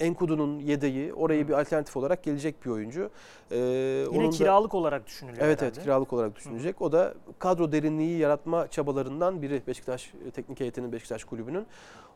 Enkudu'nun 0.00 0.58
yedeği 0.58 1.14
oraya 1.14 1.40
Hmm. 1.40 1.48
bir 1.48 1.52
alternatif 1.60 1.96
olarak 1.96 2.22
gelecek 2.22 2.64
bir 2.64 2.70
oyuncu. 2.70 3.10
Ee, 3.50 3.56
Yine 3.56 4.08
onun 4.08 4.32
da- 4.32 4.36
kiralık 4.36 4.74
olarak 4.74 5.06
düşünülüyor 5.06 5.46
Evet 5.46 5.58
herhalde. 5.62 5.74
evet 5.76 5.84
kiralık 5.84 6.12
olarak 6.12 6.36
düşünecek. 6.36 6.82
O 6.82 6.92
da 6.92 7.14
kadro 7.38 7.72
derinliği 7.72 8.18
yaratma 8.18 8.68
çabalarından 8.70 9.42
biri 9.42 9.62
Beşiktaş 9.66 10.12
e, 10.28 10.30
Teknik 10.30 10.60
Heyeti'nin 10.60 10.92
Beşiktaş 10.92 11.24
Kulübü'nün 11.24 11.66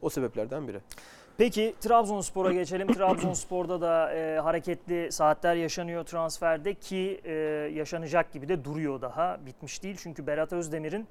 o 0.03 0.09
sebeplerden 0.11 0.69
biri. 0.69 0.81
Peki 1.37 1.75
Trabzonspor'a 1.81 2.53
geçelim. 2.53 2.87
Trabzonspor'da 2.95 3.81
da 3.81 4.15
e, 4.15 4.39
hareketli 4.39 5.13
saatler 5.13 5.55
yaşanıyor 5.55 6.05
transferde 6.05 6.75
ki 6.75 7.21
e, 7.25 7.33
yaşanacak 7.75 8.33
gibi 8.33 8.49
de 8.49 8.65
duruyor 8.65 9.01
daha. 9.01 9.41
Bitmiş 9.47 9.83
değil 9.83 9.97
çünkü 9.99 10.27
Berat 10.27 10.53
Özdemir'in 10.53 11.07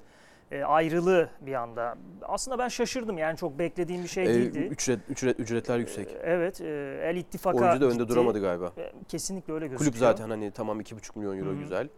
e, 0.51 0.63
ayrılığı 0.63 1.29
bir 1.41 1.53
anda. 1.53 1.95
Aslında 2.21 2.59
ben 2.59 2.67
şaşırdım 2.67 3.17
yani 3.17 3.37
çok 3.37 3.59
beklediğim 3.59 4.03
bir 4.03 4.07
şey 4.07 4.23
Ee, 4.23 4.27
değildi. 4.27 4.59
ücret, 4.59 4.99
ücret, 5.09 5.39
ücretler 5.39 5.77
yüksek. 5.79 6.07
E, 6.11 6.19
Evet, 6.23 6.61
e, 6.61 6.99
El 7.03 7.15
İttifak'a 7.15 7.57
Oyuncu 7.57 7.81
da 7.81 7.85
önde 7.85 7.93
gitti. 7.97 8.09
duramadı 8.09 8.41
galiba. 8.41 8.71
E, 8.77 8.91
Kesinlikle 9.07 9.53
öyle 9.53 9.67
gözüküyor. 9.67 9.91
Kulüp 9.91 9.99
zaten 9.99 10.29
hani 10.29 10.51
tamam 10.51 10.79
2,5 10.81 11.15
milyon 11.19 11.37
euro 11.37 11.49
Hı 11.49 11.53
hı. 11.53 11.57
güzel. 11.59 11.89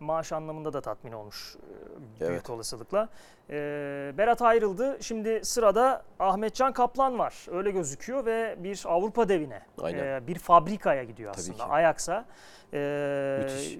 maaş 0.00 0.32
anlamında 0.32 0.72
da 0.72 0.80
tatmin 0.80 1.12
olmuş 1.12 1.56
e, 1.56 2.20
büyük 2.20 2.32
Evet. 2.32 2.50
olasılıkla. 2.50 3.08
E, 3.50 3.54
Berat 4.18 4.42
ayrıldı. 4.42 4.98
Şimdi 5.00 5.40
sırada 5.42 6.02
Ahmetcan 6.18 6.72
Kaplan 6.72 7.18
var. 7.18 7.46
Öyle 7.52 7.70
gözüküyor 7.70 8.26
ve 8.26 8.56
bir 8.58 8.82
Avrupa 8.86 9.28
devine, 9.28 9.62
Aynen. 9.82 10.06
e, 10.22 10.26
bir 10.26 10.38
fabrikaya 10.38 11.04
gidiyor 11.04 11.34
aslında. 11.36 11.70
Ajax'a. 11.70 12.24
E, 12.74 13.38
Müthiş. 13.42 13.78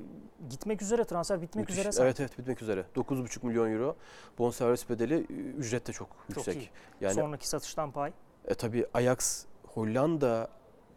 Gitmek 0.49 0.83
üzere 0.83 1.05
transfer 1.05 1.43
bitmek 1.43 1.63
Müthiş. 1.69 1.79
üzere 1.79 1.93
sanki. 1.93 2.07
Evet 2.07 2.21
evet 2.21 2.39
bitmek 2.39 2.63
üzere. 2.63 2.85
9,5 2.97 3.47
milyon 3.47 3.73
euro. 3.73 3.97
Bonservis 4.39 4.89
bedeli 4.91 5.15
ücret 5.59 5.87
de 5.87 5.93
çok 5.93 6.09
Çok 6.29 6.37
yüksek. 6.37 6.57
iyi. 6.57 6.71
Yani 7.01 7.15
Sonraki 7.15 7.49
satıştan 7.49 7.91
pay. 7.91 8.13
E 8.49 8.55
tabii 8.55 8.87
Ajax 8.95 9.45
Hollanda 9.67 10.49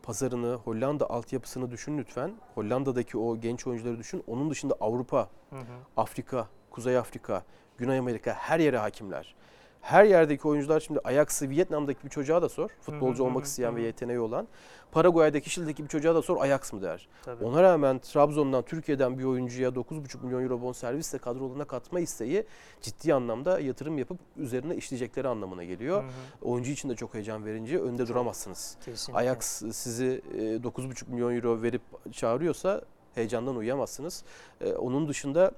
pazarını, 0.03 0.53
Hollanda 0.53 1.09
altyapısını 1.09 1.71
düşün 1.71 1.97
lütfen. 1.97 2.33
Hollanda'daki 2.55 3.17
o 3.17 3.37
genç 3.39 3.67
oyuncuları 3.67 3.97
düşün. 3.99 4.23
Onun 4.27 4.49
dışında 4.49 4.75
Avrupa, 4.81 5.29
Hı 5.49 5.55
hı. 5.55 5.63
Afrika, 5.97 6.47
Kuzey 6.71 6.97
Afrika, 6.97 7.43
Güney 7.77 7.97
Amerika 7.97 8.33
her 8.33 8.59
yere 8.59 8.77
hakimler. 8.77 9.35
Her 9.83 10.03
yerdeki 10.05 10.47
oyuncular 10.47 10.79
şimdi 10.79 10.99
Ajax'ı 11.03 11.49
Vietnam'daki 11.49 12.03
bir 12.03 12.09
çocuğa 12.09 12.41
da 12.41 12.49
sor. 12.49 12.69
Futbolcu 12.81 13.23
olmak 13.23 13.45
isteyen 13.45 13.75
ve 13.75 13.81
yeteneği 13.81 14.19
olan. 14.19 14.47
Paraguay'daki 14.91 15.49
Şili'deki 15.49 15.83
bir 15.83 15.87
çocuğa 15.89 16.15
da 16.15 16.21
sor 16.21 16.41
Ajax 16.41 16.73
mı 16.73 16.81
der. 16.81 17.07
Tabii. 17.23 17.43
Ona 17.43 17.63
rağmen 17.63 17.99
Trabzon'dan 17.99 18.61
Türkiye'den 18.63 19.19
bir 19.19 19.23
oyuncuya 19.23 19.69
9,5 19.69 20.25
milyon 20.25 20.43
euro 20.43 20.61
bonservisle 20.61 21.17
kadrolarına 21.17 21.65
katma 21.65 21.99
isteği 21.99 22.45
ciddi 22.81 23.13
anlamda 23.13 23.59
yatırım 23.59 23.97
yapıp 23.97 24.19
üzerine 24.37 24.75
işleyecekleri 24.75 25.27
anlamına 25.27 25.63
geliyor. 25.63 26.03
Hı 26.03 26.07
hı. 26.07 26.11
Oyuncu 26.41 26.71
için 26.71 26.89
de 26.89 26.95
çok 26.95 27.13
heyecan 27.13 27.45
verince 27.45 27.79
önde 27.79 28.07
duramazsınız. 28.07 28.77
Kesinlikle. 28.85 29.19
Ajax 29.19 29.45
sizi 29.71 30.21
e, 30.37 30.39
9,5 30.39 31.09
milyon 31.11 31.35
euro 31.35 31.61
verip 31.61 31.81
çağırıyorsa 32.11 32.81
heyecandan 33.15 33.55
uyuyamazsınız. 33.55 34.23
E, 34.61 34.73
Onun 34.73 35.07
dışında 35.07 35.51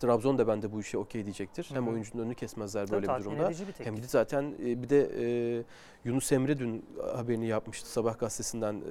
Trabzon 0.00 0.38
da 0.38 0.48
bende 0.48 0.72
bu 0.72 0.80
işe 0.80 0.98
okey 0.98 1.24
diyecektir. 1.24 1.70
Hem 1.72 1.86
Hı 1.86 1.90
hı. 1.90 1.92
oyuncunun 1.92 2.22
önünü 2.22 2.34
kesmezler 2.34 2.86
Tabii 2.86 2.92
böyle 2.92 3.02
bir 3.02 3.06
tatmin 3.06 3.24
durumda. 3.24 3.50
bir. 3.50 3.84
Hem 3.84 3.96
de 3.96 4.06
zaten 4.06 4.54
e, 4.64 4.82
bir 4.82 4.88
de 4.88 5.10
e, 5.58 5.62
Yunus 6.04 6.32
Emre 6.32 6.58
dün 6.58 6.84
haberini 7.16 7.46
yapmıştı 7.46 7.90
Sabah 7.90 8.18
gazetesinden. 8.18 8.74
E, 8.74 8.82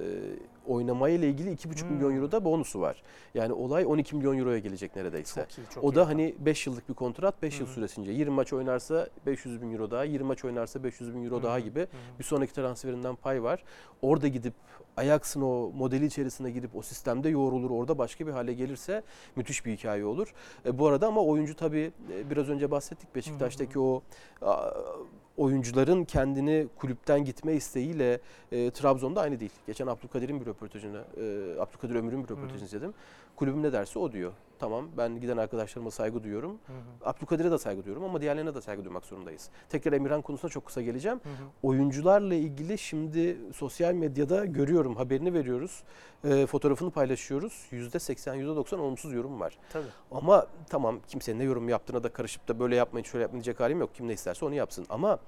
oynamaya 0.66 1.14
ile 1.14 1.28
ilgili 1.28 1.50
2,5 1.50 1.82
Hmm. 1.82 1.92
milyon 1.96 2.16
euro 2.16 2.32
da 2.32 2.44
bonusu 2.44 2.80
var. 2.80 3.02
Yani 3.34 3.52
olay 3.52 3.84
12 3.86 4.16
milyon 4.16 4.38
euroya 4.38 4.58
gelecek 4.58 4.96
neredeyse. 4.96 5.40
Çok 5.40 5.58
iyi, 5.58 5.68
çok 5.74 5.84
o 5.84 5.90
iyi 5.90 5.94
da 5.94 6.00
rakam. 6.00 6.12
hani 6.12 6.34
5 6.38 6.66
yıllık 6.66 6.88
bir 6.88 6.94
kontrat 6.94 7.42
5 7.42 7.60
yıl 7.60 7.66
süresince. 7.66 8.12
20 8.12 8.34
maç 8.34 8.52
oynarsa 8.52 9.08
500 9.26 9.62
bin 9.62 9.72
euro 9.72 9.90
daha, 9.90 10.04
20 10.04 10.26
maç 10.26 10.44
oynarsa 10.44 10.84
500 10.84 11.14
bin 11.14 11.24
euro 11.24 11.38
Hı 11.38 11.42
daha 11.42 11.60
gibi 11.60 11.80
hı 11.80 11.82
hı. 11.84 12.18
bir 12.18 12.24
sonraki 12.24 12.54
transferinden 12.54 13.14
pay 13.16 13.42
var. 13.42 13.64
Orada 14.02 14.28
gidip 14.28 14.54
Ajax'ın 14.96 15.40
o 15.42 15.70
modeli 15.74 16.06
içerisine 16.06 16.50
girip 16.50 16.76
o 16.76 16.82
sistemde 16.82 17.28
yoğrulur. 17.28 17.70
Orada 17.70 17.98
başka 17.98 18.26
bir 18.26 18.32
hale 18.32 18.54
gelirse 18.54 19.02
müthiş 19.36 19.66
bir 19.66 19.72
hikaye 19.76 20.04
olur. 20.04 20.34
E, 20.66 20.78
bu 20.78 20.87
arada 20.88 21.06
ama 21.06 21.20
oyuncu 21.20 21.56
tabii 21.56 21.92
e, 22.12 22.30
biraz 22.30 22.48
önce 22.48 22.70
bahsettik 22.70 23.14
Beşiktaş'taki 23.14 23.78
o 23.78 24.02
oyuncuların 25.38 26.04
kendini 26.04 26.66
kulüpten 26.76 27.24
gitme 27.24 27.52
isteğiyle 27.52 28.20
e, 28.52 28.70
Trabzon'da 28.70 29.20
aynı 29.20 29.40
değil. 29.40 29.52
Geçen 29.66 29.86
Abdülkadir'in 29.86 30.40
bir 30.40 30.46
röportajını, 30.46 31.04
e, 31.16 31.60
Abdülkadir 31.60 31.94
Ömür'ün 31.94 32.24
bir 32.24 32.28
röportajını 32.28 32.66
izledim. 32.66 32.94
Kulübüm 33.38 33.62
ne 33.62 33.72
derse 33.72 33.98
o 33.98 34.12
diyor. 34.12 34.32
Tamam 34.58 34.88
ben 34.96 35.20
giden 35.20 35.36
arkadaşlarıma 35.36 35.90
saygı 35.90 36.22
duyuyorum. 36.22 36.58
Abdülkadir'e 37.04 37.50
de 37.50 37.58
saygı 37.58 37.84
duyuyorum 37.84 38.04
ama 38.04 38.20
diğerlerine 38.20 38.54
de 38.54 38.60
saygı 38.60 38.84
duymak 38.84 39.04
zorundayız. 39.04 39.50
Tekrar 39.68 39.92
Emirhan 39.92 40.22
konusuna 40.22 40.50
çok 40.50 40.66
kısa 40.66 40.82
geleceğim. 40.82 41.20
Hı 41.22 41.28
hı. 41.28 41.48
Oyuncularla 41.62 42.34
ilgili 42.34 42.78
şimdi 42.78 43.38
sosyal 43.54 43.94
medyada 43.94 44.44
görüyorum, 44.44 44.96
haberini 44.96 45.34
veriyoruz, 45.34 45.82
e, 46.24 46.46
fotoğrafını 46.46 46.90
paylaşıyoruz. 46.90 47.66
%80, 47.70 48.36
%90 48.36 48.80
olumsuz 48.80 49.12
yorum 49.12 49.40
var. 49.40 49.58
Tabii. 49.72 49.86
Ama 50.10 50.46
tamam 50.68 51.00
kimsenin 51.08 51.38
ne 51.38 51.44
yorum 51.44 51.68
yaptığına 51.68 52.02
da 52.02 52.08
karışıp 52.08 52.48
da 52.48 52.58
böyle 52.58 52.76
yapmayın, 52.76 53.04
şöyle 53.04 53.22
yapmayın 53.22 53.44
diyecek 53.44 53.60
halim 53.60 53.80
yok. 53.80 53.94
Kim 53.94 54.08
ne 54.08 54.12
isterse 54.12 54.44
onu 54.44 54.54
yapsın. 54.54 54.86
Ama 54.88 55.18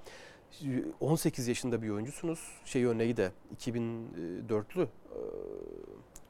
18 0.99 1.47
yaşında 1.47 1.81
bir 1.81 1.89
oyuncusunuz. 1.89 2.39
Şey 2.65 2.85
örneği 2.85 3.17
de 3.17 3.31
2004'lü. 3.57 4.87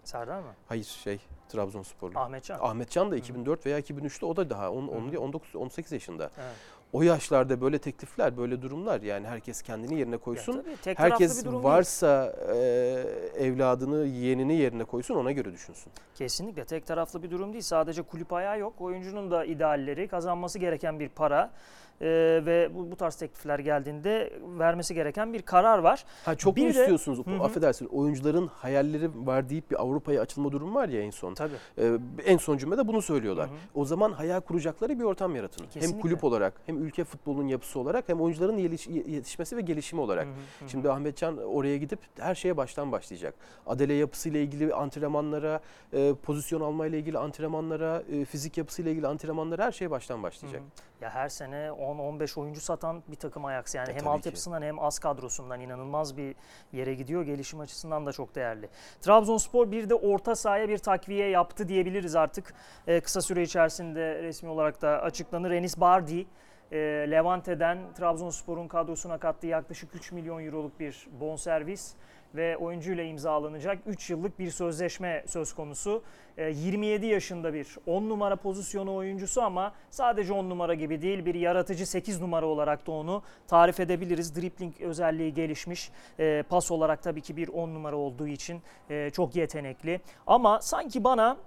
Serdar 0.03 0.39
mı? 0.39 0.53
Hayır 0.67 0.83
şey 0.83 1.19
Trabzonsporlu. 1.49 2.19
Ahmetcan. 2.19 2.59
Ahmetcan 2.61 3.11
da 3.11 3.15
2004 3.15 3.65
veya 3.65 3.79
2003'te 3.79 4.25
o 4.25 4.35
da 4.35 4.49
daha 4.49 4.71
on- 4.71 4.87
on- 4.87 5.11
Hı 5.11 5.15
hı. 5.17 5.19
19 5.19 5.55
18 5.55 5.91
yaşında. 5.91 6.23
Evet. 6.37 6.55
O 6.93 7.01
yaşlarda 7.01 7.61
böyle 7.61 7.79
teklifler, 7.79 8.37
böyle 8.37 8.61
durumlar 8.61 9.01
yani 9.01 9.27
herkes 9.27 9.61
kendini 9.61 9.99
yerine 9.99 10.17
koysun. 10.17 10.53
Ya 10.53 10.61
tabii, 10.83 10.95
Herkes 10.97 11.45
varsa 11.45 12.35
e, 12.53 12.57
evladını, 13.37 14.05
yeğenini 14.05 14.55
yerine 14.55 14.83
koysun 14.83 15.15
ona 15.15 15.31
göre 15.31 15.51
düşünsün. 15.51 15.91
Kesinlikle 16.15 16.65
tek 16.65 16.87
taraflı 16.87 17.23
bir 17.23 17.31
durum 17.31 17.53
değil. 17.53 17.63
Sadece 17.63 18.01
kulüp 18.01 18.33
ayağı 18.33 18.59
yok. 18.59 18.73
Oyuncunun 18.81 19.31
da 19.31 19.45
idealleri, 19.45 20.07
kazanması 20.07 20.59
gereken 20.59 20.99
bir 20.99 21.09
para 21.09 21.51
e, 22.01 22.07
ve 22.45 22.69
bu, 22.75 22.91
bu 22.91 22.95
tarz 22.95 23.15
teklifler 23.15 23.59
geldiğinde 23.59 24.33
vermesi 24.59 24.93
gereken 24.93 25.33
bir 25.33 25.41
karar 25.41 25.77
var. 25.77 26.05
Ha 26.25 26.35
çok 26.35 26.55
Bir 26.55 26.61
mu 26.61 26.73
de- 26.73 26.79
istiyorsunuz? 26.79 27.27
Hı 27.27 27.31
hı. 27.31 27.43
Affedersin 27.43 27.85
oyuncuların 27.85 28.47
hayalleri 28.47 29.09
var 29.27 29.49
deyip 29.49 29.71
bir 29.71 29.81
Avrupa'ya 29.81 30.21
açılma 30.21 30.51
durumu 30.51 30.75
var 30.75 30.89
ya 30.89 31.01
en 31.01 31.09
son. 31.09 31.33
Tabii. 31.33 31.53
Ee, 31.77 31.91
en 32.25 32.37
son 32.37 32.57
cümlede 32.57 32.87
bunu 32.87 33.01
söylüyorlar. 33.01 33.49
Hı 33.49 33.53
hı. 33.53 33.57
O 33.75 33.85
zaman 33.85 34.11
hayal 34.11 34.41
kuracakları 34.41 34.99
bir 34.99 35.03
ortam 35.03 35.35
yaratın. 35.35 35.63
Hem 35.63 35.69
Kesinlikle. 35.69 36.01
kulüp 36.01 36.23
olarak, 36.23 36.53
hem 36.65 36.83
ülke 36.83 37.03
futbolunun 37.03 37.47
yapısı 37.47 37.79
olarak, 37.79 38.09
hem 38.09 38.21
oyuncuların 38.21 38.57
yetişmesi 39.07 39.57
ve 39.57 39.61
gelişimi 39.61 40.01
olarak. 40.01 40.25
Hı, 40.25 40.29
hı 40.31 40.65
hı. 40.65 40.69
Şimdi 40.69 40.91
Ahmetcan 40.91 41.37
oraya 41.37 41.77
gidip 41.77 41.99
her 42.19 42.35
şeye 42.35 42.57
baştan 42.57 42.91
başlayacak. 42.91 43.33
Adele 43.67 43.93
yapısıyla 43.93 44.39
ilgili 44.39 44.73
antrenmanlara, 44.73 45.59
e, 45.93 46.13
pozisyon 46.23 46.61
almayla 46.61 46.97
ilgili 46.97 47.17
antrenmanlara, 47.17 48.03
e, 48.11 48.25
fizik 48.25 48.57
yapısıyla 48.57 48.91
ilgili 48.91 49.07
antrenmanlara 49.07 49.65
her 49.65 49.71
şeye 49.71 49.91
baştan 49.91 50.23
başlayacak. 50.23 50.61
Hı 50.61 50.65
hı. 50.65 50.90
Ya 51.01 51.09
her 51.09 51.29
sene 51.29 51.55
10-15 51.55 52.39
oyuncu 52.39 52.61
satan 52.61 53.03
bir 53.07 53.15
takım 53.15 53.45
Ajax 53.45 53.75
yani 53.75 53.89
E, 53.91 53.95
hem 53.95 54.07
altyapısından 54.07 54.61
hem 54.61 54.79
az 54.79 54.99
kadrosundan 54.99 55.59
inanılmaz 55.59 56.17
bir 56.17 56.35
yere 56.73 56.93
gidiyor. 56.93 57.23
Gelişim 57.23 57.59
açısından 57.59 58.05
da 58.05 58.11
çok 58.11 58.35
değerli. 58.35 58.69
Trabzonspor 59.01 59.71
bir 59.71 59.89
de 59.89 59.95
orta 59.95 60.35
sahaya 60.35 60.69
bir 60.69 60.77
takviye 60.77 61.29
yaptı 61.29 61.67
diyebiliriz 61.67 62.15
artık. 62.15 62.53
Ee, 62.87 63.01
kısa 63.01 63.21
süre 63.21 63.41
içerisinde 63.41 64.23
resmi 64.23 64.49
olarak 64.49 64.81
da 64.81 65.01
açıklanır. 65.01 65.51
Enis 65.51 65.79
Bardi 65.79 66.25
e, 66.71 66.77
Levante'den 67.11 67.93
Trabzonspor'un 67.93 68.67
kadrosuna 68.67 69.17
kattığı 69.17 69.47
yaklaşık 69.47 69.95
3 69.95 70.11
milyon 70.11 70.45
euroluk 70.45 70.79
bir 70.79 71.07
bonservis 71.19 71.95
ve 72.35 72.57
oyuncuyla 72.57 73.03
imzalanacak 73.03 73.79
3 73.85 74.09
yıllık 74.09 74.39
bir 74.39 74.51
sözleşme 74.51 75.23
söz 75.27 75.53
konusu. 75.53 76.03
E, 76.37 76.49
27 76.49 77.05
yaşında 77.05 77.53
bir 77.53 77.77
10 77.87 78.09
numara 78.09 78.35
pozisyonu 78.35 78.95
oyuncusu 78.95 79.41
ama 79.41 79.73
sadece 79.89 80.33
10 80.33 80.49
numara 80.49 80.73
gibi 80.73 81.01
değil 81.01 81.25
bir 81.25 81.35
yaratıcı 81.35 81.85
8 81.87 82.21
numara 82.21 82.45
olarak 82.45 82.87
da 82.87 82.91
onu 82.91 83.23
tarif 83.47 83.79
edebiliriz. 83.79 84.35
Dribbling 84.35 84.81
özelliği 84.81 85.33
gelişmiş. 85.33 85.91
E, 86.19 86.43
pas 86.49 86.71
olarak 86.71 87.03
tabii 87.03 87.21
ki 87.21 87.37
bir 87.37 87.47
10 87.47 87.69
numara 87.69 87.95
olduğu 87.95 88.27
için 88.27 88.61
e, 88.89 89.09
çok 89.09 89.35
yetenekli. 89.35 90.01
Ama 90.27 90.61
sanki 90.61 91.03
bana 91.03 91.37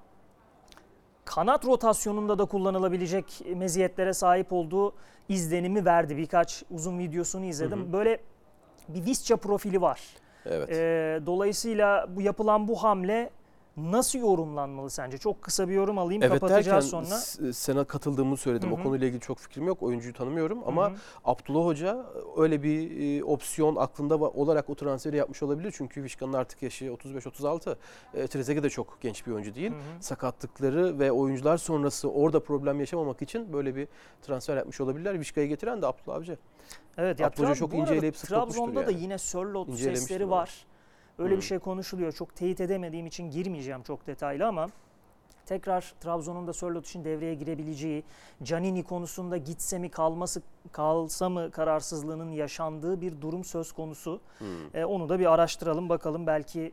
kanat 1.24 1.64
rotasyonunda 1.64 2.38
da 2.38 2.44
kullanılabilecek 2.44 3.42
meziyetlere 3.56 4.12
sahip 4.12 4.52
olduğu 4.52 4.94
izlenimi 5.28 5.84
verdi. 5.84 6.16
Birkaç 6.16 6.62
uzun 6.70 6.98
videosunu 6.98 7.44
izledim. 7.44 7.78
Hı 7.78 7.88
hı. 7.88 7.92
Böyle 7.92 8.20
bir 8.88 9.04
Visca 9.04 9.36
profili 9.36 9.80
var. 9.80 10.00
Evet. 10.46 10.70
Ee, 10.70 11.20
dolayısıyla 11.26 12.06
bu 12.16 12.22
yapılan 12.22 12.68
bu 12.68 12.82
hamle 12.82 13.30
nasıl 13.76 14.18
yorumlanmalı 14.18 14.90
sence? 14.90 15.18
Çok 15.18 15.42
kısa 15.42 15.68
bir 15.68 15.74
yorum 15.74 15.98
alayım 15.98 16.22
Evet 16.22 16.32
derken 16.32 16.48
kapatacağız 16.48 16.88
sonra. 16.90 17.04
s- 17.06 17.52
sana 17.52 17.84
katıldığımı 17.84 18.36
söyledim. 18.36 18.70
Hı 18.70 18.74
O 18.74 18.82
konuyla 18.82 19.06
ilgili 19.06 19.20
çok 19.20 19.38
fikrim 19.38 19.66
yok. 19.66 19.82
Oyuncuyu 19.82 20.14
tanımıyorum 20.14 20.58
ama 20.66 20.90
Hı 20.90 20.94
hı. 20.94 20.98
Abdullah 21.24 21.64
Hoca 21.66 22.06
öyle 22.36 22.62
bir 22.62 23.00
e, 23.20 23.24
opsiyon 23.24 23.76
aklında 23.76 24.16
olarak 24.18 24.70
o 24.70 24.74
transferi 24.74 25.16
yapmış 25.16 25.42
olabilir. 25.42 25.74
Çünkü 25.76 26.02
Vişkan'ın 26.02 26.32
artık 26.32 26.62
yaşı 26.62 26.84
35-36. 26.84 27.76
E, 28.14 28.26
Trezeguet 28.26 28.64
de 28.64 28.70
çok 28.70 28.98
genç 29.00 29.26
bir 29.26 29.32
oyuncu 29.32 29.54
değil. 29.54 29.70
Hı 29.70 29.74
hı. 29.74 29.80
Sakatlıkları 30.00 30.98
ve 30.98 31.12
oyuncular 31.12 31.56
sonrası 31.56 32.10
orada 32.10 32.40
problem 32.40 32.80
yaşamamak 32.80 33.22
için 33.22 33.52
böyle 33.52 33.76
bir 33.76 33.88
transfer 34.22 34.56
yapmış 34.56 34.80
olabilirler. 34.80 35.20
Vişka'yı 35.20 35.48
getiren 35.48 35.82
de 35.82 35.86
Abdullah 35.86 36.16
Avcı. 36.16 36.36
Evet 36.98 37.20
ya 37.20 37.26
Abdullah 37.26 37.50
Trab- 37.50 37.54
çok 37.58 37.74
inceleyip 37.74 38.14
Trabzon'da 38.14 38.86
da 38.86 38.90
yani. 38.90 39.02
yine 39.02 39.18
Sörloth 39.18 39.68
İncelemiştir 39.68 40.06
sesleri 40.08 40.30
var. 40.30 40.66
Öyle 41.18 41.34
Hı. 41.34 41.36
bir 41.36 41.42
şey 41.42 41.58
konuşuluyor. 41.58 42.12
Çok 42.12 42.36
teyit 42.36 42.60
edemediğim 42.60 43.06
için 43.06 43.30
girmeyeceğim 43.30 43.82
çok 43.82 44.06
detaylı 44.06 44.46
ama 44.46 44.68
tekrar 45.46 45.94
Trabzon'un 46.00 46.46
da 46.46 46.52
Sörloth 46.52 46.86
için 46.86 47.04
devreye 47.04 47.34
girebileceği, 47.34 48.04
Canini 48.42 48.84
konusunda 48.84 49.36
gitse 49.36 49.78
mi 49.78 49.90
kalması 49.90 50.42
kalsa 50.72 51.28
mı 51.28 51.50
kararsızlığının 51.50 52.32
yaşandığı 52.32 53.00
bir 53.00 53.20
durum 53.20 53.44
söz 53.44 53.72
konusu. 53.72 54.20
Hmm. 54.38 54.46
E, 54.74 54.84
onu 54.84 55.08
da 55.08 55.18
bir 55.18 55.32
araştıralım 55.32 55.88
bakalım 55.88 56.26
belki 56.26 56.72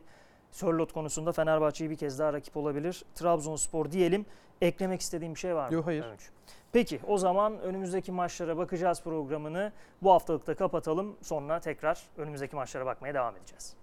Sörloth 0.50 0.92
konusunda 0.92 1.32
Fenerbahçe'yi 1.32 1.90
bir 1.90 1.96
kez 1.96 2.18
daha 2.18 2.32
rakip 2.32 2.56
olabilir. 2.56 3.04
Trabzonspor 3.14 3.90
diyelim. 3.92 4.26
Eklemek 4.60 5.00
istediğim 5.00 5.34
bir 5.34 5.38
şey 5.38 5.54
var 5.54 5.68
mı? 5.68 5.74
Yok, 5.74 5.86
hayır. 5.86 6.04
Övünç? 6.04 6.30
Peki 6.72 7.00
o 7.08 7.18
zaman 7.18 7.60
önümüzdeki 7.60 8.12
maçlara 8.12 8.56
bakacağız 8.56 9.02
programını. 9.02 9.72
Bu 10.02 10.12
haftalıkta 10.12 10.54
kapatalım. 10.54 11.16
Sonra 11.22 11.60
tekrar 11.60 12.02
önümüzdeki 12.16 12.56
maçlara 12.56 12.86
bakmaya 12.86 13.14
devam 13.14 13.36
edeceğiz. 13.36 13.76